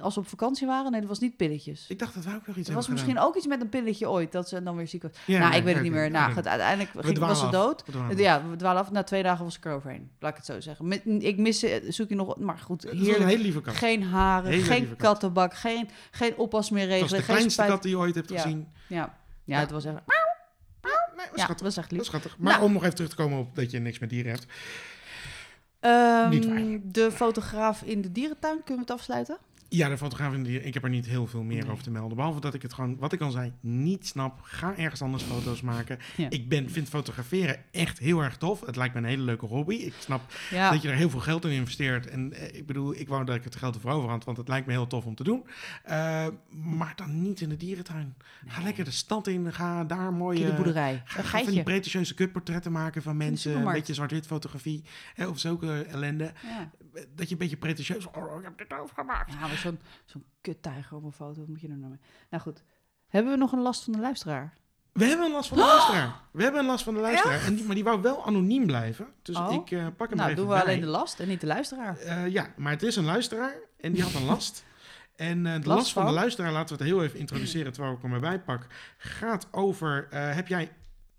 Als 0.00 0.14
ze 0.14 0.20
op 0.20 0.28
vakantie 0.28 0.66
waren. 0.66 0.90
Nee, 0.90 1.00
dat 1.00 1.08
was 1.08 1.18
niet 1.18 1.36
pilletjes. 1.36 1.86
Ik 1.88 1.98
dacht 1.98 2.14
dat 2.14 2.24
wij 2.24 2.34
ook 2.34 2.46
nog 2.46 2.56
iets 2.56 2.68
Er 2.68 2.74
was 2.74 2.88
misschien 2.88 3.18
ook 3.18 3.36
iets 3.36 3.46
met 3.46 3.60
een 3.60 3.68
pilletje 3.68 4.08
ooit, 4.10 4.32
dat 4.32 4.48
ze 4.48 4.62
dan 4.62 4.76
weer 4.76 4.88
ziek 4.88 5.02
was. 5.02 5.10
Ja, 5.26 5.38
nou, 5.38 5.50
nee, 5.50 5.58
ik 5.58 5.64
weet 5.64 5.74
het 5.74 5.82
niet 5.82 5.92
meer. 5.92 6.10
Nou, 6.10 6.32
goed, 6.32 6.46
uiteindelijk 6.46 6.90
ging, 7.06 7.18
was 7.18 7.40
ze 7.40 7.48
dood. 7.48 7.82
We. 8.08 8.16
Ja, 8.22 8.48
we 8.48 8.56
dwalen 8.56 8.82
af. 8.82 8.90
Na 8.90 9.02
twee 9.02 9.22
dagen 9.22 9.44
was 9.44 9.56
ik 9.56 9.64
eroverheen. 9.64 10.10
Laat 10.18 10.30
ik 10.30 10.36
het 10.36 10.46
zo 10.46 10.60
zeggen. 10.60 10.88
Met, 10.88 11.02
ik 11.04 11.38
mis, 11.38 11.64
zoek 11.88 12.08
je 12.08 12.14
nog... 12.14 12.36
Maar 12.38 12.58
goed, 12.58 12.82
was 12.82 12.92
een 12.92 12.98
heerlijk. 12.98 13.24
hele 13.30 13.42
lieve 13.42 13.60
kat. 13.60 13.74
Geen 13.74 14.02
haren, 14.02 14.50
Hele 14.50 14.62
geen 14.64 14.88
kat. 14.88 14.96
kattenbak, 14.98 15.54
geen, 15.54 15.88
geen 16.10 16.36
oppas 16.36 16.70
meer 16.70 16.86
regelen. 16.86 17.08
de 17.08 17.16
geen 17.22 17.34
kleinste 17.34 17.64
kat 17.64 17.82
die 17.82 17.90
je 17.90 17.98
ooit 17.98 18.14
hebt 18.14 18.28
Ja. 18.30 18.40
gezien. 18.40 18.68
Ja, 18.86 18.96
ja, 18.96 19.14
Ja. 19.44 19.58
het 19.60 19.70
was 19.70 19.84
echt... 19.84 19.94
Nee, 19.94 20.02
was 20.82 20.90
Ja, 21.14 21.28
schattig. 21.34 21.46
dat 21.46 21.60
was 21.60 21.76
echt 21.76 21.88
Dat 21.88 21.98
lief. 21.98 22.06
schattig. 22.06 22.36
Maar 22.38 22.52
Nou. 22.52 22.64
om 22.64 22.72
nog 22.72 22.82
even 22.82 22.94
terug 22.94 23.10
te 23.10 23.16
komen 23.16 23.38
op 23.38 23.54
dat 23.56 23.70
je 23.70 23.78
niks 23.78 23.98
met 23.98 24.10
dieren 24.10 24.30
hebt. 24.32 24.46
Waar. 25.80 26.30
de 26.82 27.10
fotograaf 27.12 27.82
in 27.82 28.00
de 28.02 28.12
dierentuin, 28.12 28.56
kunnen 28.64 28.84
we 28.84 28.90
het 28.92 29.00
afsluiten? 29.00 29.38
Ja, 29.74 29.88
de 29.88 29.98
fotograaf 29.98 30.32
in 30.32 30.42
die, 30.42 30.62
ik 30.62 30.74
heb 30.74 30.82
er 30.84 30.90
niet 30.90 31.06
heel 31.06 31.26
veel 31.26 31.42
meer 31.42 31.62
Nee. 31.62 31.70
over 31.70 31.84
te 31.84 31.90
melden. 31.90 32.16
Behalve 32.16 32.40
dat 32.40 32.54
ik 32.54 32.62
het 32.62 32.72
gewoon, 32.72 32.96
wat 32.98 33.12
ik 33.12 33.20
al 33.20 33.30
zei, 33.30 33.52
niet 33.60 34.06
snap. 34.06 34.40
Ga 34.42 34.76
ergens 34.76 35.02
anders 35.02 35.22
foto's 35.22 35.60
maken. 35.60 35.98
Ja. 36.16 36.30
Ik 36.30 36.48
ben, 36.48 36.70
vind 36.70 36.88
fotograferen 36.88 37.56
echt 37.70 37.98
heel 37.98 38.20
erg 38.22 38.36
tof. 38.36 38.60
Het 38.66 38.76
lijkt 38.76 38.94
me 38.94 39.00
een 39.00 39.06
hele 39.06 39.22
leuke 39.22 39.46
hobby. 39.46 39.74
Ik 39.74 39.94
snap 39.98 40.32
Ja, 40.50 40.70
dat 40.70 40.82
je 40.82 40.88
er 40.88 40.94
heel 40.94 41.10
veel 41.10 41.20
geld 41.20 41.44
in 41.44 41.50
investeert. 41.50 42.06
En 42.06 42.32
eh, 42.32 42.58
ik 42.58 42.66
bedoel, 42.66 42.94
ik 42.94 43.08
wou 43.08 43.24
dat 43.24 43.36
ik 43.36 43.44
het 43.44 43.56
geld 43.56 43.74
ervoor 43.74 43.90
over 43.90 44.08
had, 44.10 44.24
want 44.24 44.36
het 44.36 44.48
lijkt 44.48 44.66
me 44.66 44.72
heel 44.72 44.86
tof 44.86 45.04
om 45.04 45.14
te 45.14 45.24
doen. 45.24 45.46
Eh, 45.84 46.26
maar 46.50 46.92
dan 46.96 47.22
niet 47.22 47.40
in 47.40 47.48
de 47.48 47.56
dierentuin. 47.56 48.14
Ga 48.46 48.62
lekker 48.62 48.84
de 48.84 48.90
stad 48.90 49.26
in. 49.26 49.52
Ga 49.52 49.84
daar 49.84 50.12
mooie... 50.12 50.46
de 50.46 50.52
boerderij. 50.52 51.02
Ga, 51.04 51.22
ga 51.22 51.38
van 51.42 51.52
die 51.52 51.62
pretentieuze 51.62 52.14
kutportretten 52.14 52.72
maken 52.72 53.02
van 53.02 53.18
de 53.18 53.24
mensen. 53.24 53.56
Een 53.56 53.72
beetje 53.72 53.94
zwart-wit 53.94 54.26
fotografie. 54.26 54.84
Of 55.28 55.38
zulke 55.38 55.82
ellende. 55.90 56.32
Ja. 56.42 56.70
Dat 57.14 57.26
je 57.26 57.32
een 57.32 57.38
beetje 57.38 57.56
pretentieus... 57.56 58.06
Oh, 58.06 58.38
ik 58.38 58.44
heb 58.44 58.58
dit 58.58 58.78
overgemaakt. 58.78 59.32
Ja, 59.32 59.48
zo'n 59.62 59.80
zo'n 60.04 60.24
kuttijger 60.40 60.96
op 60.96 61.04
een 61.04 61.12
foto, 61.12 61.40
wat 61.40 61.48
moet 61.48 61.60
je 61.60 61.68
er 61.68 61.76
nou 61.76 61.90
mee? 61.90 62.00
Nou 62.30 62.42
goed, 62.42 62.62
hebben 63.08 63.32
we 63.32 63.38
nog 63.38 63.52
een 63.52 63.60
last 63.62 63.84
van 63.84 63.92
de 63.92 63.98
luisteraar? 63.98 64.52
We 64.92 65.04
hebben 65.04 65.26
een 65.26 65.32
last 65.32 65.48
van 65.48 65.56
de 65.58 65.64
luisteraar. 65.64 66.20
We 66.32 66.42
hebben 66.42 66.60
een 66.60 66.66
last 66.66 66.84
van 66.84 66.94
de 66.94 67.00
luisteraar. 67.00 67.44
En 67.44 67.54
die, 67.54 67.64
maar 67.64 67.74
die 67.74 67.84
wou 67.84 68.00
wel 68.02 68.26
anoniem 68.26 68.66
blijven. 68.66 69.06
Dus 69.22 69.36
Oh. 69.36 69.52
ik 69.52 69.70
eh, 69.70 69.86
pak 69.96 70.08
hem 70.08 70.18
Nou, 70.18 70.34
doen 70.34 70.46
we 70.46 70.52
bij. 70.52 70.62
alleen 70.62 70.80
de 70.80 70.86
last 70.86 71.20
en 71.20 71.28
niet 71.28 71.40
de 71.40 71.46
luisteraar. 71.46 71.96
Eh, 71.98 72.28
ja, 72.28 72.52
maar 72.56 72.72
het 72.72 72.82
is 72.82 72.96
een 72.96 73.04
luisteraar. 73.04 73.54
En 73.80 73.92
die 73.92 74.02
had 74.02 74.14
een 74.14 74.24
last. 74.34 74.64
En 75.16 75.46
eh, 75.46 75.52
de 75.52 75.58
last, 75.58 75.66
Last 75.66 75.92
van 75.92 76.02
de 76.02 76.08
van? 76.08 76.18
luisteraar, 76.18 76.52
laten 76.52 76.76
we 76.76 76.82
het 76.84 76.92
heel 76.92 77.02
even 77.02 77.18
introduceren 77.18 77.72
terwijl 77.72 77.94
ik 77.94 78.02
hem 78.02 78.12
erbij 78.14 78.40
pak. 78.40 78.66
Gaat 78.98 79.48
over, 79.50 80.06
heb 80.10 80.48
jij... 80.48 80.72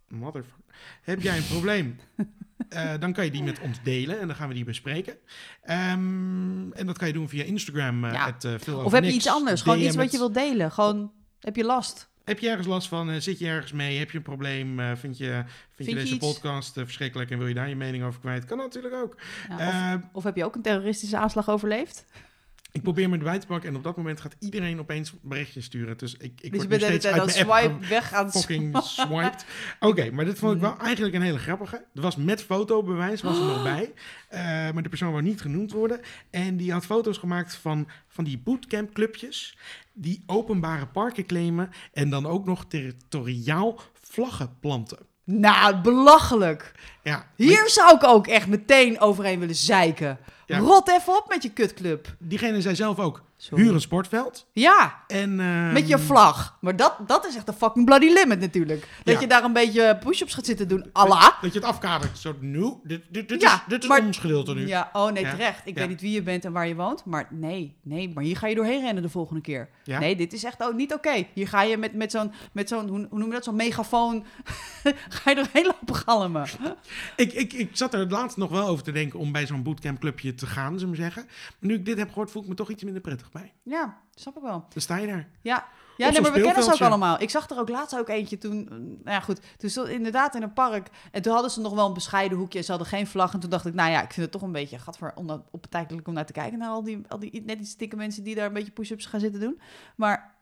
Motherfucker. 0.07 0.63
Heb 1.01 1.21
jij 1.21 1.37
een 1.37 1.47
probleem? 1.47 1.99
Eh, 2.73 2.99
dan 2.99 3.13
kan 3.13 3.25
je 3.25 3.31
die 3.31 3.43
met 3.43 3.59
ons 3.59 3.77
delen 3.83 4.19
en 4.19 4.27
dan 4.27 4.35
gaan 4.35 4.47
we 4.47 4.53
die 4.53 4.63
bespreken. 4.63 5.17
Ehm, 5.61 6.71
en 6.71 6.85
dat 6.85 6.97
kan 6.97 7.07
je 7.07 7.13
doen 7.13 7.29
via 7.29 7.43
Instagram. 7.43 8.05
eh, 8.05 8.13
Ja. 8.13 8.25
het, 8.25 8.43
eh, 8.43 8.53
veel 8.57 8.77
Of 8.83 8.91
heb 8.91 9.03
je 9.03 9.11
iets 9.11 9.27
anders? 9.27 9.61
Gewoon 9.61 9.79
iets 9.79 9.95
wat 9.95 10.11
je 10.11 10.17
wilt 10.17 10.33
delen. 10.33 10.71
Gewoon, 10.71 11.11
heb 11.39 11.55
je 11.55 11.63
last? 11.63 12.11
Heb 12.23 12.39
je 12.39 12.49
ergens 12.49 12.67
last 12.67 12.87
van? 12.87 13.21
Zit 13.21 13.39
je 13.39 13.47
ergens 13.47 13.71
mee? 13.71 13.97
Heb 13.99 14.11
je 14.11 14.17
een 14.17 14.23
probleem? 14.23 14.77
Vind 14.77 14.97
je, 14.97 14.97
vind 14.99 15.17
je 15.17 15.43
Vind 15.83 15.89
je 15.89 15.95
deze 15.95 16.13
iets? 16.15 16.25
podcast 16.25 16.73
verschrikkelijk 16.73 17.31
en 17.31 17.37
wil 17.37 17.47
je 17.47 17.53
daar 17.53 17.69
je 17.69 17.75
mening 17.75 18.03
over 18.03 18.19
kwijt? 18.19 18.45
Kan 18.45 18.57
natuurlijk 18.57 18.93
ook. 18.95 19.17
Ja, 19.57 19.93
of, 19.95 20.01
of 20.13 20.23
heb 20.23 20.35
je 20.35 20.45
ook 20.45 20.55
een 20.55 20.61
terroristische 20.61 21.17
aanslag 21.17 21.49
overleefd? 21.49 22.05
Ik 22.73 22.81
probeer 22.81 23.09
me 23.09 23.17
erbij 23.17 23.39
te 23.39 23.47
pakken 23.47 23.69
en 23.69 23.75
op 23.75 23.83
dat 23.83 23.97
moment 23.97 24.21
gaat 24.21 24.35
iedereen 24.39 24.79
opeens 24.79 25.13
berichtjes 25.21 25.65
sturen. 25.65 25.97
Dus 25.97 26.13
ik, 26.13 26.41
ik 26.41 26.51
dus 26.51 26.65
word 26.65 26.79
de 26.79 26.85
hele 26.85 26.99
steeds 26.99 27.03
tijd 27.03 27.15
aan 27.15 27.21
app 27.21 27.29
swipe 27.29 27.87
weg 27.87 28.13
aan 28.13 28.31
fucking 28.31 28.77
swiped. 28.83 29.45
Oké, 29.79 30.11
maar 30.11 30.25
dit 30.25 30.39
vond 30.39 30.55
ik 30.55 30.61
wel 30.61 30.77
eigenlijk 30.77 31.15
een 31.15 31.21
hele 31.21 31.37
grappige. 31.37 31.75
Er 31.93 32.01
was 32.01 32.15
met 32.15 32.43
fotobewijs, 32.43 33.21
was 33.21 33.37
er 33.37 33.45
nog 33.45 33.63
bij. 33.63 33.93
Eh, 34.27 34.41
maar 34.73 34.83
de 34.83 34.89
persoon 34.89 35.11
wou 35.11 35.23
niet 35.23 35.41
genoemd 35.41 35.71
worden. 35.71 35.99
En 36.29 36.57
die 36.57 36.71
had 36.71 36.85
foto's 36.85 37.17
gemaakt 37.17 37.55
van, 37.55 37.87
van 38.07 38.23
die 38.23 38.37
bootcamp 38.37 38.93
clubjes. 38.93 39.57
Die 39.93 40.23
openbare 40.25 40.87
parken 40.87 41.25
claimen. 41.25 41.69
En 41.93 42.09
dan 42.09 42.25
ook 42.25 42.45
nog 42.45 42.65
territoriaal 42.65 43.81
vlaggen 44.01 44.57
planten. 44.59 44.97
Nou, 45.23 45.81
belachelijk. 45.81 46.71
Ja, 47.03 47.27
Hier 47.35 47.69
zou 47.69 47.95
ik 47.95 48.03
ook 48.03 48.27
echt 48.27 48.47
meteen 48.47 48.99
overheen 48.99 49.39
willen 49.39 49.55
zeiken. 49.55 50.19
Rot 50.59 50.89
even 50.89 51.17
op 51.17 51.25
met 51.29 51.43
je 51.43 51.49
kutclub. 51.49 52.15
diegene 52.19 52.61
zei 52.61 52.75
zelf 52.75 52.99
ook, 52.99 53.21
Sorry. 53.43 53.63
huur 53.63 53.73
een 53.73 53.81
sportveld. 53.81 54.47
Ja, 54.53 55.03
En, 55.07 55.39
ehm, 55.39 55.73
met 55.73 55.87
je 55.87 55.99
vlag. 55.99 56.57
Maar 56.61 56.75
dat, 56.75 56.95
dat 57.07 57.25
is 57.25 57.35
echt 57.35 57.47
een 57.47 57.53
fucking 57.53 57.85
bloody 57.85 58.07
limit 58.13 58.39
natuurlijk. 58.39 58.87
Dat 59.03 59.13
Ja. 59.13 59.19
je 59.21 59.27
daar 59.27 59.43
een 59.43 59.53
beetje 59.53 59.97
push-ups 60.03 60.33
gaat 60.33 60.45
zitten 60.45 60.67
doen. 60.67 60.89
Allah. 60.93 61.41
Dat 61.41 61.53
je 61.53 61.59
het 61.59 61.67
afkadert. 61.67 62.17
Zo, 62.17 62.35
nu, 62.39 62.73
dit, 62.83 63.01
dit, 63.09 63.29
dit 63.29 63.41
Ja, 63.41 63.53
is, 63.53 63.59
dit 63.67 63.83
is 63.83 63.89
maar- 63.89 64.01
ons 64.05 64.17
gedeelte 64.17 64.53
nu. 64.53 64.67
Ja, 64.67 64.89
oh 64.93 65.11
nee, 65.11 65.23
Ja. 65.23 65.31
terecht. 65.31 65.61
Ik 65.65 65.75
weet 65.77 65.87
niet 65.89 66.01
wie 66.01 66.11
je 66.11 66.21
bent 66.21 66.45
en 66.45 66.51
waar 66.51 66.67
je 66.67 66.75
woont. 66.75 67.05
Maar 67.05 67.27
nee, 67.29 67.75
nee, 67.81 68.11
maar 68.13 68.23
hier 68.23 68.37
ga 68.37 68.47
je 68.47 68.55
doorheen 68.55 68.81
rennen 68.81 69.03
de 69.03 69.09
volgende 69.09 69.41
keer. 69.41 69.69
Nee, 69.85 70.15
dit 70.15 70.33
is 70.33 70.43
echt 70.43 70.63
ook 70.63 70.73
niet 70.73 70.93
oké. 70.93 71.25
Hier 71.33 71.47
ga 71.47 71.61
je 71.63 71.77
met, 71.77 71.93
met 71.93 72.11
zo'n, 72.11 72.31
met 72.51 72.69
zo'n 72.69 72.87
hoe, 72.87 73.07
hoe 73.09 73.19
noem 73.19 73.27
je 73.27 73.33
dat, 73.33 73.43
zo'n 73.43 73.55
megafoon, 73.55 74.25
ga 75.09 75.29
je 75.29 75.35
doorheen 75.35 75.65
lopen 75.65 75.95
galmen. 75.95 76.45
Ik, 77.15 77.33
ik, 77.33 77.53
ik 77.53 77.69
zat 77.73 77.93
er 77.93 78.09
laatst 78.09 78.37
nog 78.37 78.49
wel 78.49 78.67
over 78.67 78.83
te 78.83 78.91
denken 78.91 79.19
om 79.19 79.31
bij 79.31 79.45
zo'n 79.47 79.63
bootcampclubje 79.63 80.35
te 80.35 80.45
gaan, 80.47 80.79
zullen 80.79 80.95
we 80.95 81.01
zeggen. 81.01 81.23
Maar 81.25 81.69
nu 81.69 81.73
ik 81.73 81.85
dit 81.85 81.97
heb 81.97 82.07
gehoord, 82.09 82.31
voel 82.31 82.41
ik 82.41 82.47
me 82.47 82.55
toch 82.55 82.69
iets 82.69 82.83
minder 82.83 83.01
prettig 83.01 83.31
bij. 83.33 83.53
Ja, 83.63 84.01
snap 84.15 84.35
ik 84.35 84.41
wel. 84.41 84.65
Dan 84.69 84.81
sta 84.81 84.97
je 84.97 85.07
daar. 85.07 85.29
Ja, 85.41 85.67
ja 85.97 86.09
nee, 86.09 86.21
maar 86.21 86.33
we 86.33 86.41
kennen 86.41 86.63
ze 86.63 86.73
ook 86.73 86.79
allemaal. 86.79 87.21
Ik 87.21 87.29
zag 87.29 87.49
er 87.49 87.59
ook 87.59 87.69
laatst 87.69 87.97
ook 87.97 88.09
eentje 88.09 88.37
toen, 88.37 88.69
eh, 88.69 88.77
nou 88.77 89.01
ja 89.03 89.19
goed, 89.19 89.39
toen 89.57 89.69
stond 89.69 89.87
inderdaad 89.87 90.35
in 90.35 90.41
een 90.41 90.53
park. 90.53 90.89
En 91.11 91.21
toen 91.21 91.33
hadden 91.33 91.51
ze 91.51 91.61
nog 91.61 91.73
wel 91.73 91.87
een 91.87 91.93
bescheiden 91.93 92.37
hoekje. 92.37 92.61
Ze 92.61 92.69
hadden 92.69 92.89
geen 92.89 93.07
vlag. 93.07 93.33
En 93.33 93.39
toen 93.39 93.49
dacht 93.49 93.65
ik, 93.65 93.73
nou 93.73 93.91
ja, 93.91 94.01
ik 94.01 94.11
vind 94.13 94.21
het 94.21 94.31
toch 94.31 94.41
een 94.41 94.51
beetje 94.51 94.79
gadver, 94.79 95.13
optijkelijk 95.51 96.07
om 96.07 96.13
naar 96.13 96.25
te 96.25 96.33
kijken. 96.33 96.59
Naar 96.59 96.69
al 96.69 96.83
die, 96.83 97.01
al 97.07 97.19
die 97.19 97.43
net 97.45 97.57
die 97.57 97.67
stikke 97.67 97.95
mensen 97.95 98.23
die 98.23 98.35
daar 98.35 98.45
een 98.45 98.53
beetje 98.53 98.71
push-ups 98.71 99.05
gaan 99.05 99.19
zitten 99.19 99.39
doen. 99.39 99.61
Maar 99.95 100.35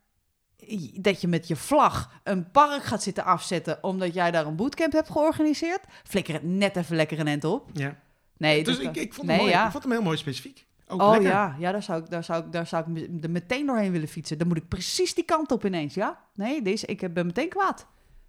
dat 0.94 1.22
je 1.22 1.28
met 1.28 1.48
je 1.48 1.56
vlag 1.56 2.12
een 2.24 2.52
park 2.52 2.84
gaat 2.84 3.04
zitten 3.04 3.24
afzetten 3.24 3.84
omdat 3.84 4.14
jij 4.14 4.32
daar 4.32 4.46
een 4.46 4.56
bootcamp 4.56 4.92
hebt 4.92 5.10
georganiseerd, 5.10 5.84
flikker 6.04 6.34
het 6.34 6.44
net 6.44 6.76
even 6.76 6.96
lekker 6.96 7.20
een 7.20 7.28
end 7.28 7.44
op. 7.44 7.70
Ja. 7.74 8.00
Nee, 8.38 8.64
Dus 8.64 8.78
dat 8.78 8.86
ik, 8.86 8.96
ik, 8.96 9.14
vond 9.14 9.28
nee, 9.28 9.36
hem 9.36 9.46
mooi. 9.46 9.58
ja. 9.58 9.66
ik 9.66 9.72
vond 9.72 9.84
hem 9.84 9.92
heel 9.92 10.02
mooi 10.02 10.18
specifiek. 10.18 10.68
Ook 10.92 11.02
Oh 11.02 11.10
lekker. 11.12 11.30
ja, 11.30 11.56
ja 11.60 11.72
daar, 11.72 11.84
zou 11.84 12.02
ik, 12.04 12.10
daar, 12.10 12.24
zou 12.24 12.46
ik, 12.46 12.52
daar 12.52 12.68
zou 12.68 12.92
ik 12.96 13.24
er 13.24 13.30
meteen 13.30 13.66
doorheen 13.66 13.92
willen 13.92 14.08
fietsen. 14.08 14.38
Dan 14.38 14.48
moet 14.48 14.58
ik 14.58 14.68
precies 14.68 15.14
die 15.14 15.24
kant 15.24 15.52
op 15.52 15.66
ineens. 15.66 15.94
Ja, 15.94 16.20
nee, 16.34 16.62
deze, 16.62 16.86
ik 16.86 17.14
ben 17.14 17.26
meteen 17.26 17.50
kwaad. 17.50 17.88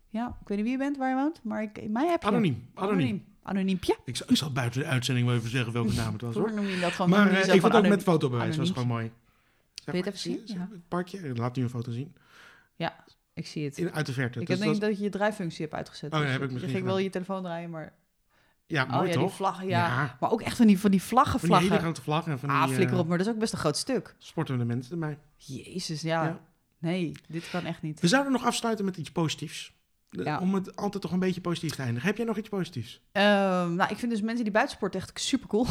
Ja, 0.08 0.36
ik 0.40 0.48
weet 0.48 0.56
niet 0.56 0.66
wie 0.66 0.72
je 0.76 0.78
bent, 0.84 0.96
waar 0.96 1.08
je 1.08 1.14
woont, 1.14 1.40
maar 1.42 1.62
ik, 1.62 1.88
mij 1.90 2.06
heb 2.08 2.22
je. 2.22 2.28
Anoniem. 2.28 2.70
Anoniem. 2.74 3.24
Anoniempje. 3.42 3.96
Ik, 4.04 4.16
zal, 4.16 4.26
ik 4.30 4.36
zal 4.36 4.52
buiten 4.52 4.80
de 4.80 4.86
uitzending 4.86 5.26
wel 5.26 5.36
even 5.36 5.50
zeggen 5.50 5.72
welke 5.72 5.94
naam 5.94 6.12
het 6.12 6.22
was 6.22 6.34
hoor. 6.34 6.52
noem 6.52 6.66
je 6.66 6.80
dat 6.80 6.92
gewoon? 6.92 7.10
Maar 7.10 7.30
eh, 7.30 7.38
ik 7.54 7.60
vond 7.60 7.64
ook 7.64 7.70
met 7.70 7.74
anoniem? 7.74 8.00
fotobewijs, 8.00 8.56
was 8.56 8.70
gewoon 8.70 8.86
mooi. 8.86 9.10
Wil 9.84 9.94
je 9.94 10.00
het 10.00 10.06
even 10.06 10.18
Zie 10.18 10.42
zien? 10.46 10.56
Ja. 10.58 10.68
Het 10.70 10.88
parkje, 10.88 11.34
laat 11.34 11.56
nu 11.56 11.62
een 11.62 11.70
foto 11.70 11.90
zien. 11.92 12.14
Ik 13.34 13.46
zie 13.46 13.64
het. 13.64 13.78
In, 13.78 13.92
uit 13.92 14.06
de 14.06 14.12
verte. 14.12 14.40
Ik 14.40 14.46
Dus 14.46 14.58
denk 14.58 14.70
dat- 14.72 14.80
dat 14.80 14.98
je 14.98 15.04
je 15.04 15.10
draaifunctie 15.10 15.62
hebt 15.62 15.74
uitgezet. 15.74 16.12
Oh, 16.12 16.18
ja, 16.18 16.24
Dus 16.24 16.32
heb 16.32 16.42
ik 16.42 16.46
je 16.48 16.52
misschien 16.54 16.72
ging 16.74 16.84
wel 16.84 16.94
gedaan. 16.96 17.04
je 17.06 17.12
telefoon 17.12 17.42
draaien, 17.42 17.70
maar... 17.70 17.92
ja, 18.72 18.82
oh 18.84 18.90
mooi 18.90 19.10
die 19.10 19.18
toch? 19.18 19.32
vlaggen, 19.34 19.66
ja. 19.66 19.86
Ja. 19.86 20.16
Maar 20.20 20.30
ook 20.30 20.40
echt 20.40 20.56
van 20.56 20.66
die, 20.66 20.78
van 20.80 20.90
die 20.90 21.02
vlaggen, 21.02 21.40
Van 21.40 21.48
die 21.48 21.56
hele 21.58 21.68
vlaggen. 21.68 21.86
grote 21.86 22.02
vlaggen 22.02 22.32
en 22.32 22.38
van 22.38 22.48
die 22.48 22.58
Ah, 22.58 22.68
flikker 22.68 22.94
eh, 22.94 23.00
op, 23.00 23.08
maar 23.08 23.18
dat 23.18 23.26
is 23.26 23.32
ook 23.32 23.38
best 23.38 23.52
een 23.52 23.58
groot 23.58 23.76
stuk. 23.76 24.14
sportende 24.18 24.64
mensen 24.64 24.92
erbij. 24.92 25.18
Jezus, 25.36 26.00
ja. 26.02 26.24
Ja. 26.24 26.40
Nee, 26.78 27.12
dit 27.28 27.50
kan 27.50 27.64
echt 27.64 27.82
niet. 27.82 28.00
We 28.00 28.08
zouden 28.08 28.32
nog 28.32 28.44
afsluiten 28.44 28.84
met 28.84 28.96
iets 28.96 29.10
positiefs. 29.12 29.72
De- 30.10 30.24
Ja. 30.24 30.38
Om 30.40 30.54
het 30.54 30.76
altijd 30.76 31.02
toch 31.02 31.12
een 31.12 31.18
beetje 31.18 31.40
positief 31.40 31.74
te 31.74 31.82
eindigen. 31.82 32.06
Heb 32.08 32.16
jij 32.16 32.26
nog 32.26 32.36
iets 32.36 32.48
positiefs? 32.48 33.00
Ehm, 33.12 33.74
nou, 33.74 33.90
ik 33.90 33.96
vind 33.98 34.12
dus 34.12 34.20
mensen 34.22 34.44
die 34.44 34.52
buitensport 34.52 34.94
echt 34.94 35.20
super 35.20 35.48
cool. 35.48 35.66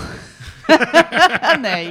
nee. 1.61 1.87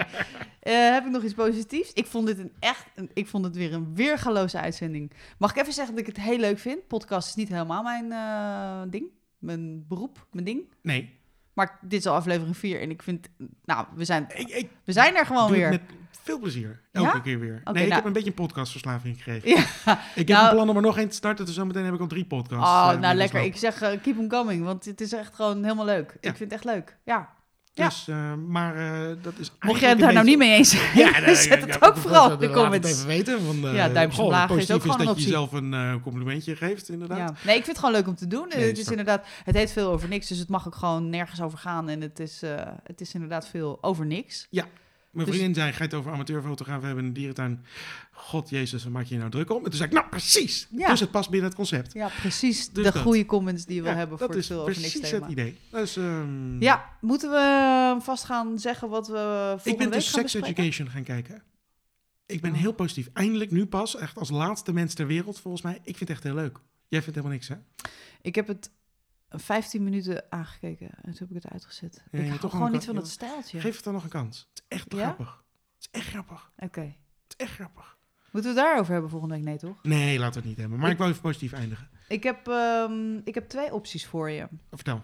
Eh, 0.60 0.90
heb 0.92 1.04
ik 1.04 1.10
nog 1.10 1.22
iets 1.22 1.34
positiefs? 1.34 1.92
Ik 1.92 2.06
vond 2.06 2.26
dit 2.26 2.38
een 2.38 2.52
echt, 2.58 2.84
een, 2.94 3.10
ik 3.14 3.26
vond 3.26 3.44
het 3.44 3.56
weer 3.56 3.72
een 3.72 3.94
weergaloze 3.94 4.60
uitzending. 4.60 5.12
Mag 5.38 5.50
ik 5.50 5.56
even 5.56 5.72
zeggen 5.72 5.94
dat 5.96 6.06
ik 6.08 6.14
het 6.16 6.24
heel 6.24 6.38
leuk 6.38 6.58
vind? 6.58 6.86
Podcast 6.86 7.28
is 7.28 7.34
niet 7.34 7.48
helemaal 7.48 7.82
mijn 7.82 8.12
eh, 8.12 8.90
ding, 8.90 9.04
mijn 9.40 9.86
beroep, 9.88 10.26
mijn 10.32 10.44
ding. 10.44 10.60
Nee. 10.82 11.18
Maar 11.52 11.78
dit 11.80 12.00
is 12.00 12.06
al 12.06 12.14
aflevering 12.14 12.56
4 12.56 12.80
en 12.80 12.90
ik 12.90 13.02
vind, 13.02 13.28
nou, 13.64 13.86
we 13.94 14.04
zijn, 14.04 14.26
Ik, 14.34 14.48
ik 14.48 14.68
we 14.84 14.92
zijn 14.92 15.16
er 15.16 15.26
gewoon 15.26 15.50
weer. 15.50 15.68
met 15.68 15.80
Veel 16.22 16.38
plezier. 16.38 16.80
Elke 16.92 17.16
Ja? 17.16 17.20
keer 17.22 17.38
weer. 17.38 17.50
Nee, 17.64 17.74
ik 17.74 17.74
nou- 17.74 17.92
heb 17.92 18.04
een 18.04 18.12
beetje 18.12 18.28
een 18.28 18.34
podcastverslaving 18.34 19.16
gekregen. 19.16 19.48
Ja. 19.48 19.98
Ik 20.14 20.28
heb 20.28 20.28
Nou- 20.28 20.44
een 20.48 20.54
plan 20.54 20.68
om 20.68 20.76
er 20.76 20.82
nog 20.82 20.98
één 20.98 21.08
te 21.08 21.14
starten, 21.14 21.46
dus 21.46 21.54
zometeen 21.54 21.84
heb 21.84 21.94
ik 21.94 22.00
al 22.00 22.06
drie 22.06 22.24
podcasts. 22.24 22.70
Oh, 22.70 22.90
eh, 22.94 23.00
nou 23.00 23.14
lekker. 23.14 23.40
Ik 23.42 23.56
zeg, 23.56 23.82
eh, 23.82 23.88
keep 24.02 24.16
them 24.16 24.28
coming, 24.28 24.64
want 24.64 24.84
het 24.84 25.00
is 25.00 25.12
echt 25.12 25.34
gewoon 25.34 25.62
helemaal 25.62 25.84
leuk. 25.84 26.16
Ja. 26.20 26.30
Ik 26.30 26.36
vind 26.36 26.50
het 26.52 26.52
echt 26.52 26.64
leuk. 26.74 26.96
Ja. 27.04 27.32
Ja. 27.72 27.84
Dus, 27.88 28.08
eh, 28.08 28.34
maar 28.34 28.76
eh, 28.76 29.16
dat 29.22 29.32
is 29.38 29.50
Mocht 29.60 29.80
jij 29.80 29.88
het 29.88 29.98
daar 29.98 30.12
nou 30.12 30.26
niet 30.26 30.38
mee 30.38 30.56
eens 30.56 30.70
zijn, 30.70 30.98
Ja, 30.98 31.18
nee, 31.20 31.34
zet 31.34 31.44
ja, 31.60 31.66
het 31.66 31.78
ja, 31.80 31.86
ook 31.86 31.96
vooral 31.96 32.32
in 32.32 32.38
de 32.38 32.50
comments. 32.50 32.90
even 32.90 33.06
weten. 33.06 33.46
Want, 33.46 33.64
eh, 33.64 33.74
Ja, 33.74 33.88
duimpjes 33.88 34.16
goh, 34.18 34.24
omlaag 34.26 34.50
is 34.50 34.70
ook 34.70 34.80
gewoon 34.82 34.98
dat 34.98 35.06
een 35.08 35.14
je 35.14 35.20
jezelf 35.22 35.52
een 35.52 35.74
eh, 35.74 35.94
complimentje 36.02 36.56
geeft, 36.56 36.88
inderdaad. 36.88 37.18
Ja. 37.18 37.24
Nee, 37.44 37.56
ik 37.56 37.64
vind 37.64 37.66
het 37.66 37.78
gewoon 37.78 37.92
leuk 37.94 38.06
om 38.06 38.14
te 38.14 38.26
doen. 38.26 38.48
Nee, 38.54 38.66
het 38.68 38.78
is 38.78 38.88
inderdaad, 38.90 39.26
het 39.44 39.54
heet 39.54 39.72
veel 39.72 39.90
over 39.90 40.08
niks, 40.08 40.28
dus 40.28 40.38
het 40.38 40.48
mag 40.48 40.66
ook 40.66 40.74
gewoon 40.74 41.10
nergens 41.10 41.40
over 41.40 41.58
gaan. 41.58 41.88
En 41.88 42.00
het 42.00 42.20
is, 42.20 42.42
eh, 42.42 42.50
het 42.84 43.00
is 43.00 43.14
inderdaad 43.14 43.48
veel 43.48 43.78
over 43.80 44.06
niks. 44.06 44.46
Mijn 45.10 45.26
Dus- 45.26 45.34
vriendin 45.36 45.54
zei, 45.54 45.70
ga 45.72 45.78
je 45.78 45.84
het 45.84 45.94
over 45.94 46.12
amateurfotografen 46.12 46.84
hebben 46.86 47.02
in 47.02 47.08
een 47.08 47.14
dierentuin? 47.16 47.64
God 48.12 48.50
jezus, 48.50 48.82
wat 48.84 48.92
maak 48.92 49.04
je 49.04 49.12
je 49.14 49.18
nou 49.18 49.30
druk 49.30 49.50
om? 49.50 49.56
En 49.56 49.62
toen 49.64 49.72
zei 49.72 49.88
ik, 49.88 49.94
nou 49.94 50.08
precies. 50.08 50.68
Ja. 50.70 50.88
Dus 50.88 51.00
het 51.00 51.10
past 51.10 51.30
binnen 51.30 51.48
het 51.48 51.56
concept. 51.58 51.92
Ja, 51.92 52.08
precies 52.20 52.68
Dus 52.68 52.84
de 52.84 52.92
dat. 52.92 53.02
goede 53.02 53.26
comments 53.26 53.64
die 53.66 53.82
Ja, 53.82 53.94
hebben 53.94 54.18
dat 54.18 54.26
voor 54.28 54.36
is 54.36 54.48
het 54.48 54.56
veel 54.56 54.60
over 54.66 54.80
niks 54.80 54.92
precies 54.92 55.10
thema. 55.10 55.22
het 55.22 55.32
idee. 55.32 55.58
Dus, 55.70 55.96
ehm, 55.96 56.62
Ja, 56.62 56.96
moeten 57.00 57.30
we 57.30 57.96
vast 58.00 58.24
gaan 58.24 58.58
zeggen 58.58 58.88
wat 58.88 59.08
we 59.08 59.14
volgende 59.48 59.70
ik 59.70 59.76
ben 59.78 59.86
week 59.90 59.98
dus 59.98 60.10
Sex 60.10 60.22
bespreken? 60.32 60.62
Education 60.62 60.88
gaan 60.90 61.02
kijken. 61.02 61.42
Ik 62.26 62.40
ben 62.40 62.52
Oh. 62.52 62.58
heel 62.58 62.72
positief. 62.72 63.08
Eindelijk 63.12 63.50
nu 63.50 63.66
pas, 63.66 63.96
echt 63.96 64.16
als 64.18 64.30
laatste 64.30 64.72
mens 64.72 64.94
ter 64.94 65.06
wereld 65.06 65.40
volgens 65.40 65.62
mij. 65.62 65.74
Ik 65.74 65.82
vind 65.96 65.98
het 66.00 66.10
echt 66.10 66.22
heel 66.22 66.34
leuk. 66.34 66.58
Jij 66.88 67.02
vindt 67.02 67.14
helemaal 67.18 67.36
niks, 67.36 67.48
hè? 67.48 67.54
Ik 68.22 68.34
heb 68.34 68.46
het 68.46 68.70
15 69.30 69.84
minuten 69.84 70.24
aangekeken 70.32 70.88
en 70.90 71.02
toen 71.02 71.16
heb 71.28 71.28
ik 71.36 71.42
het 71.42 71.52
uitgezet. 71.52 72.04
Ja, 72.10 72.18
ik 72.18 72.26
hou 72.28 72.38
toch 72.40 72.50
gewoon 72.50 72.72
niet 72.72 72.84
van 72.84 72.94
dat 72.94 73.08
stijltje. 73.08 73.60
Geef 73.60 73.74
het 73.74 73.84
dan 73.84 73.92
nog 73.92 74.02
een 74.04 74.08
kans. 74.10 74.48
Het 74.54 74.62
is 74.62 74.76
echt 74.78 74.92
Ja? 74.92 75.02
grappig. 75.04 75.44
Het 75.74 75.82
is 75.92 76.00
echt 76.00 76.08
grappig. 76.08 76.52
Oké. 76.56 76.80
Het 76.80 76.94
is 77.28 77.36
echt 77.36 77.52
grappig. 77.54 77.98
Moeten 78.32 78.54
we 78.54 78.60
het 78.60 78.66
daarover 78.68 78.92
hebben 78.92 79.10
volgende 79.10 79.34
week? 79.34 79.44
Nee, 79.44 79.58
toch? 79.58 79.82
Nee, 79.82 80.18
laten 80.18 80.32
we 80.32 80.38
het 80.38 80.48
niet 80.48 80.58
hebben. 80.58 80.78
Maar 80.78 80.86
Ik- 80.86 80.92
ik 80.92 80.98
wil 81.00 81.08
even 81.08 81.20
positief 81.20 81.52
eindigen. 81.52 81.88
Ik 82.08 82.22
heb, 82.22 82.48
ehm, 82.48 83.16
ik 83.24 83.34
heb 83.34 83.48
twee 83.48 83.74
opties 83.74 84.06
voor 84.06 84.30
je. 84.30 84.48
Vertel. 84.70 85.02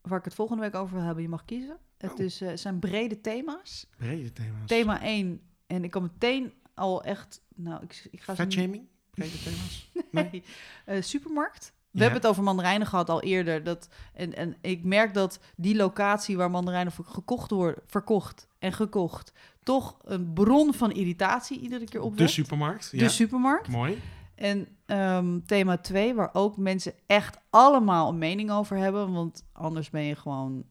Waar 0.00 0.18
ik 0.18 0.24
het 0.24 0.34
volgende 0.34 0.62
week 0.62 0.74
over 0.74 0.94
wil 0.96 1.04
hebben. 1.04 1.22
Je 1.22 1.28
mag 1.28 1.44
kiezen. 1.44 1.78
Het 1.98 2.12
Oh. 2.12 2.18
is, 2.18 2.40
eh, 2.40 2.56
zijn 2.56 2.78
brede 2.78 3.20
thema's. 3.20 3.86
Brede 3.96 4.32
thema's. 4.32 4.66
Thema 4.66 5.02
1. 5.04 5.40
En 5.66 5.84
ik 5.84 5.90
kan 5.90 6.02
meteen 6.02 6.52
al 6.74 7.04
echt... 7.04 7.42
Nou, 7.54 7.82
ik, 7.84 8.08
ik 8.10 8.22
ga 8.22 8.34
Fatshaming? 8.34 8.88
Brede 9.10 9.38
thema's? 9.42 9.90
Nee. 10.10 10.42
Eh, 10.84 11.02
supermarkt. 11.02 11.72
We 11.90 11.98
Ja. 11.98 12.02
hebben 12.02 12.20
het 12.20 12.30
over 12.30 12.42
mandarijnen 12.42 12.86
gehad 12.86 13.08
al 13.08 13.22
eerder. 13.22 13.62
Dat, 13.64 13.88
en, 14.14 14.34
en 14.36 14.56
ik 14.60 14.84
merk 14.84 15.14
dat 15.14 15.40
die 15.56 15.76
locatie 15.76 16.36
waar 16.36 16.50
mandarijnen 16.50 16.92
gekocht 17.04 17.50
worden, 17.50 17.82
verkocht 17.86 18.48
en 18.58 18.72
gekocht, 18.72 19.32
toch 19.62 19.98
een 20.04 20.32
bron 20.32 20.74
van 20.74 20.92
irritatie 20.92 21.60
iedere 21.60 21.84
keer 21.84 22.00
De 22.00 22.06
opwekt. 22.06 22.30
supermarkt. 22.30 22.90
De 22.90 22.96
Ja. 22.96 23.08
supermarkt. 23.08 23.68
Mooi. 23.68 23.98
En 24.34 24.68
ehm, 24.86 25.40
thema 25.46 25.76
2, 25.78 26.14
waar 26.14 26.30
ook 26.32 26.56
mensen 26.56 26.92
echt 27.06 27.38
allemaal 27.50 28.08
een 28.08 28.18
mening 28.18 28.50
over 28.50 28.76
hebben, 28.76 29.12
want 29.12 29.44
anders 29.52 29.90
ben 29.90 30.02
je 30.02 30.16
gewoon, 30.16 30.64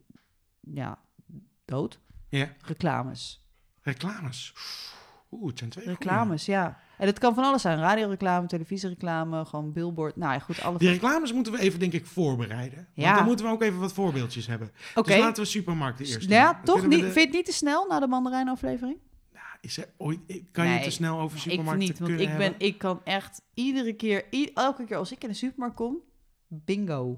ja, 0.59 0.99
dood. 1.65 1.99
Ja. 2.27 2.49
Reclames. 2.65 3.43
Reclames. 3.81 4.53
Oeh, 5.31 5.47
het 5.49 5.57
zijn 5.57 5.69
twee 5.69 5.83
goeie. 5.85 5.97
Reclames, 5.99 6.45
ja. 6.45 6.79
En 6.99 7.07
het 7.07 7.19
kan 7.19 7.33
van 7.33 7.43
alles 7.43 7.61
zijn. 7.61 7.79
Radioreclame, 7.79 8.47
televisiereclame, 8.47 9.45
gewoon 9.45 9.71
billboard. 9.73 10.15
Nou 10.15 10.33
ja, 10.33 10.39
goed, 10.39 10.61
alle... 10.61 10.77
Die 10.77 10.89
reclames 10.89 11.33
moeten 11.33 11.51
we 11.53 11.59
even, 11.59 11.79
denk 11.79 11.93
ik, 11.93 12.05
voorbereiden. 12.05 12.75
Want 12.77 12.87
Ja. 13.07 13.15
dan 13.15 13.25
moeten 13.25 13.45
we 13.45 13.51
ook 13.51 13.61
even 13.61 13.79
wat 13.79 13.93
voorbeeldjes 13.93 14.47
hebben. 14.47 14.71
Oké. 14.95 15.11
Dus 15.11 15.19
laten 15.19 15.43
we 15.43 15.49
supermarkten 15.49 16.05
eerst 16.05 16.19
doen. 16.19 16.37
Ja, 16.37 16.59
toch 16.63 16.87
niet? 16.87 16.99
de- 16.99 17.05
Vind 17.05 17.13
je 17.15 17.21
het 17.21 17.31
niet 17.31 17.45
te 17.45 17.51
snel 17.53 17.87
na 17.87 17.99
de 17.99 18.07
mandarijnaflevering? 18.07 18.97
Is 19.61 19.77
er 19.77 19.89
ooit, 19.97 20.19
kan 20.51 20.65
je 20.65 20.71
Nee, 20.73 20.83
te 20.83 20.89
snel 20.91 21.19
over 21.19 21.35
Ik 21.37 21.41
supermarkten 21.43 21.77
niet, 21.87 21.99
want 21.99 22.11
kunnen 22.11 22.27
ik, 22.31 22.37
ben, 22.37 22.47
hebben? 22.47 22.67
ik 22.67 22.77
kan 22.77 23.01
echt 23.03 23.41
iedere 23.53 23.93
keer, 23.93 24.25
elke 24.53 24.83
keer 24.83 24.97
als 24.97 25.11
ik 25.11 25.23
in 25.23 25.29
de 25.29 25.35
supermarkt 25.35 25.75
kom, 25.75 25.97
bingo. 26.47 27.17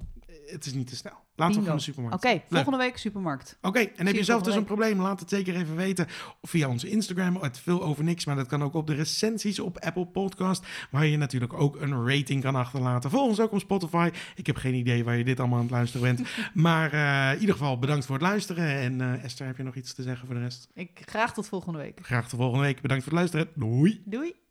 Oké, 0.52 0.60
Het 0.60 0.66
is 0.66 0.74
niet 0.74 0.88
te 0.88 0.96
snel. 0.96 1.14
Laten 1.36 1.56
we 1.56 1.62
Bingo. 1.62 1.66
van 1.66 1.78
de 1.78 1.84
supermarkt. 1.84 2.24
Leuk. 2.24 2.44
volgende 2.50 2.78
week 2.78 2.98
supermarkt. 2.98 3.58
Oké, 3.62 3.80
en 3.80 4.06
heb 4.06 4.16
je 4.16 4.24
zelf 4.24 4.42
dus 4.42 4.56
een 4.56 4.64
probleem? 4.64 5.02
Laat 5.02 5.20
het 5.20 5.30
zeker 5.30 5.56
even 5.56 5.76
weten. 5.76 6.08
Of 6.42 6.50
via 6.50 6.70
onze 6.70 6.90
Instagram, 6.90 7.36
het 7.36 7.60
veel 7.60 7.84
over 7.84 8.04
niks. 8.04 8.26
Maar 8.26 8.36
dat 8.36 8.48
kan 8.48 8.64
ook 8.64 8.74
op 8.74 8.88
de 8.88 8.94
recensies 8.94 9.60
op 9.60 9.80
Apple 9.80 10.08
Podcast. 10.08 10.66
Waar 10.92 11.06
je 11.06 11.18
natuurlijk 11.18 11.54
ook 11.54 11.82
een 11.82 12.08
rating 12.08 12.42
kan 12.42 12.56
achterlaten. 12.56 13.10
Volg 13.10 13.28
ons 13.28 13.40
ook 13.40 13.52
op 13.52 13.60
Spotify. 13.60 14.10
Ik 14.36 14.48
heb 14.48 14.56
geen 14.56 14.74
idee 14.74 15.04
waar 15.04 15.18
je 15.18 15.24
dit 15.24 15.40
allemaal 15.40 15.58
aan 15.58 15.64
het 15.64 15.74
luisteren 15.74 16.16
bent. 16.16 16.30
maar 16.54 16.94
eh, 16.94 17.34
in 17.34 17.40
ieder 17.40 17.56
geval 17.56 17.80
bedankt 17.80 18.06
voor 18.06 18.16
het 18.16 18.24
luisteren. 18.24 18.68
En 18.68 19.02
eh, 19.02 19.24
Esther, 19.24 19.46
heb 19.46 19.58
je 19.58 19.64
nog 19.64 19.76
iets 19.76 19.94
te 19.94 20.04
zeggen 20.04 20.26
voor 20.26 20.36
de 20.36 20.42
rest? 20.42 20.68
Ik 20.74 21.02
graag 21.06 21.34
tot 21.34 21.48
volgende 21.48 21.80
week. 21.80 22.00
Graag 22.02 22.30
de 22.30 22.36
volgende 22.36 22.64
week. 22.64 22.82
Bedankt 22.82 23.04
voor 23.04 23.12
het 23.18 23.22
luisteren. 23.22 23.50
Doei! 23.56 24.02
Doei! 24.06 24.42